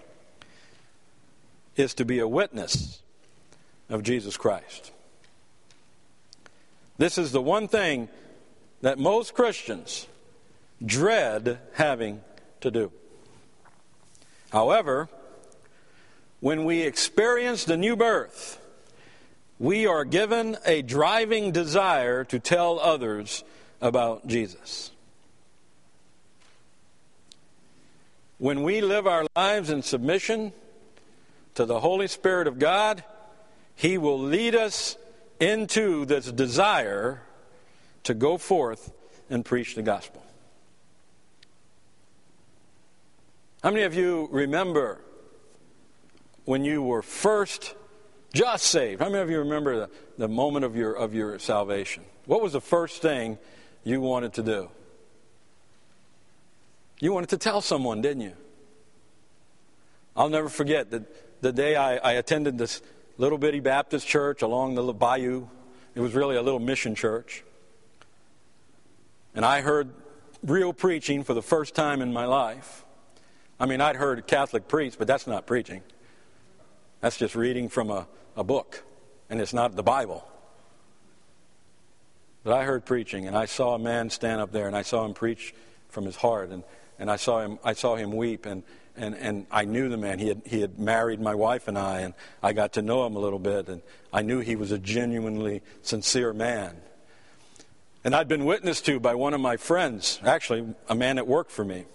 is 1.75 1.93
to 1.95 2.05
be 2.05 2.19
a 2.19 2.27
witness 2.27 3.01
of 3.89 4.03
Jesus 4.03 4.37
Christ. 4.37 4.91
This 6.99 7.17
is 7.17 7.31
the 7.31 7.41
one 7.41 7.69
thing 7.69 8.09
that 8.81 8.99
most 8.99 9.33
Christians 9.33 10.05
dread 10.85 11.57
having 11.73 12.19
to 12.59 12.69
do. 12.69 12.91
However, 14.51 15.07
when 16.41 16.65
we 16.65 16.81
experience 16.81 17.63
the 17.63 17.77
new 17.77 17.95
birth, 17.95 18.59
we 19.59 19.87
are 19.87 20.03
given 20.03 20.57
a 20.65 20.81
driving 20.81 21.53
desire 21.53 22.25
to 22.25 22.37
tell 22.37 22.79
others 22.79 23.45
about 23.79 24.27
Jesus. 24.27 24.91
When 28.39 28.61
we 28.61 28.81
live 28.81 29.07
our 29.07 29.25
lives 29.37 29.69
in 29.69 29.83
submission 29.83 30.51
to 31.55 31.63
the 31.63 31.79
Holy 31.79 32.07
Spirit 32.07 32.47
of 32.47 32.59
God, 32.59 33.05
He 33.73 33.97
will 33.97 34.19
lead 34.19 34.53
us 34.53 34.97
into 35.39 36.05
this 36.05 36.31
desire 36.31 37.21
to 38.03 38.13
go 38.13 38.37
forth 38.37 38.91
and 39.29 39.45
preach 39.45 39.75
the 39.75 39.81
gospel. 39.81 40.23
How 43.63 43.71
many 43.71 43.83
of 43.83 43.93
you 43.93 44.27
remember 44.31 45.01
when 46.45 46.63
you 46.63 46.81
were 46.81 47.01
first 47.01 47.75
just 48.33 48.65
saved? 48.65 49.01
How 49.01 49.09
many 49.09 49.21
of 49.21 49.29
you 49.29 49.39
remember 49.39 49.81
the, 49.81 49.89
the 50.17 50.27
moment 50.27 50.65
of 50.65 50.75
your, 50.75 50.93
of 50.93 51.13
your 51.13 51.39
salvation? 51.39 52.03
What 52.25 52.41
was 52.41 52.53
the 52.53 52.61
first 52.61 53.01
thing 53.01 53.37
you 53.83 54.01
wanted 54.01 54.33
to 54.33 54.43
do? 54.43 54.69
You 56.99 57.13
wanted 57.13 57.29
to 57.29 57.37
tell 57.37 57.61
someone, 57.61 58.01
didn't 58.01 58.21
you? 58.21 58.33
I'll 60.15 60.29
never 60.29 60.49
forget 60.49 60.91
that 60.91 61.41
the 61.41 61.51
day 61.51 61.75
I, 61.75 61.97
I 61.97 62.11
attended 62.13 62.57
this 62.57 62.81
little 63.19 63.37
bitty 63.37 63.59
Baptist 63.59 64.07
church 64.07 64.41
along 64.41 64.75
the 64.75 64.93
bayou. 64.93 65.45
It 65.93 65.99
was 65.99 66.13
really 66.15 66.37
a 66.37 66.41
little 66.41 66.59
mission 66.59 66.95
church. 66.95 67.43
And 69.35 69.45
I 69.45 69.61
heard 69.61 69.89
real 70.41 70.71
preaching 70.71 71.25
for 71.25 71.33
the 71.33 71.41
first 71.41 71.75
time 71.75 72.01
in 72.01 72.13
my 72.13 72.25
life. 72.25 72.85
I 73.59 73.65
mean, 73.65 73.81
I'd 73.81 73.97
heard 73.97 74.25
Catholic 74.25 74.69
preach, 74.69 74.97
but 74.97 75.05
that's 75.05 75.27
not 75.27 75.45
preaching. 75.45 75.83
That's 77.01 77.17
just 77.17 77.35
reading 77.35 77.67
from 77.67 77.91
a, 77.91 78.07
a 78.37 78.43
book, 78.43 78.83
and 79.29 79.41
it's 79.41 79.53
not 79.53 79.75
the 79.75 79.83
Bible. 79.83 80.25
But 82.45 82.53
I 82.53 82.63
heard 82.63 82.85
preaching, 82.85 83.27
and 83.27 83.37
I 83.37 83.45
saw 83.45 83.75
a 83.75 83.79
man 83.79 84.09
stand 84.09 84.39
up 84.39 84.53
there, 84.53 84.65
and 84.65 84.77
I 84.77 84.81
saw 84.81 85.05
him 85.05 85.13
preach 85.13 85.53
from 85.89 86.05
his 86.05 86.15
heart, 86.15 86.51
and, 86.51 86.63
and 86.97 87.11
I, 87.11 87.17
saw 87.17 87.41
him, 87.41 87.59
I 87.65 87.73
saw 87.73 87.97
him 87.97 88.15
weep, 88.15 88.45
and, 88.45 88.63
and, 88.99 89.15
and 89.15 89.47
I 89.49 89.65
knew 89.65 89.89
the 89.89 89.97
man. 89.97 90.19
He 90.19 90.27
had, 90.27 90.41
he 90.45 90.61
had 90.61 90.77
married 90.77 91.19
my 91.19 91.33
wife 91.33 91.67
and 91.67 91.77
I, 91.77 92.01
and 92.01 92.13
I 92.43 92.53
got 92.53 92.73
to 92.73 92.81
know 92.81 93.05
him 93.05 93.15
a 93.15 93.19
little 93.19 93.39
bit, 93.39 93.67
and 93.67 93.81
I 94.11 94.21
knew 94.21 94.39
he 94.39 94.55
was 94.55 94.71
a 94.71 94.77
genuinely 94.77 95.61
sincere 95.81 96.33
man. 96.33 96.77
And 98.03 98.15
I'd 98.15 98.27
been 98.27 98.45
witnessed 98.45 98.85
to 98.85 98.99
by 98.99 99.15
one 99.15 99.33
of 99.33 99.41
my 99.41 99.57
friends, 99.57 100.19
actually, 100.23 100.73
a 100.87 100.95
man 100.95 101.15
that 101.15 101.27
worked 101.27 101.51
for 101.51 101.65
me. 101.65 101.85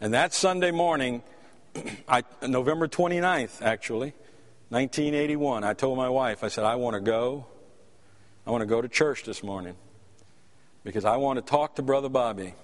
And 0.00 0.14
that 0.14 0.32
Sunday 0.32 0.70
morning, 0.70 1.22
I, 2.08 2.24
November 2.46 2.88
29th, 2.88 3.62
actually, 3.62 4.14
1981, 4.70 5.64
I 5.64 5.74
told 5.74 5.96
my 5.98 6.08
wife, 6.08 6.42
I 6.44 6.48
said, 6.48 6.64
I 6.64 6.76
want 6.76 6.94
to 6.94 7.00
go. 7.00 7.46
I 8.46 8.50
want 8.50 8.62
to 8.62 8.66
go 8.66 8.80
to 8.80 8.88
church 8.88 9.24
this 9.24 9.42
morning 9.42 9.76
because 10.84 11.04
I 11.04 11.16
want 11.16 11.38
to 11.38 11.42
talk 11.42 11.76
to 11.76 11.82
Brother 11.82 12.08
Bobby. 12.08 12.54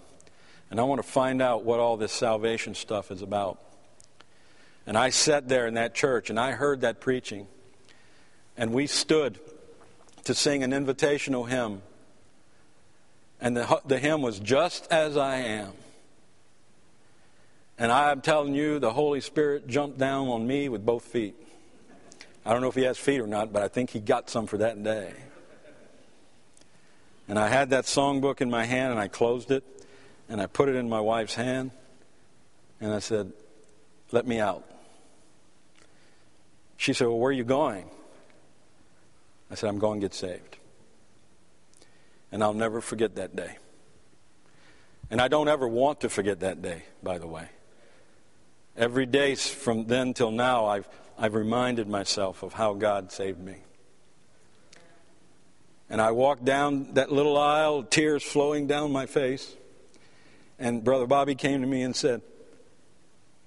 And 0.70 0.80
I 0.80 0.82
want 0.82 1.02
to 1.02 1.08
find 1.08 1.40
out 1.40 1.64
what 1.64 1.80
all 1.80 1.96
this 1.96 2.12
salvation 2.12 2.74
stuff 2.74 3.10
is 3.10 3.22
about. 3.22 3.58
And 4.86 4.96
I 4.96 5.10
sat 5.10 5.48
there 5.48 5.66
in 5.66 5.74
that 5.74 5.94
church 5.94 6.30
and 6.30 6.38
I 6.38 6.52
heard 6.52 6.80
that 6.82 7.00
preaching. 7.00 7.46
And 8.56 8.72
we 8.72 8.86
stood 8.86 9.38
to 10.24 10.34
sing 10.34 10.62
an 10.62 10.72
invitational 10.72 11.48
hymn. 11.48 11.82
And 13.40 13.56
the, 13.56 13.80
the 13.86 13.98
hymn 13.98 14.22
was 14.22 14.38
Just 14.38 14.90
as 14.90 15.16
I 15.16 15.36
Am. 15.36 15.72
And 17.78 17.92
I'm 17.92 18.22
telling 18.22 18.54
you, 18.54 18.78
the 18.78 18.92
Holy 18.92 19.20
Spirit 19.20 19.68
jumped 19.68 19.98
down 19.98 20.28
on 20.28 20.46
me 20.46 20.68
with 20.68 20.86
both 20.86 21.04
feet. 21.04 21.34
I 22.44 22.52
don't 22.52 22.62
know 22.62 22.68
if 22.68 22.74
he 22.74 22.84
has 22.84 22.96
feet 22.96 23.20
or 23.20 23.26
not, 23.26 23.52
but 23.52 23.62
I 23.62 23.68
think 23.68 23.90
he 23.90 24.00
got 24.00 24.30
some 24.30 24.46
for 24.46 24.56
that 24.58 24.82
day. 24.82 25.12
And 27.28 27.38
I 27.38 27.48
had 27.48 27.70
that 27.70 27.84
songbook 27.84 28.40
in 28.40 28.48
my 28.48 28.64
hand 28.64 28.92
and 28.92 29.00
I 29.00 29.08
closed 29.08 29.50
it 29.50 29.64
and 30.28 30.40
I 30.40 30.46
put 30.46 30.68
it 30.68 30.76
in 30.76 30.88
my 30.88 31.00
wife's 31.00 31.34
hand, 31.34 31.70
and 32.80 32.92
I 32.92 32.98
said, 32.98 33.32
Let 34.12 34.26
me 34.26 34.40
out. 34.40 34.64
She 36.76 36.92
said, 36.92 37.06
Well, 37.08 37.18
where 37.18 37.30
are 37.30 37.32
you 37.32 37.44
going? 37.44 37.88
I 39.50 39.54
said, 39.54 39.68
I'm 39.68 39.78
going 39.78 40.00
to 40.00 40.04
get 40.04 40.14
saved. 40.14 40.56
And 42.32 42.42
I'll 42.42 42.54
never 42.54 42.80
forget 42.80 43.14
that 43.16 43.36
day. 43.36 43.58
And 45.10 45.20
I 45.20 45.28
don't 45.28 45.48
ever 45.48 45.68
want 45.68 46.00
to 46.00 46.08
forget 46.08 46.40
that 46.40 46.62
day, 46.62 46.82
by 47.02 47.18
the 47.18 47.26
way. 47.26 47.48
Every 48.76 49.06
day 49.06 49.36
from 49.36 49.86
then 49.86 50.14
till 50.14 50.32
now, 50.32 50.66
I've, 50.66 50.88
I've 51.16 51.34
reminded 51.34 51.88
myself 51.88 52.42
of 52.42 52.52
how 52.52 52.74
God 52.74 53.12
saved 53.12 53.38
me. 53.38 53.56
And 55.88 56.00
I 56.00 56.10
walked 56.10 56.44
down 56.44 56.94
that 56.94 57.12
little 57.12 57.38
aisle, 57.38 57.84
tears 57.84 58.22
flowing 58.22 58.66
down 58.66 58.90
my 58.90 59.06
face. 59.06 59.54
And 60.58 60.82
Brother 60.82 61.06
Bobby 61.06 61.34
came 61.34 61.60
to 61.60 61.66
me 61.66 61.82
and 61.82 61.94
said, 61.94 62.22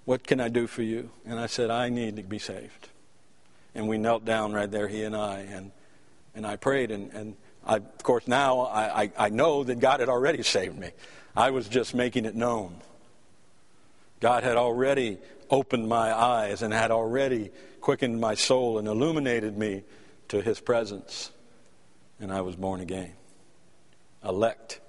What 0.05 0.25
can 0.25 0.39
I 0.39 0.49
do 0.49 0.67
for 0.67 0.83
you? 0.83 1.09
And 1.25 1.39
I 1.39 1.47
said, 1.47 1.69
I 1.69 1.89
need 1.89 2.17
to 2.17 2.23
be 2.23 2.39
saved. 2.39 2.89
And 3.75 3.87
we 3.87 3.97
knelt 3.97 4.25
down 4.25 4.53
right 4.53 4.69
there, 4.69 4.87
he 4.87 5.03
and 5.03 5.15
I, 5.15 5.39
and, 5.39 5.71
and 6.35 6.45
I 6.45 6.55
prayed. 6.55 6.91
And, 6.91 7.11
and 7.13 7.35
I, 7.65 7.77
of 7.77 8.03
course, 8.03 8.27
now 8.27 8.61
I, 8.61 9.03
I, 9.03 9.11
I 9.17 9.29
know 9.29 9.63
that 9.63 9.79
God 9.79 9.99
had 9.99 10.09
already 10.09 10.43
saved 10.43 10.77
me. 10.77 10.91
I 11.35 11.51
was 11.51 11.67
just 11.67 11.93
making 11.93 12.25
it 12.25 12.35
known. 12.35 12.75
God 14.19 14.43
had 14.43 14.57
already 14.57 15.17
opened 15.49 15.87
my 15.87 16.13
eyes 16.13 16.61
and 16.61 16.73
had 16.73 16.91
already 16.91 17.51
quickened 17.81 18.19
my 18.19 18.35
soul 18.35 18.77
and 18.77 18.87
illuminated 18.87 19.57
me 19.57 19.83
to 20.27 20.41
his 20.41 20.59
presence. 20.59 21.31
And 22.19 22.31
I 22.31 22.41
was 22.41 22.55
born 22.55 22.81
again. 22.81 23.13
Elect 24.23 24.81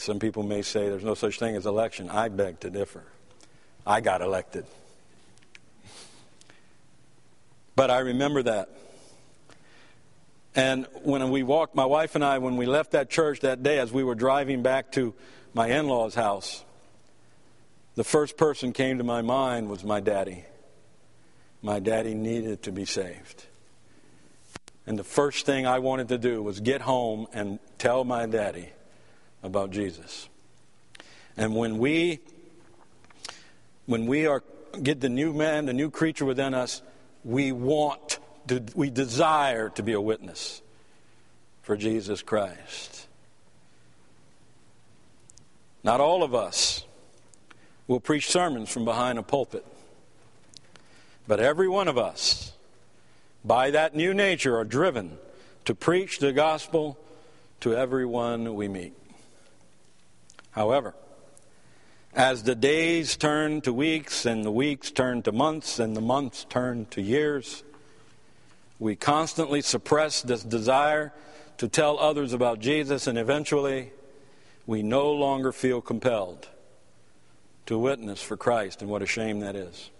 some 0.00 0.18
people 0.18 0.42
may 0.42 0.62
say 0.62 0.88
there's 0.88 1.04
no 1.04 1.14
such 1.14 1.38
thing 1.38 1.56
as 1.56 1.66
election. 1.66 2.10
I 2.10 2.28
beg 2.28 2.60
to 2.60 2.70
differ. 2.70 3.04
I 3.86 4.00
got 4.00 4.22
elected. 4.22 4.66
But 7.76 7.90
I 7.90 7.98
remember 7.98 8.42
that. 8.44 8.70
And 10.54 10.86
when 11.02 11.28
we 11.30 11.42
walked, 11.42 11.74
my 11.74 11.84
wife 11.84 12.14
and 12.14 12.24
I, 12.24 12.38
when 12.38 12.56
we 12.56 12.66
left 12.66 12.92
that 12.92 13.10
church 13.10 13.40
that 13.40 13.62
day, 13.62 13.78
as 13.78 13.92
we 13.92 14.04
were 14.04 14.14
driving 14.14 14.62
back 14.62 14.92
to 14.92 15.12
my 15.52 15.66
in 15.66 15.88
law's 15.88 16.14
house, 16.14 16.64
the 17.96 18.04
first 18.04 18.36
person 18.36 18.72
came 18.72 18.98
to 18.98 19.04
my 19.04 19.22
mind 19.22 19.68
was 19.68 19.84
my 19.84 20.00
daddy. 20.00 20.44
My 21.62 21.80
daddy 21.80 22.14
needed 22.14 22.62
to 22.64 22.72
be 22.72 22.84
saved. 22.84 23.46
And 24.86 24.98
the 24.98 25.04
first 25.04 25.46
thing 25.46 25.66
I 25.66 25.78
wanted 25.78 26.08
to 26.08 26.18
do 26.18 26.42
was 26.42 26.60
get 26.60 26.82
home 26.82 27.26
and 27.32 27.58
tell 27.78 28.04
my 28.04 28.26
daddy 28.26 28.68
about 29.44 29.70
Jesus. 29.70 30.28
And 31.36 31.54
when 31.54 31.78
we 31.78 32.18
when 33.86 34.06
we 34.06 34.26
are 34.26 34.42
get 34.82 35.00
the 35.00 35.08
new 35.08 35.32
man, 35.32 35.66
the 35.66 35.72
new 35.72 35.90
creature 35.90 36.24
within 36.24 36.54
us, 36.54 36.82
we 37.22 37.52
want 37.52 38.18
to, 38.48 38.62
we 38.74 38.90
desire 38.90 39.68
to 39.70 39.82
be 39.82 39.92
a 39.92 40.00
witness 40.00 40.62
for 41.62 41.76
Jesus 41.76 42.22
Christ. 42.22 43.06
Not 45.84 46.00
all 46.00 46.22
of 46.22 46.34
us 46.34 46.84
will 47.86 48.00
preach 48.00 48.30
sermons 48.30 48.70
from 48.70 48.84
behind 48.84 49.18
a 49.18 49.22
pulpit. 49.22 49.64
But 51.28 51.40
every 51.40 51.68
one 51.68 51.88
of 51.88 51.98
us, 51.98 52.52
by 53.44 53.70
that 53.70 53.94
new 53.94 54.14
nature, 54.14 54.56
are 54.56 54.64
driven 54.64 55.18
to 55.66 55.74
preach 55.74 56.18
the 56.18 56.32
gospel 56.32 56.98
to 57.60 57.76
everyone 57.76 58.54
we 58.54 58.68
meet. 58.68 58.94
However, 60.54 60.94
as 62.14 62.44
the 62.44 62.54
days 62.54 63.16
turn 63.16 63.60
to 63.62 63.72
weeks, 63.72 64.24
and 64.24 64.44
the 64.44 64.50
weeks 64.50 64.92
turn 64.92 65.22
to 65.22 65.32
months, 65.32 65.80
and 65.80 65.96
the 65.96 66.00
months 66.00 66.46
turn 66.48 66.86
to 66.90 67.02
years, 67.02 67.64
we 68.78 68.94
constantly 68.94 69.60
suppress 69.60 70.22
this 70.22 70.44
desire 70.44 71.12
to 71.58 71.68
tell 71.68 71.98
others 71.98 72.32
about 72.32 72.60
Jesus, 72.60 73.08
and 73.08 73.18
eventually 73.18 73.90
we 74.66 74.82
no 74.82 75.10
longer 75.10 75.50
feel 75.50 75.80
compelled 75.80 76.48
to 77.66 77.78
witness 77.78 78.22
for 78.22 78.36
Christ, 78.36 78.80
and 78.80 78.90
what 78.90 79.02
a 79.02 79.06
shame 79.06 79.40
that 79.40 79.56
is. 79.56 79.90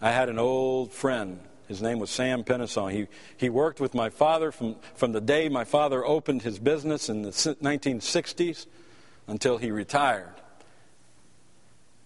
I 0.00 0.10
had 0.10 0.28
an 0.28 0.38
old 0.38 0.92
friend. 0.92 1.40
His 1.68 1.82
name 1.82 1.98
was 1.98 2.10
Sam 2.10 2.44
Pennisong. 2.44 2.92
He, 2.92 3.06
he 3.36 3.50
worked 3.50 3.80
with 3.80 3.94
my 3.94 4.08
father 4.08 4.52
from, 4.52 4.76
from 4.94 5.12
the 5.12 5.20
day 5.20 5.48
my 5.48 5.64
father 5.64 6.04
opened 6.04 6.42
his 6.42 6.58
business 6.58 7.08
in 7.08 7.22
the 7.22 7.30
1960s 7.30 8.66
until 9.26 9.58
he 9.58 9.70
retired. 9.70 10.34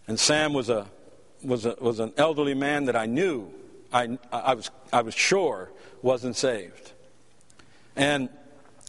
And 0.08 0.18
Sam 0.18 0.52
was, 0.52 0.70
a, 0.70 0.86
was, 1.42 1.66
a, 1.66 1.76
was 1.80 2.00
an 2.00 2.12
elderly 2.16 2.54
man 2.54 2.86
that 2.86 2.96
I 2.96 3.06
knew, 3.06 3.50
I, 3.92 4.18
I, 4.32 4.54
was, 4.54 4.70
I 4.92 5.02
was 5.02 5.14
sure 5.14 5.70
wasn't 6.02 6.36
saved. 6.36 6.92
And 7.96 8.30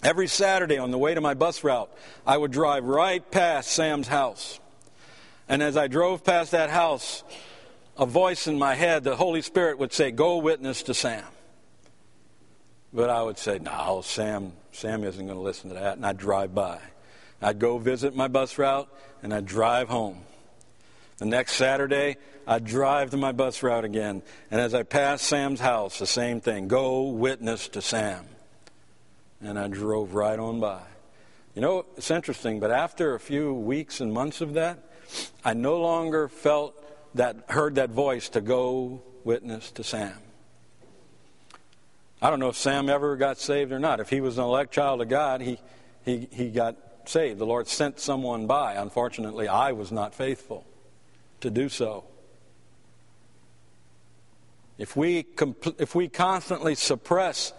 Every 0.03 0.28
Saturday 0.28 0.80
on 0.80 0.89
the 0.89 0.97
way 0.97 1.13
to 1.13 1.22
my 1.22 1.36
bus 1.36 1.63
route, 1.63 1.91
I 2.26 2.36
would 2.36 2.51
drive 2.51 2.86
right 2.86 3.30
past 3.30 3.72
Sam's 3.72 4.07
house. 4.07 4.59
And 5.47 5.61
as 5.61 5.78
I 5.78 5.88
drove 5.88 6.24
past 6.24 6.51
that 6.51 6.72
house, 6.72 7.24
a 7.98 8.06
voice 8.06 8.48
in 8.48 8.58
my 8.58 8.76
head, 8.76 9.04
the 9.04 9.16
Holy 9.16 9.42
Spirit 9.42 9.78
would 9.80 9.94
say, 9.94 10.12
Go 10.12 10.38
witness 10.38 10.84
to 10.84 10.94
Sam. 10.94 11.24
But 12.94 13.10
I 13.10 13.22
would 13.22 13.38
say, 13.38 13.60
No, 13.60 14.02
Sam, 14.04 14.54
Sam 14.72 15.04
isn't 15.04 15.26
going 15.26 15.38
to 15.38 15.44
listen 15.44 15.70
to 15.70 15.76
that. 15.76 15.98
And 15.98 16.06
I'd 16.06 16.18
drive 16.18 16.54
by. 16.54 16.80
I'd 17.42 17.60
go 17.60 17.78
visit 17.78 18.16
my 18.16 18.28
bus 18.28 18.58
route 18.58 18.88
and 19.24 19.34
I'd 19.34 19.46
drive 19.46 19.89
home. 19.89 20.22
The 21.18 21.26
next 21.26 21.54
Saturday, 21.54 22.18
I'd 22.48 22.66
drive 22.66 23.12
to 23.12 23.18
my 23.18 23.32
bus 23.32 23.64
route 23.64 23.86
again. 23.86 24.22
And 24.50 24.62
as 24.62 24.74
I 24.74 24.84
passed 24.84 25.26
Sam's 25.26 25.60
house, 25.60 26.00
the 26.00 26.08
same 26.08 26.42
thing 26.42 26.68
go 26.68 27.04
witness 27.04 27.68
to 27.70 27.82
Sam 27.82 28.26
and 29.44 29.58
I 29.58 29.68
drove 29.68 30.14
right 30.14 30.38
on 30.38 30.60
by. 30.60 30.82
You 31.56 31.62
know, 31.62 31.86
it's 31.98 32.12
interesting, 32.12 32.60
but 32.60 32.72
after 32.72 33.14
a 33.14 33.20
few 33.20 33.54
weeks 33.54 34.00
and 34.00 34.14
months 34.14 34.42
of 34.42 34.54
that, 34.54 34.80
I 35.44 35.54
no 35.54 35.80
longer 35.82 36.28
felt 36.28 36.80
that, 37.16 37.45
heard 37.49 37.76
that 37.76 37.89
voice 37.89 38.30
to 38.30 38.41
go 38.41 39.01
witness 39.24 39.72
to 39.72 39.84
Sam. 39.84 40.14
I 42.22 42.30
don't 42.30 42.39
know 42.39 42.49
if 42.49 42.57
Sam 42.57 42.89
ever 42.89 43.16
got 43.16 43.39
saved 43.39 43.72
or 43.72 43.80
not. 43.80 43.99
If 43.99 44.09
he 44.09 44.22
was 44.22 44.38
an 44.38 44.43
elect 44.43 44.72
child 44.74 45.01
of 45.01 45.09
God, 45.09 45.41
he, 45.41 45.59
he, 46.05 46.28
he 46.32 46.49
got 46.49 46.76
saved. 47.05 47.39
The 47.39 47.45
Lord 47.45 47.68
sent 47.68 47.99
someone 47.99 48.47
by. 48.47 48.76
Unfortunately, 48.76 49.47
I 49.47 49.72
was 49.72 49.91
not 49.91 50.14
faithful 50.14 50.66
to 51.41 51.49
do 51.49 51.68
so. 51.68 52.03
If 54.78 54.95
we, 54.95 55.24
compl- 55.24 55.80
if 55.80 55.95
we 55.95 56.07
constantly 56.09 56.76
suppress 56.76 57.53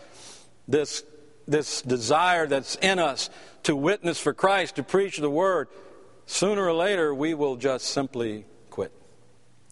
this 0.69 1.05
this 1.47 1.83
desire 1.83 2.47
that's 2.47 2.77
in 2.77 2.99
us 2.99 3.31
to 3.65 3.77
witness 3.77 4.19
for 4.19 4.33
Christ, 4.33 4.77
to 4.77 4.83
preach 4.83 5.19
the 5.19 5.31
word, 5.31 5.69
sooner 6.27 6.65
or 6.65 6.73
later 6.73 7.15
we 7.15 7.35
will 7.35 7.57
just 7.57 7.87
simply 7.87 8.45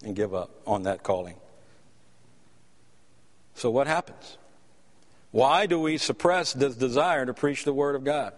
and 0.05 0.17
give 0.17 0.35
up 0.35 0.51
on 0.67 0.85
that 0.85 1.03
calling. 1.03 1.37
So, 3.55 3.71
what 3.71 3.87
happens? 3.87 4.39
Why 5.31 5.67
do 5.67 5.81
we 5.81 5.99
suppress 5.99 6.53
this 6.53 6.75
desire 6.75 7.27
to 7.27 7.35
preach 7.35 7.65
the 7.65 7.73
Word 7.73 7.95
of 7.95 8.05
God? 8.05 8.33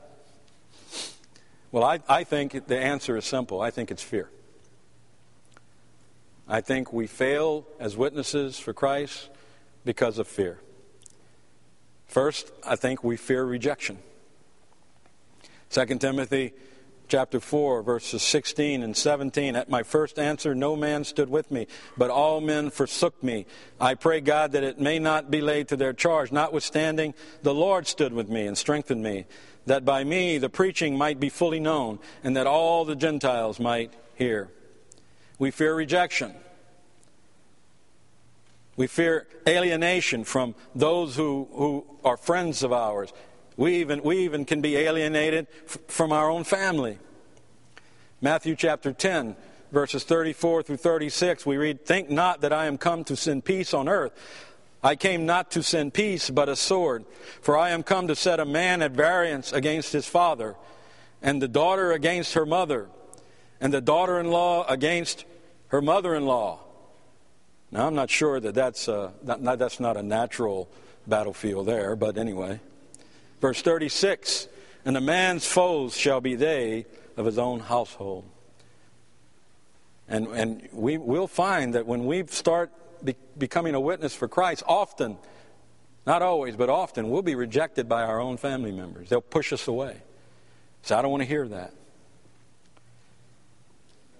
Well, 1.70 1.84
I, 1.84 2.00
I 2.08 2.24
think 2.24 2.66
the 2.66 2.78
answer 2.78 3.16
is 3.16 3.24
simple. 3.24 3.60
I 3.60 3.70
think 3.70 3.90
it's 3.90 4.02
fear. 4.02 4.28
I 6.46 6.60
think 6.60 6.92
we 6.92 7.06
fail 7.06 7.66
as 7.78 7.96
witnesses 7.96 8.58
for 8.58 8.74
Christ 8.74 9.30
because 9.84 10.18
of 10.18 10.28
fear. 10.28 10.58
First, 12.06 12.52
I 12.66 12.76
think 12.76 13.02
we 13.02 13.16
fear 13.16 13.42
rejection. 13.42 13.98
2 15.70 15.86
Timothy 15.98 16.52
chapter 17.08 17.40
4 17.40 17.82
verses 17.82 18.22
16 18.22 18.82
and 18.82 18.96
17 18.96 19.56
at 19.56 19.68
my 19.68 19.82
first 19.82 20.18
answer 20.18 20.54
no 20.54 20.76
man 20.76 21.04
stood 21.04 21.28
with 21.28 21.50
me 21.50 21.66
but 21.96 22.10
all 22.10 22.40
men 22.40 22.70
forsook 22.70 23.22
me. 23.22 23.46
I 23.80 23.94
pray 23.94 24.20
god 24.20 24.52
that 24.52 24.64
it 24.64 24.80
may 24.80 24.98
not 24.98 25.30
be 25.30 25.40
laid 25.40 25.68
to 25.68 25.76
their 25.76 25.92
charge. 25.92 26.32
Notwithstanding 26.32 27.14
the 27.42 27.54
lord 27.54 27.86
stood 27.86 28.12
with 28.12 28.28
me 28.28 28.46
and 28.46 28.56
strengthened 28.56 29.02
me 29.02 29.26
that 29.66 29.84
by 29.84 30.04
me 30.04 30.38
the 30.38 30.48
preaching 30.48 30.96
might 30.96 31.20
be 31.20 31.28
fully 31.28 31.60
known 31.60 31.98
and 32.24 32.36
that 32.36 32.46
all 32.46 32.84
the 32.84 32.96
gentiles 32.96 33.60
might 33.60 33.92
hear. 34.14 34.50
We 35.38 35.50
fear 35.50 35.74
rejection. 35.74 36.34
We 38.76 38.86
fear 38.86 39.26
alienation 39.46 40.24
from 40.24 40.54
those 40.74 41.16
who, 41.16 41.48
who 41.52 41.86
are 42.04 42.16
friends 42.16 42.62
of 42.62 42.72
ours. 42.72 43.12
We 43.56 43.76
even, 43.76 44.02
we 44.02 44.18
even 44.24 44.44
can 44.44 44.60
be 44.60 44.76
alienated 44.76 45.46
f- 45.66 45.78
from 45.88 46.12
our 46.12 46.30
own 46.30 46.44
family. 46.44 46.98
Matthew 48.20 48.56
chapter 48.56 48.92
10, 48.92 49.36
verses 49.72 50.04
34 50.04 50.62
through 50.62 50.76
36, 50.76 51.44
we 51.44 51.56
read, 51.56 51.84
Think 51.84 52.10
not 52.10 52.40
that 52.42 52.52
I 52.52 52.66
am 52.66 52.78
come 52.78 53.04
to 53.04 53.16
send 53.16 53.44
peace 53.44 53.74
on 53.74 53.88
earth. 53.88 54.12
I 54.82 54.96
came 54.96 55.26
not 55.26 55.50
to 55.52 55.62
send 55.62 55.94
peace, 55.94 56.30
but 56.30 56.48
a 56.48 56.56
sword. 56.56 57.04
For 57.40 57.56
I 57.56 57.70
am 57.70 57.82
come 57.82 58.08
to 58.08 58.16
set 58.16 58.40
a 58.40 58.44
man 58.44 58.82
at 58.82 58.92
variance 58.92 59.52
against 59.52 59.92
his 59.92 60.06
father, 60.06 60.56
and 61.20 61.40
the 61.40 61.48
daughter 61.48 61.92
against 61.92 62.34
her 62.34 62.46
mother, 62.46 62.88
and 63.60 63.72
the 63.72 63.80
daughter 63.80 64.18
in 64.18 64.30
law 64.30 64.66
against 64.66 65.24
her 65.68 65.80
mother 65.80 66.14
in 66.14 66.26
law 66.26 66.62
now, 67.72 67.86
I'm 67.86 67.94
not 67.94 68.10
sure 68.10 68.38
that 68.38 68.54
that's, 68.54 68.86
uh, 68.86 69.12
not, 69.22 69.58
that's 69.58 69.80
not 69.80 69.96
a 69.96 70.02
natural 70.02 70.68
battlefield 71.06 71.66
there, 71.66 71.96
but 71.96 72.18
anyway. 72.18 72.60
Verse 73.42 73.60
36 73.60 74.48
And 74.86 74.96
a 74.96 75.00
man's 75.02 75.44
foes 75.44 75.94
shall 75.94 76.22
be 76.22 76.34
they 76.34 76.86
of 77.18 77.26
his 77.26 77.36
own 77.36 77.60
household. 77.60 78.24
And, 80.08 80.28
and 80.28 80.68
we, 80.72 80.96
we'll 80.96 81.26
find 81.26 81.74
that 81.74 81.86
when 81.86 82.06
we 82.06 82.26
start 82.26 82.70
be, 83.04 83.16
becoming 83.36 83.74
a 83.74 83.80
witness 83.80 84.14
for 84.14 84.28
Christ, 84.28 84.62
often, 84.66 85.18
not 86.06 86.22
always, 86.22 86.56
but 86.56 86.70
often, 86.70 87.10
we'll 87.10 87.22
be 87.22 87.34
rejected 87.34 87.88
by 87.88 88.02
our 88.02 88.20
own 88.20 88.36
family 88.36 88.72
members. 88.72 89.08
They'll 89.10 89.20
push 89.20 89.52
us 89.52 89.68
away. 89.68 89.98
So 90.82 90.96
I 90.96 91.02
don't 91.02 91.10
want 91.10 91.22
to 91.22 91.28
hear 91.28 91.46
that. 91.48 91.74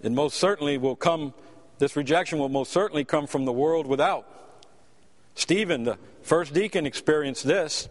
It 0.02 0.12
most 0.12 0.36
certainly 0.36 0.78
will 0.78 0.96
come 0.96 1.32
this 1.78 1.96
rejection 1.96 2.38
will 2.38 2.48
most 2.48 2.70
certainly 2.70 3.04
come 3.04 3.26
from 3.26 3.44
the 3.44 3.52
world 3.52 3.88
without. 3.88 4.24
Stephen, 5.34 5.82
the 5.82 5.98
first 6.22 6.54
deacon, 6.54 6.86
experienced 6.86 7.44
this. 7.44 7.88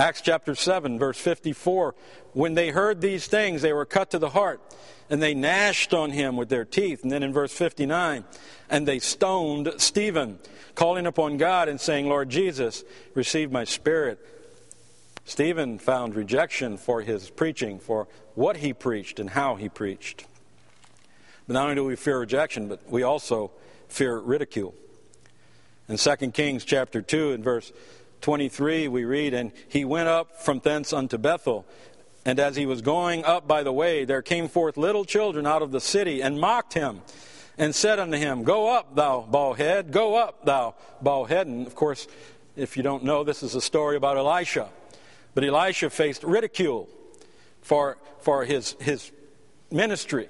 Acts 0.00 0.22
chapter 0.22 0.54
7, 0.54 0.98
verse 0.98 1.18
54. 1.18 1.94
When 2.32 2.54
they 2.54 2.70
heard 2.70 3.02
these 3.02 3.26
things, 3.26 3.60
they 3.60 3.74
were 3.74 3.84
cut 3.84 4.12
to 4.12 4.18
the 4.18 4.30
heart, 4.30 4.62
and 5.10 5.22
they 5.22 5.34
gnashed 5.34 5.92
on 5.92 6.10
him 6.10 6.36
with 6.36 6.48
their 6.48 6.64
teeth. 6.64 7.02
And 7.02 7.12
then 7.12 7.22
in 7.22 7.34
verse 7.34 7.52
59, 7.52 8.24
and 8.70 8.88
they 8.88 8.98
stoned 8.98 9.74
Stephen, 9.76 10.38
calling 10.74 11.06
upon 11.06 11.36
God 11.36 11.68
and 11.68 11.78
saying, 11.78 12.08
Lord 12.08 12.30
Jesus, 12.30 12.82
receive 13.14 13.52
my 13.52 13.64
spirit. 13.64 14.18
Stephen 15.26 15.78
found 15.78 16.14
rejection 16.14 16.78
for 16.78 17.02
his 17.02 17.28
preaching, 17.28 17.78
for 17.78 18.08
what 18.34 18.56
he 18.56 18.72
preached 18.72 19.20
and 19.20 19.28
how 19.28 19.56
he 19.56 19.68
preached. 19.68 20.24
But 21.46 21.52
not 21.52 21.64
only 21.64 21.74
do 21.74 21.84
we 21.84 21.96
fear 21.96 22.20
rejection, 22.20 22.68
but 22.68 22.88
we 22.88 23.02
also 23.02 23.50
fear 23.88 24.18
ridicule. 24.18 24.74
In 25.90 25.98
2 25.98 26.16
Kings 26.30 26.64
chapter 26.64 27.02
2 27.02 27.32
and 27.32 27.44
verse 27.44 27.70
23, 28.20 28.88
we 28.88 29.04
read, 29.04 29.34
And 29.34 29.52
he 29.68 29.84
went 29.84 30.08
up 30.08 30.40
from 30.42 30.60
thence 30.60 30.92
unto 30.92 31.18
Bethel. 31.18 31.66
And 32.24 32.38
as 32.38 32.56
he 32.56 32.66
was 32.66 32.82
going 32.82 33.24
up 33.24 33.48
by 33.48 33.62
the 33.62 33.72
way, 33.72 34.04
there 34.04 34.22
came 34.22 34.48
forth 34.48 34.76
little 34.76 35.04
children 35.04 35.46
out 35.46 35.62
of 35.62 35.72
the 35.72 35.80
city 35.80 36.22
and 36.22 36.38
mocked 36.38 36.74
him 36.74 37.00
and 37.56 37.74
said 37.74 37.98
unto 37.98 38.16
him, 38.16 38.42
Go 38.44 38.68
up, 38.68 38.94
thou 38.94 39.22
bald 39.22 39.58
head, 39.58 39.90
go 39.90 40.16
up, 40.16 40.44
thou 40.44 40.74
bald 41.00 41.28
head. 41.28 41.46
And 41.46 41.66
of 41.66 41.74
course, 41.74 42.06
if 42.56 42.76
you 42.76 42.82
don't 42.82 43.04
know, 43.04 43.24
this 43.24 43.42
is 43.42 43.54
a 43.54 43.60
story 43.60 43.96
about 43.96 44.16
Elisha. 44.16 44.68
But 45.34 45.44
Elisha 45.44 45.90
faced 45.90 46.22
ridicule 46.24 46.88
for, 47.62 47.98
for 48.20 48.44
his, 48.44 48.76
his 48.80 49.10
ministry. 49.70 50.28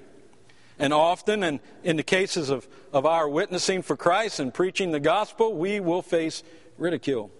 And 0.79 0.93
often, 0.93 1.43
and 1.43 1.59
in 1.83 1.97
the 1.97 2.03
cases 2.03 2.49
of, 2.49 2.67
of 2.93 3.05
our 3.05 3.27
witnessing 3.29 3.81
for 3.81 3.95
Christ 3.95 4.39
and 4.39 4.53
preaching 4.53 4.91
the 4.91 4.99
gospel, 4.99 5.53
we 5.53 5.79
will 5.79 6.01
face 6.01 6.43
ridicule. 6.77 7.31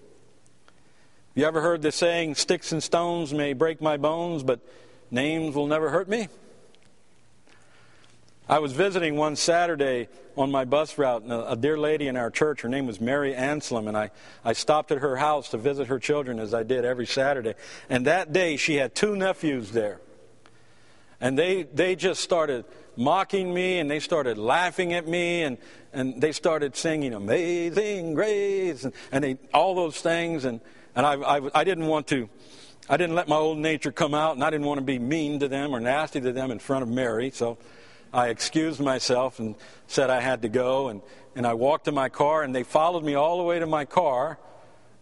You 1.34 1.45
ever 1.45 1.61
heard 1.61 1.82
the 1.82 1.93
saying, 1.93 2.36
sticks 2.36 2.73
and 2.73 2.84
stones 2.84 3.34
may 3.34 3.53
break 3.53 3.82
my 3.82 3.95
bones, 3.95 4.43
but 4.43 4.59
names 5.09 5.55
will 5.55 5.67
never 5.67 5.89
hurt 5.89 6.09
me? 6.09 6.27
I 8.49 8.59
was 8.59 8.73
visiting 8.73 9.15
one 9.15 9.38
Saturday 9.38 10.09
on 10.36 10.51
my 10.51 10.65
bus 10.65 10.97
route, 10.97 11.21
and 11.21 11.32
a, 11.32 11.55
dear 11.55 11.77
lady 11.77 12.09
in 12.09 12.17
our 12.17 12.29
church, 12.29 12.61
her 12.61 12.69
name 12.69 12.86
was 12.86 12.99
Mary 12.99 13.34
Anselm, 13.34 13.88
and 13.88 13.95
I, 13.95 14.11
I 14.43 14.51
stopped 14.51 14.91
at 14.91 14.97
her 14.97 15.15
house 15.15 15.49
to 15.49 15.57
visit 15.57 15.88
her 15.88 15.99
children 15.99 16.38
as 16.38 16.53
I 16.53 16.63
did 16.63 16.84
every 16.84 17.05
Saturday. 17.05 17.53
And 17.89 18.07
that 18.07 18.34
day, 18.34 18.57
she 18.57 18.75
had 18.75 18.93
two 18.93 19.15
nephews 19.15 19.71
there. 19.71 20.01
And 21.21 21.39
they, 21.39 21.63
they 21.63 21.95
just 21.95 22.21
started 22.21 22.65
mocking 22.97 23.53
me, 23.53 23.79
and 23.79 23.89
they 23.89 24.01
started 24.01 24.38
laughing 24.38 24.91
at 24.91 25.07
me, 25.07 25.43
and, 25.43 25.57
and 25.93 26.19
they 26.19 26.34
started 26.34 26.75
singing 26.75 27.13
Amazing 27.13 28.15
Grace, 28.15 28.84
and, 28.84 28.93
and 29.13 29.23
they, 29.23 29.38
all 29.53 29.75
those 29.75 30.01
things. 30.01 30.43
And, 30.43 30.59
and 30.96 31.06
I, 31.06 31.14
I, 31.14 31.50
I 31.54 31.64
didn't 31.64 31.88
want 31.88 32.08
to, 32.08 32.30
I 32.89 32.98
didn't 32.98 33.16
let 33.16 33.28
my 33.28 33.36
old 33.36 33.58
nature 33.58 33.92
come 33.92 34.14
out, 34.14 34.36
and 34.36 34.44
I 34.44 34.50
didn't 34.50 34.66
want 34.66 34.80
to 34.80 34.86
be 34.86 35.00
mean 35.00 35.39
to 35.39 35.48
them 35.48 35.74
or 35.74 35.80
nasty 35.80 36.20
to 36.22 36.32
them 36.32 36.52
in 36.52 36.60
front 36.60 36.84
of 36.84 36.89
Mary. 36.89 37.32
So 37.32 37.58
I 38.14 38.30
excused 38.30 38.80
myself 38.80 39.39
and 39.39 39.56
said 39.88 40.10
I 40.10 40.20
had 40.20 40.42
to 40.42 40.50
go. 40.50 40.89
And, 40.89 41.02
and 41.36 41.48
I 41.48 41.54
walked 41.54 41.86
to 41.86 41.92
my 41.92 42.10
car, 42.10 42.44
and 42.44 42.54
they 42.54 42.64
followed 42.64 43.04
me 43.04 43.16
all 43.16 43.38
the 43.38 43.44
way 43.44 43.60
to 43.60 43.66
my 43.66 43.86
car, 43.86 44.38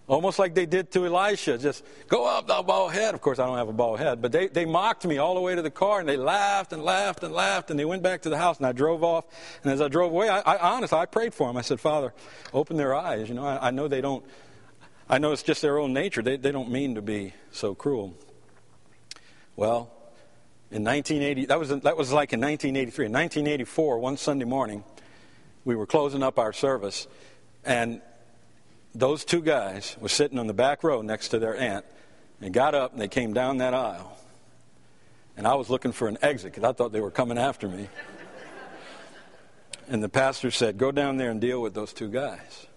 almost 0.08 0.38
like 0.38 0.54
they 0.54 0.68
did 0.68 0.92
to 0.92 1.06
Elisha. 1.06 1.58
Just 1.58 1.84
go 2.08 2.28
up, 2.28 2.48
thou 2.48 2.62
bald 2.62 2.92
head. 2.92 3.16
Of 3.16 3.22
course, 3.22 3.40
I 3.40 3.48
don't 3.48 3.58
have 3.58 3.70
a 3.70 3.74
bald 3.74 4.00
head, 4.00 4.22
but 4.22 4.32
they, 4.32 4.48
they 4.48 4.66
mocked 4.66 5.06
me 5.06 5.18
all 5.18 5.34
the 5.34 5.42
way 5.42 5.56
to 5.56 5.62
the 5.62 5.72
car, 5.72 6.00
and 6.00 6.08
they 6.08 6.18
laughed 6.18 6.74
and 6.74 6.84
laughed 6.84 7.24
and 7.24 7.34
laughed, 7.34 7.72
and 7.72 7.80
they 7.80 7.86
went 7.86 8.04
back 8.04 8.22
to 8.24 8.30
the 8.30 8.38
house, 8.38 8.58
and 8.58 8.68
I 8.68 8.74
drove 8.74 9.04
off. 9.04 9.26
And 9.64 9.72
as 9.72 9.82
I 9.82 9.88
drove 9.88 10.12
away, 10.12 10.30
I, 10.30 10.42
I 10.42 10.76
honestly, 10.76 10.98
I 11.00 11.06
prayed 11.08 11.34
for 11.34 11.48
them. 11.48 11.58
I 11.58 11.62
said, 11.62 11.80
Father, 11.80 12.14
open 12.54 12.78
their 12.78 12.94
eyes. 12.94 13.28
You 13.28 13.36
know, 13.36 13.46
I, 13.46 13.70
I 13.70 13.72
know 13.72 13.88
they 13.88 14.02
don't 14.02 14.24
I 15.12 15.18
know 15.18 15.32
it's 15.32 15.42
just 15.42 15.64
their 15.64 15.80
own 15.80 15.92
nature. 15.92 16.22
They, 16.22 16.38
they 16.38 16.52
don't 16.52 16.70
mean 16.70 16.94
to 16.94 17.02
be 17.02 17.34
so 17.52 17.74
cruel. 17.74 18.14
Well, 19.56 19.92
in 20.70 20.84
1980, 20.84 21.46
that 21.48 21.58
was, 21.60 21.70
that 21.70 21.98
was 21.98 22.14
like 22.14 22.32
in 22.32 22.40
1983. 22.40 23.08
In 23.08 23.12
1984, 23.12 23.98
one 23.98 24.18
Sunday 24.18 24.46
morning, 24.46 24.84
we 25.66 25.76
were 25.76 25.88
closing 25.88 26.22
up 26.22 26.38
our 26.38 26.54
service, 26.54 27.08
and 27.66 28.02
those 28.94 29.26
two 29.26 29.42
guys 29.42 29.98
were 30.00 30.10
sitting 30.10 30.38
on 30.38 30.46
the 30.46 30.54
back 30.54 30.84
row 30.84 31.02
next 31.02 31.30
to 31.30 31.40
their 31.40 31.58
aunt. 31.58 31.86
and 32.40 32.54
got 32.54 32.76
up 32.76 32.92
and 32.92 33.02
they 33.02 33.08
came 33.08 33.34
down 33.34 33.58
that 33.58 33.74
aisle. 33.74 34.16
And 35.36 35.48
I 35.48 35.56
was 35.56 35.72
looking 35.72 35.92
for 35.92 36.08
an 36.08 36.20
exit 36.22 36.54
because 36.54 36.70
I 36.70 36.74
thought 36.74 36.92
they 36.92 37.02
were 37.02 37.12
coming 37.12 37.40
after 37.40 37.68
me. 37.68 37.90
and 39.88 40.04
the 40.04 40.10
pastor 40.10 40.52
said, 40.52 40.78
Go 40.78 40.92
down 40.92 41.18
there 41.18 41.32
and 41.32 41.42
deal 41.42 41.62
with 41.62 41.74
those 41.74 41.94
two 41.94 42.10
guys. 42.10 42.68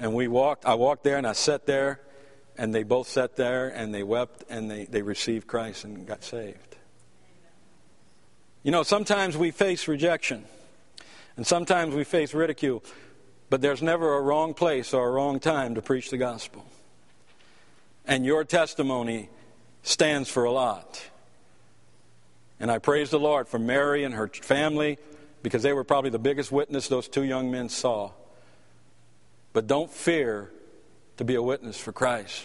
And 0.00 0.14
we 0.14 0.28
walked, 0.28 0.64
I 0.64 0.74
walked 0.74 1.04
there 1.04 1.18
and 1.18 1.26
I 1.26 1.34
sat 1.34 1.66
there, 1.66 2.00
and 2.56 2.74
they 2.74 2.82
both 2.82 3.06
sat 3.06 3.36
there 3.36 3.68
and 3.68 3.94
they 3.94 4.02
wept 4.02 4.44
and 4.48 4.70
they, 4.70 4.86
they 4.86 5.02
received 5.02 5.46
Christ 5.46 5.84
and 5.84 6.06
got 6.06 6.24
saved. 6.24 6.76
You 8.62 8.70
know, 8.70 8.82
sometimes 8.82 9.36
we 9.36 9.50
face 9.50 9.86
rejection, 9.88 10.44
and 11.36 11.46
sometimes 11.46 11.94
we 11.94 12.04
face 12.04 12.34
ridicule, 12.34 12.82
but 13.50 13.60
there's 13.60 13.82
never 13.82 14.16
a 14.16 14.20
wrong 14.20 14.54
place 14.54 14.92
or 14.92 15.06
a 15.06 15.10
wrong 15.10 15.38
time 15.38 15.74
to 15.74 15.82
preach 15.82 16.10
the 16.10 16.18
gospel. 16.18 16.64
And 18.06 18.24
your 18.24 18.44
testimony 18.44 19.28
stands 19.82 20.28
for 20.28 20.44
a 20.44 20.50
lot. 20.52 21.02
And 22.58 22.70
I 22.70 22.78
praise 22.78 23.10
the 23.10 23.20
Lord 23.20 23.48
for 23.48 23.58
Mary 23.58 24.04
and 24.04 24.14
her 24.14 24.28
family 24.28 24.98
because 25.42 25.62
they 25.62 25.72
were 25.72 25.84
probably 25.84 26.10
the 26.10 26.18
biggest 26.18 26.52
witness 26.52 26.88
those 26.88 27.08
two 27.08 27.24
young 27.24 27.50
men 27.50 27.68
saw 27.68 28.12
but 29.52 29.66
don't 29.66 29.90
fear 29.90 30.50
to 31.16 31.24
be 31.24 31.34
a 31.34 31.42
witness 31.42 31.78
for 31.78 31.92
Christ 31.92 32.44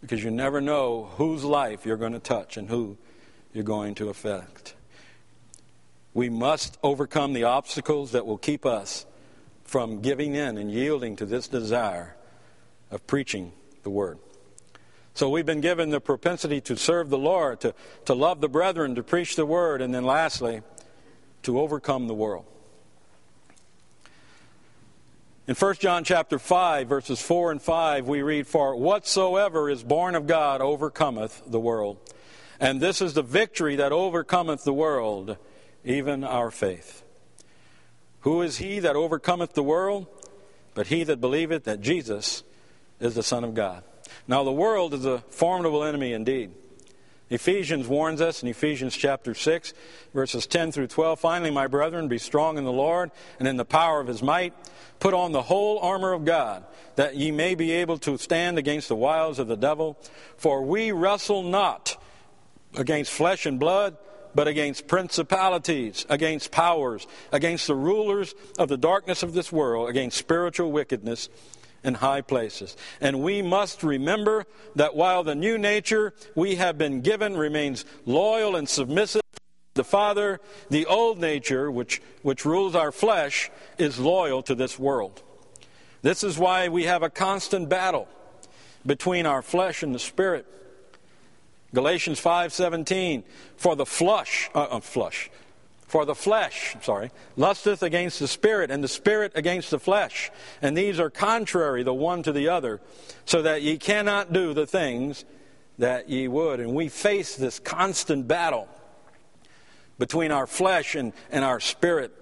because 0.00 0.22
you 0.22 0.30
never 0.30 0.60
know 0.60 1.10
whose 1.16 1.44
life 1.44 1.84
you're 1.84 1.96
going 1.96 2.12
to 2.12 2.18
touch 2.18 2.56
and 2.56 2.68
who 2.68 2.96
you're 3.52 3.64
going 3.64 3.94
to 3.96 4.08
affect. 4.08 4.74
We 6.14 6.28
must 6.28 6.78
overcome 6.82 7.32
the 7.32 7.44
obstacles 7.44 8.12
that 8.12 8.26
will 8.26 8.38
keep 8.38 8.64
us 8.64 9.06
from 9.64 10.00
giving 10.00 10.34
in 10.34 10.56
and 10.56 10.70
yielding 10.70 11.16
to 11.16 11.26
this 11.26 11.48
desire 11.48 12.16
of 12.90 13.06
preaching 13.06 13.52
the 13.82 13.90
Word. 13.90 14.18
So 15.14 15.28
we've 15.28 15.46
been 15.46 15.60
given 15.60 15.90
the 15.90 16.00
propensity 16.00 16.60
to 16.62 16.76
serve 16.76 17.10
the 17.10 17.18
Lord, 17.18 17.60
to, 17.60 17.74
to 18.06 18.14
love 18.14 18.40
the 18.40 18.48
brethren, 18.48 18.94
to 18.94 19.02
preach 19.02 19.36
the 19.36 19.44
Word, 19.44 19.82
and 19.82 19.92
then 19.92 20.04
lastly, 20.04 20.62
to 21.42 21.60
overcome 21.60 22.06
the 22.06 22.14
world. 22.14 22.46
In 25.48 25.54
1 25.54 25.76
John 25.76 26.04
chapter 26.04 26.38
5 26.38 26.86
verses 26.86 27.22
4 27.22 27.52
and 27.52 27.62
5 27.62 28.06
we 28.06 28.20
read 28.20 28.46
for 28.46 28.76
whatsoever 28.76 29.70
is 29.70 29.82
born 29.82 30.14
of 30.14 30.26
God 30.26 30.60
overcometh 30.60 31.40
the 31.46 31.58
world. 31.58 31.96
And 32.60 32.82
this 32.82 33.00
is 33.00 33.14
the 33.14 33.22
victory 33.22 33.76
that 33.76 33.90
overcometh 33.90 34.64
the 34.64 34.74
world, 34.74 35.38
even 35.86 36.22
our 36.22 36.50
faith. 36.50 37.02
Who 38.20 38.42
is 38.42 38.58
he 38.58 38.78
that 38.80 38.94
overcometh 38.94 39.54
the 39.54 39.62
world? 39.62 40.06
But 40.74 40.88
he 40.88 41.02
that 41.04 41.18
believeth 41.18 41.64
that 41.64 41.80
Jesus 41.80 42.42
is 43.00 43.14
the 43.14 43.22
Son 43.22 43.42
of 43.42 43.54
God. 43.54 43.84
Now 44.26 44.44
the 44.44 44.52
world 44.52 44.92
is 44.92 45.06
a 45.06 45.20
formidable 45.30 45.82
enemy 45.82 46.12
indeed. 46.12 46.50
Ephesians 47.30 47.86
warns 47.86 48.20
us 48.20 48.42
in 48.42 48.48
Ephesians 48.48 48.96
chapter 48.96 49.34
6, 49.34 49.74
verses 50.14 50.46
10 50.46 50.72
through 50.72 50.86
12 50.86 51.20
Finally, 51.20 51.50
my 51.50 51.66
brethren, 51.66 52.08
be 52.08 52.18
strong 52.18 52.56
in 52.56 52.64
the 52.64 52.72
Lord 52.72 53.10
and 53.38 53.46
in 53.46 53.56
the 53.56 53.64
power 53.64 54.00
of 54.00 54.06
his 54.06 54.22
might. 54.22 54.54
Put 54.98 55.14
on 55.14 55.32
the 55.32 55.42
whole 55.42 55.78
armor 55.78 56.12
of 56.12 56.24
God, 56.24 56.64
that 56.96 57.16
ye 57.16 57.30
may 57.30 57.54
be 57.54 57.70
able 57.72 57.98
to 57.98 58.16
stand 58.16 58.58
against 58.58 58.88
the 58.88 58.96
wiles 58.96 59.38
of 59.38 59.46
the 59.46 59.56
devil. 59.56 59.98
For 60.36 60.62
we 60.62 60.90
wrestle 60.90 61.42
not 61.42 62.02
against 62.74 63.12
flesh 63.12 63.44
and 63.44 63.60
blood, 63.60 63.96
but 64.34 64.48
against 64.48 64.86
principalities, 64.86 66.06
against 66.08 66.50
powers, 66.50 67.06
against 67.30 67.66
the 67.66 67.74
rulers 67.74 68.34
of 68.58 68.68
the 68.68 68.76
darkness 68.76 69.22
of 69.22 69.34
this 69.34 69.52
world, 69.52 69.88
against 69.90 70.16
spiritual 70.16 70.72
wickedness 70.72 71.28
in 71.88 71.94
high 71.94 72.20
places. 72.20 72.76
And 73.00 73.20
we 73.20 73.42
must 73.42 73.82
remember 73.82 74.46
that 74.76 74.94
while 74.94 75.24
the 75.24 75.34
new 75.34 75.58
nature 75.58 76.14
we 76.36 76.54
have 76.54 76.78
been 76.78 77.00
given 77.00 77.36
remains 77.36 77.84
loyal 78.06 78.54
and 78.54 78.68
submissive 78.68 79.22
to 79.32 79.40
the 79.74 79.84
Father, 79.84 80.38
the 80.70 80.86
old 80.86 81.18
nature, 81.18 81.68
which, 81.68 82.00
which 82.22 82.44
rules 82.44 82.76
our 82.76 82.92
flesh, 82.92 83.50
is 83.78 83.98
loyal 83.98 84.42
to 84.42 84.54
this 84.54 84.78
world. 84.78 85.22
This 86.02 86.22
is 86.22 86.38
why 86.38 86.68
we 86.68 86.84
have 86.84 87.02
a 87.02 87.10
constant 87.10 87.68
battle 87.68 88.06
between 88.86 89.26
our 89.26 89.42
flesh 89.42 89.82
and 89.82 89.92
the 89.92 89.98
spirit. 89.98 90.46
Galatians 91.74 92.20
5:17 92.20 93.24
for 93.56 93.76
the 93.76 93.84
flush 93.84 94.48
uh, 94.54 94.62
uh, 94.62 94.80
flush 94.80 95.30
for 95.88 96.04
the 96.04 96.14
flesh, 96.14 96.76
sorry, 96.82 97.10
lusteth 97.34 97.82
against 97.82 98.20
the 98.20 98.28
spirit, 98.28 98.70
and 98.70 98.84
the 98.84 98.88
spirit 98.88 99.32
against 99.34 99.70
the 99.70 99.78
flesh. 99.78 100.30
And 100.60 100.76
these 100.76 101.00
are 101.00 101.08
contrary 101.08 101.82
the 101.82 101.94
one 101.94 102.22
to 102.24 102.32
the 102.32 102.50
other, 102.50 102.80
so 103.24 103.40
that 103.42 103.62
ye 103.62 103.78
cannot 103.78 104.32
do 104.32 104.52
the 104.52 104.66
things 104.66 105.24
that 105.78 106.10
ye 106.10 106.28
would. 106.28 106.60
And 106.60 106.74
we 106.74 106.88
face 106.88 107.36
this 107.36 107.58
constant 107.58 108.28
battle 108.28 108.68
between 109.98 110.30
our 110.30 110.46
flesh 110.46 110.94
and, 110.94 111.14
and 111.30 111.42
our 111.42 111.58
spirit. 111.58 112.12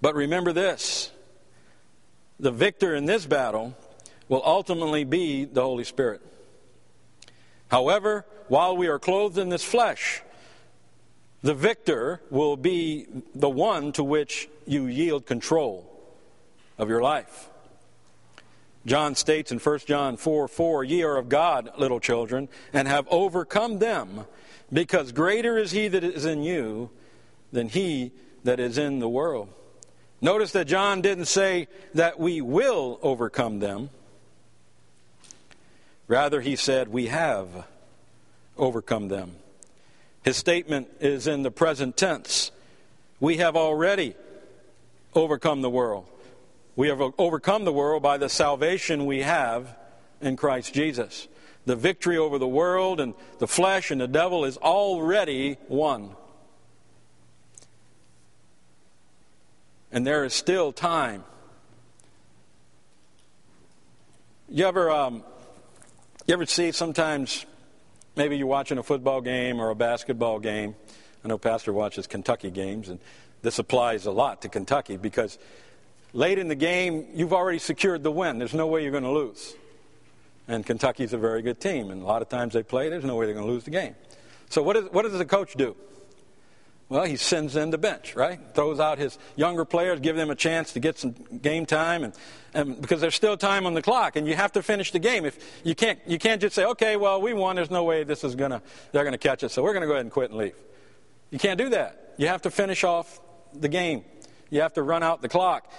But 0.00 0.14
remember 0.14 0.54
this 0.54 1.10
the 2.38 2.50
victor 2.50 2.94
in 2.94 3.04
this 3.04 3.26
battle 3.26 3.76
will 4.28 4.42
ultimately 4.46 5.04
be 5.04 5.44
the 5.44 5.60
Holy 5.60 5.84
Spirit. 5.84 6.22
However, 7.68 8.24
while 8.48 8.78
we 8.78 8.88
are 8.88 8.98
clothed 8.98 9.36
in 9.36 9.50
this 9.50 9.62
flesh, 9.62 10.22
the 11.42 11.54
victor 11.54 12.20
will 12.30 12.56
be 12.56 13.06
the 13.34 13.48
one 13.48 13.92
to 13.92 14.04
which 14.04 14.48
you 14.66 14.86
yield 14.86 15.26
control 15.26 15.86
of 16.78 16.88
your 16.88 17.02
life. 17.02 17.48
John 18.86 19.14
states 19.14 19.52
in 19.52 19.58
1 19.58 19.78
John 19.80 20.16
4 20.16 20.48
4, 20.48 20.84
Ye 20.84 21.02
are 21.02 21.16
of 21.16 21.28
God, 21.28 21.70
little 21.78 22.00
children, 22.00 22.48
and 22.72 22.88
have 22.88 23.06
overcome 23.10 23.78
them, 23.78 24.24
because 24.72 25.12
greater 25.12 25.58
is 25.58 25.70
he 25.70 25.88
that 25.88 26.02
is 26.02 26.24
in 26.24 26.42
you 26.42 26.90
than 27.52 27.68
he 27.68 28.12
that 28.44 28.58
is 28.58 28.78
in 28.78 28.98
the 28.98 29.08
world. 29.08 29.48
Notice 30.22 30.52
that 30.52 30.66
John 30.66 31.02
didn't 31.02 31.26
say 31.26 31.68
that 31.94 32.18
we 32.18 32.40
will 32.40 32.98
overcome 33.02 33.58
them, 33.58 33.90
Rather, 36.10 36.40
he 36.40 36.56
said, 36.56 36.88
We 36.88 37.06
have 37.06 37.68
overcome 38.58 39.06
them. 39.06 39.36
His 40.22 40.36
statement 40.36 40.88
is 41.00 41.26
in 41.26 41.42
the 41.42 41.50
present 41.50 41.96
tense. 41.96 42.50
We 43.20 43.38
have 43.38 43.56
already 43.56 44.14
overcome 45.14 45.62
the 45.62 45.70
world. 45.70 46.06
We 46.76 46.88
have 46.88 47.00
overcome 47.18 47.64
the 47.64 47.72
world 47.72 48.02
by 48.02 48.18
the 48.18 48.28
salvation 48.28 49.06
we 49.06 49.22
have 49.22 49.76
in 50.20 50.36
Christ 50.36 50.72
Jesus. 50.74 51.28
The 51.66 51.76
victory 51.76 52.16
over 52.16 52.38
the 52.38 52.48
world 52.48 53.00
and 53.00 53.14
the 53.38 53.46
flesh 53.46 53.90
and 53.90 54.00
the 54.00 54.08
devil 54.08 54.44
is 54.44 54.56
already 54.56 55.56
won. 55.68 56.16
And 59.92 60.06
there 60.06 60.24
is 60.24 60.32
still 60.32 60.72
time. 60.72 61.24
You 64.48 64.66
ever, 64.66 64.90
um, 64.90 65.22
you 66.26 66.34
ever 66.34 66.46
see 66.46 66.72
sometimes, 66.72 67.44
maybe 68.16 68.36
you're 68.36 68.46
watching 68.46 68.78
a 68.78 68.82
football 68.82 69.20
game 69.20 69.60
or 69.60 69.70
a 69.70 69.74
basketball 69.74 70.38
game. 70.38 70.74
I 71.24 71.28
know 71.28 71.38
Pastor 71.38 71.72
watches 71.72 72.06
Kentucky 72.06 72.50
games, 72.50 72.88
and 72.88 72.98
this 73.42 73.58
applies 73.58 74.06
a 74.06 74.10
lot 74.10 74.42
to 74.42 74.48
Kentucky 74.48 74.96
because 74.96 75.38
late 76.12 76.38
in 76.38 76.48
the 76.48 76.54
game, 76.54 77.06
you've 77.14 77.32
already 77.32 77.58
secured 77.58 78.02
the 78.02 78.10
win. 78.10 78.38
There's 78.38 78.54
no 78.54 78.66
way 78.66 78.82
you're 78.82 78.90
going 78.90 79.04
to 79.04 79.10
lose. 79.10 79.54
And 80.48 80.66
Kentucky's 80.66 81.12
a 81.12 81.18
very 81.18 81.42
good 81.42 81.60
team, 81.60 81.90
and 81.90 82.02
a 82.02 82.04
lot 82.04 82.22
of 82.22 82.28
times 82.28 82.54
they 82.54 82.62
play, 82.62 82.88
there's 82.88 83.04
no 83.04 83.16
way 83.16 83.26
they're 83.26 83.34
going 83.34 83.46
to 83.46 83.52
lose 83.52 83.64
the 83.64 83.70
game. 83.70 83.94
So, 84.48 84.62
what, 84.62 84.76
is, 84.76 84.84
what 84.90 85.02
does 85.02 85.16
the 85.16 85.24
coach 85.24 85.54
do? 85.54 85.76
Well, 86.90 87.04
he 87.04 87.16
sends 87.16 87.54
in 87.54 87.70
the 87.70 87.78
bench, 87.78 88.16
right? 88.16 88.40
Throws 88.52 88.80
out 88.80 88.98
his 88.98 89.16
younger 89.36 89.64
players, 89.64 90.00
give 90.00 90.16
them 90.16 90.28
a 90.28 90.34
chance 90.34 90.72
to 90.72 90.80
get 90.80 90.98
some 90.98 91.12
game 91.12 91.64
time, 91.64 92.02
and, 92.02 92.12
and 92.52 92.80
because 92.80 93.00
there's 93.00 93.14
still 93.14 93.36
time 93.36 93.64
on 93.64 93.74
the 93.74 93.80
clock, 93.80 94.16
and 94.16 94.26
you 94.26 94.34
have 94.34 94.50
to 94.52 94.62
finish 94.62 94.90
the 94.90 94.98
game. 94.98 95.24
If 95.24 95.38
you 95.64 95.76
can't, 95.76 96.00
you 96.04 96.18
can't 96.18 96.40
just 96.40 96.56
say, 96.56 96.64
"Okay, 96.64 96.96
well, 96.96 97.22
we 97.22 97.32
won. 97.32 97.54
There's 97.54 97.70
no 97.70 97.84
way 97.84 98.02
this 98.02 98.24
is 98.24 98.34
gonna, 98.34 98.60
they're 98.90 99.04
gonna 99.04 99.18
catch 99.18 99.44
us, 99.44 99.52
so 99.52 99.62
we're 99.62 99.72
gonna 99.72 99.86
go 99.86 99.92
ahead 99.92 100.04
and 100.04 100.10
quit 100.10 100.30
and 100.30 100.38
leave." 100.38 100.56
You 101.30 101.38
can't 101.38 101.58
do 101.58 101.68
that. 101.68 102.14
You 102.18 102.26
have 102.26 102.42
to 102.42 102.50
finish 102.50 102.82
off 102.82 103.20
the 103.54 103.68
game. 103.68 104.04
You 104.50 104.62
have 104.62 104.74
to 104.74 104.82
run 104.82 105.04
out 105.04 105.22
the 105.22 105.28
clock. 105.28 105.72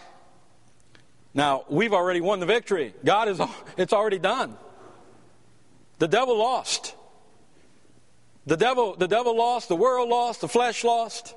Now, 1.33 1.65
we've 1.69 1.93
already 1.93 2.21
won 2.21 2.39
the 2.39 2.45
victory. 2.45 2.93
God 3.03 3.27
is, 3.27 3.41
it's 3.77 3.91
already 3.91 4.19
done. 4.19 4.57
The 5.99 6.07
devil 6.07 6.37
lost. 6.37 6.95
The 8.45 8.57
devil, 8.57 8.95
the 8.95 9.07
devil 9.07 9.35
lost, 9.35 9.67
the 9.67 9.75
world 9.75 10.09
lost, 10.09 10.41
the 10.41 10.47
flesh 10.47 10.83
lost. 10.83 11.35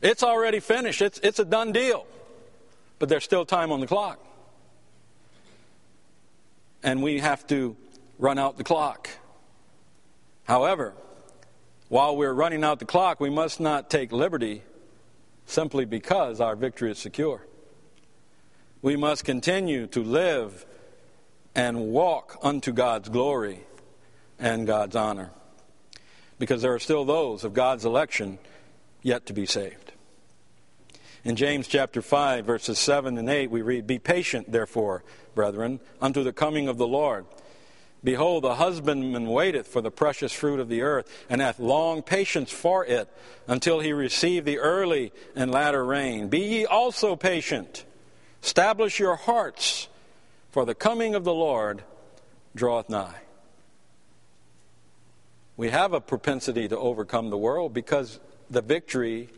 It's 0.00 0.22
already 0.22 0.60
finished. 0.60 1.02
It's, 1.02 1.18
it's 1.22 1.38
a 1.38 1.44
done 1.44 1.72
deal. 1.72 2.06
But 2.98 3.08
there's 3.08 3.24
still 3.24 3.44
time 3.44 3.72
on 3.72 3.80
the 3.80 3.86
clock. 3.86 4.18
And 6.82 7.02
we 7.02 7.18
have 7.18 7.46
to 7.48 7.76
run 8.18 8.38
out 8.38 8.56
the 8.56 8.64
clock. 8.64 9.10
However, 10.44 10.94
while 11.88 12.16
we're 12.16 12.32
running 12.32 12.64
out 12.64 12.78
the 12.78 12.86
clock, 12.86 13.20
we 13.20 13.28
must 13.28 13.60
not 13.60 13.90
take 13.90 14.10
liberty 14.10 14.62
simply 15.44 15.84
because 15.84 16.40
our 16.40 16.56
victory 16.56 16.90
is 16.90 16.98
secure. 16.98 17.44
We 18.80 18.96
must 18.96 19.26
continue 19.26 19.86
to 19.88 20.02
live 20.02 20.64
and 21.54 21.88
walk 21.88 22.38
unto 22.42 22.72
God's 22.72 23.10
glory 23.10 23.60
and 24.38 24.66
God's 24.66 24.96
honor 24.96 25.30
because 26.40 26.62
there 26.62 26.74
are 26.74 26.80
still 26.80 27.04
those 27.04 27.44
of 27.44 27.52
God's 27.52 27.84
election 27.84 28.38
yet 29.02 29.26
to 29.26 29.34
be 29.34 29.44
saved. 29.44 29.92
In 31.22 31.36
James 31.36 31.68
chapter 31.68 32.00
5, 32.00 32.46
verses 32.46 32.78
7 32.78 33.18
and 33.18 33.28
8, 33.28 33.50
we 33.50 33.60
read, 33.60 33.86
Be 33.86 33.98
patient, 33.98 34.50
therefore, 34.50 35.04
brethren, 35.34 35.80
unto 36.00 36.24
the 36.24 36.32
coming 36.32 36.66
of 36.66 36.78
the 36.78 36.86
Lord. 36.86 37.26
Behold, 38.02 38.42
the 38.42 38.54
husbandman 38.54 39.26
waiteth 39.26 39.68
for 39.68 39.82
the 39.82 39.90
precious 39.90 40.32
fruit 40.32 40.60
of 40.60 40.70
the 40.70 40.80
earth, 40.80 41.26
and 41.28 41.42
hath 41.42 41.60
long 41.60 42.02
patience 42.02 42.50
for 42.50 42.86
it, 42.86 43.12
until 43.46 43.80
he 43.80 43.92
receive 43.92 44.46
the 44.46 44.58
early 44.58 45.12
and 45.36 45.50
latter 45.50 45.84
rain. 45.84 46.28
Be 46.28 46.40
ye 46.40 46.64
also 46.64 47.16
patient. 47.16 47.84
Establish 48.42 48.98
your 48.98 49.16
hearts, 49.16 49.88
for 50.50 50.64
the 50.64 50.74
coming 50.74 51.14
of 51.14 51.24
the 51.24 51.34
Lord 51.34 51.84
draweth 52.56 52.88
nigh. 52.88 53.20
We 55.60 55.68
have 55.68 55.92
a 55.92 56.00
propensity 56.00 56.68
to 56.68 56.78
overcome 56.78 57.28
the 57.28 57.36
world 57.36 57.74
because 57.74 58.18
the 58.48 58.62
victory 58.62 59.28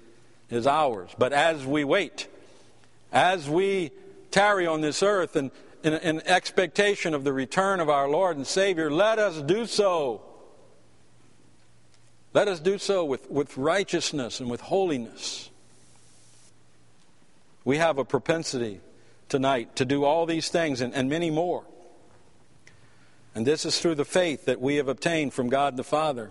is 0.51 0.69
ours. 0.69 1.11
But 1.19 1.33
as 1.33 1.67
we 1.67 1.83
wait, 1.83 2.29
as 3.13 3.51
we 3.51 3.91
tarry 4.31 4.65
on 4.65 4.83
this 4.83 5.03
earth 5.03 5.35
and 5.35 5.51
in, 5.83 5.95
in, 5.95 6.21
expectation 6.25 7.13
of 7.13 7.25
the 7.25 7.33
return 7.33 7.81
of 7.81 7.89
our 7.89 8.09
Lord 8.09 8.37
and 8.37 8.47
Savior, 8.47 8.89
let 8.89 9.19
us 9.19 9.43
do 9.43 9.67
so. 9.67 10.23
Let 12.35 12.47
us 12.47 12.61
do 12.61 12.79
so 12.79 13.05
with, 13.05 13.29
with 13.29 13.57
righteousness 13.57 14.39
and 14.39 14.49
with 14.49 14.61
holiness. 14.61 15.51
We 17.65 17.79
have 17.79 17.99
a 17.99 18.05
propensity 18.05 18.79
tonight 19.29 19.75
to 19.75 19.85
do 19.85 20.05
all 20.05 20.27
these 20.27 20.51
things 20.51 20.83
and, 20.83 20.95
and 20.95 21.11
many 21.11 21.33
more. 21.33 21.65
And 23.35 23.47
this 23.47 23.65
is 23.65 23.81
through 23.81 23.95
the 23.95 24.05
faith 24.05 24.45
that 24.45 24.61
we 24.61 24.77
have 24.77 24.89
obtained 24.89 25.33
from 25.33 25.49
God 25.49 25.77
the 25.77 25.85
Father, 25.85 26.31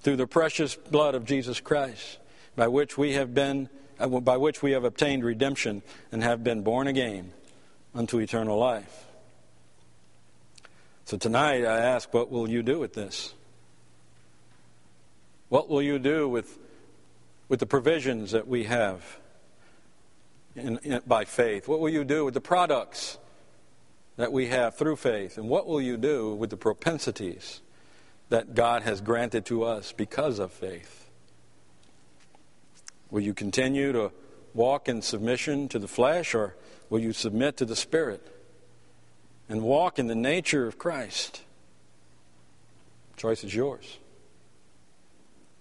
through 0.00 0.16
the 0.16 0.26
precious 0.26 0.74
blood 0.74 1.14
of 1.14 1.24
Jesus 1.24 1.60
Christ, 1.60 2.18
by 2.56 2.68
which 2.68 2.96
we 2.96 3.12
have 3.12 3.34
been 3.34 3.68
uh, 4.00 4.08
by 4.08 4.36
which 4.36 4.62
we 4.62 4.72
have 4.72 4.84
obtained 4.84 5.24
redemption 5.24 5.82
and 6.10 6.22
have 6.22 6.42
been 6.42 6.62
born 6.62 6.86
again 6.86 7.32
unto 7.94 8.18
eternal 8.18 8.58
life. 8.58 9.06
So 11.04 11.16
tonight 11.16 11.64
I 11.64 11.78
ask, 11.78 12.12
what 12.12 12.30
will 12.30 12.48
you 12.48 12.62
do 12.62 12.78
with 12.78 12.94
this? 12.94 13.34
What 15.50 15.68
will 15.68 15.82
you 15.82 15.98
do 15.98 16.28
with, 16.28 16.58
with 17.48 17.60
the 17.60 17.66
provisions 17.66 18.30
that 18.32 18.48
we 18.48 18.64
have 18.64 19.18
in, 20.56 20.78
in, 20.78 21.02
by 21.06 21.24
faith? 21.24 21.68
What 21.68 21.80
will 21.80 21.90
you 21.90 22.04
do 22.04 22.24
with 22.24 22.34
the 22.34 22.40
products 22.40 23.18
that 24.16 24.32
we 24.32 24.48
have 24.48 24.76
through 24.76 24.96
faith? 24.96 25.38
And 25.38 25.48
what 25.48 25.66
will 25.66 25.80
you 25.80 25.96
do 25.96 26.34
with 26.34 26.50
the 26.50 26.56
propensities 26.56 27.60
that 28.28 28.54
God 28.54 28.82
has 28.82 29.00
granted 29.00 29.44
to 29.46 29.64
us 29.64 29.92
because 29.92 30.38
of 30.38 30.52
faith? 30.52 31.10
Will 33.10 33.20
you 33.20 33.34
continue 33.34 33.92
to 33.92 34.12
walk 34.54 34.88
in 34.88 35.02
submission 35.02 35.68
to 35.68 35.78
the 35.78 35.88
flesh, 35.88 36.34
or 36.34 36.56
will 36.90 37.00
you 37.00 37.12
submit 37.12 37.56
to 37.58 37.64
the 37.64 37.76
Spirit 37.76 38.26
and 39.48 39.62
walk 39.62 39.98
in 39.98 40.06
the 40.06 40.14
nature 40.14 40.66
of 40.66 40.78
Christ? 40.78 41.42
The 43.14 43.20
choice 43.20 43.44
is 43.44 43.54
yours. 43.54 43.98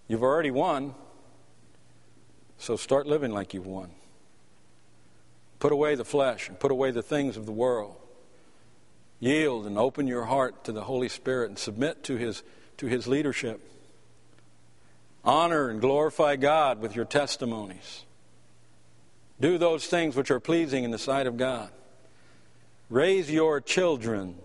You've 0.07 0.23
already 0.23 0.51
won, 0.51 0.93
so 2.57 2.75
start 2.75 3.07
living 3.07 3.31
like 3.31 3.53
you've 3.53 3.67
won. 3.67 3.91
Put 5.59 5.71
away 5.71 5.95
the 5.95 6.05
flesh 6.05 6.49
and 6.49 6.59
put 6.59 6.71
away 6.71 6.91
the 6.91 7.03
things 7.03 7.37
of 7.37 7.45
the 7.45 7.51
world 7.51 7.95
yield 9.21 9.65
and 9.65 9.77
open 9.77 10.07
your 10.07 10.25
heart 10.25 10.65
to 10.65 10.73
the 10.73 10.83
Holy 10.83 11.07
Spirit 11.07 11.49
and 11.49 11.57
submit 11.57 12.03
to 12.03 12.17
His, 12.17 12.43
to 12.77 12.87
his 12.87 13.07
leadership. 13.07 13.61
Honor 15.23 15.69
and 15.69 15.79
glorify 15.79 16.35
God 16.35 16.81
with 16.81 16.95
your 16.95 17.05
testimonies. 17.05 18.03
Do 19.39 19.57
those 19.57 19.85
things 19.85 20.15
which 20.15 20.31
are 20.31 20.39
pleasing 20.39 20.83
in 20.83 20.91
the 20.91 20.97
sight 20.97 21.27
of 21.27 21.37
God. 21.37 21.69
Raise 22.89 23.31
your 23.31 23.61
children. 23.61 24.35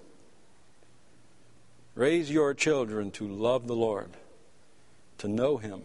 Raise 1.94 2.30
your 2.30 2.52
children 2.52 3.10
to 3.12 3.26
love 3.26 3.66
the 3.66 3.74
Lord, 3.74 4.10
to 5.18 5.28
know 5.28 5.56
Him, 5.56 5.82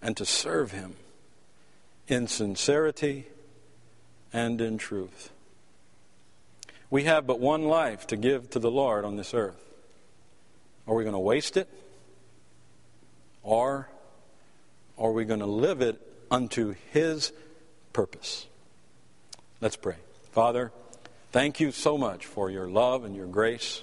and 0.00 0.16
to 0.16 0.24
serve 0.24 0.72
Him 0.72 0.96
in 2.08 2.26
sincerity 2.26 3.26
and 4.32 4.62
in 4.62 4.78
truth. 4.78 5.30
We 6.90 7.04
have 7.04 7.26
but 7.26 7.38
one 7.38 7.64
life 7.64 8.06
to 8.08 8.16
give 8.16 8.50
to 8.50 8.58
the 8.58 8.70
Lord 8.70 9.04
on 9.04 9.16
this 9.16 9.34
earth. 9.34 9.62
Are 10.86 10.94
we 10.94 11.04
going 11.04 11.14
to 11.14 11.18
waste 11.18 11.56
it? 11.56 11.68
Or 13.42 13.88
are 14.98 15.12
we 15.12 15.24
going 15.24 15.40
to 15.40 15.46
live 15.46 15.82
it 15.82 16.00
unto 16.30 16.74
His 16.92 17.32
purpose? 17.92 18.46
Let's 19.60 19.76
pray. 19.76 19.96
Father, 20.32 20.72
thank 21.32 21.60
you 21.60 21.72
so 21.72 21.98
much 21.98 22.24
for 22.24 22.50
your 22.50 22.68
love 22.68 23.04
and 23.04 23.14
your 23.14 23.26
grace. 23.26 23.82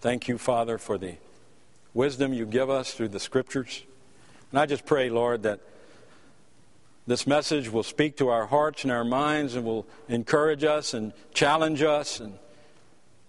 Thank 0.00 0.26
you, 0.26 0.36
Father, 0.36 0.78
for 0.78 0.98
the 0.98 1.14
wisdom 1.94 2.32
you 2.32 2.44
give 2.44 2.70
us 2.70 2.92
through 2.92 3.08
the 3.08 3.20
Scriptures. 3.20 3.82
And 4.50 4.58
I 4.58 4.66
just 4.66 4.84
pray, 4.84 5.10
Lord, 5.10 5.44
that 5.44 5.60
this 7.06 7.26
message 7.26 7.70
will 7.70 7.82
speak 7.82 8.16
to 8.18 8.28
our 8.28 8.46
hearts 8.46 8.84
and 8.84 8.92
our 8.92 9.04
minds 9.04 9.54
and 9.54 9.64
will 9.64 9.86
encourage 10.08 10.64
us 10.64 10.94
and 10.94 11.12
challenge 11.34 11.82
us 11.82 12.20
and, 12.20 12.38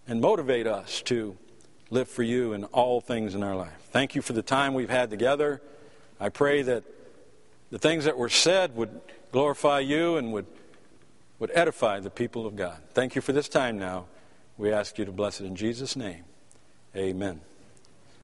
and 0.08 0.22
motivate 0.22 0.68
us 0.68 1.02
to 1.04 1.36
live 1.90 2.08
for 2.08 2.24
you 2.24 2.54
in 2.54 2.66
all 2.66 3.02
things 3.02 3.36
in 3.36 3.44
our 3.44 3.56
life. 3.56 3.74
Thank 3.92 4.16
you 4.16 4.22
for 4.22 4.34
the 4.34 4.42
time 4.42 4.74
we've 4.74 4.90
had 4.90 5.10
together. 5.10 5.62
I 6.20 6.30
pray 6.30 6.62
that 6.64 6.84
the 7.72 7.80
things 7.80 8.06
that 8.06 8.18
were 8.18 8.30
said 8.30 8.76
would 8.76 9.02
glorify 9.32 9.80
you 9.80 10.18
and 10.18 10.32
would, 10.34 10.46
would 11.40 11.52
edify 11.54 12.00
the 12.00 12.12
people 12.12 12.46
of 12.46 12.56
God. 12.56 12.78
Thank 12.94 13.16
you 13.16 13.22
for 13.22 13.34
this 13.34 13.50
time 13.50 13.80
now. 13.80 14.06
We 14.58 14.72
ask 14.72 15.00
you 15.00 15.06
to 15.06 15.12
bless 15.12 15.42
it 15.42 15.46
in 15.46 15.56
Jesus' 15.56 15.96
name. 15.96 16.24
Amen. 16.96 17.42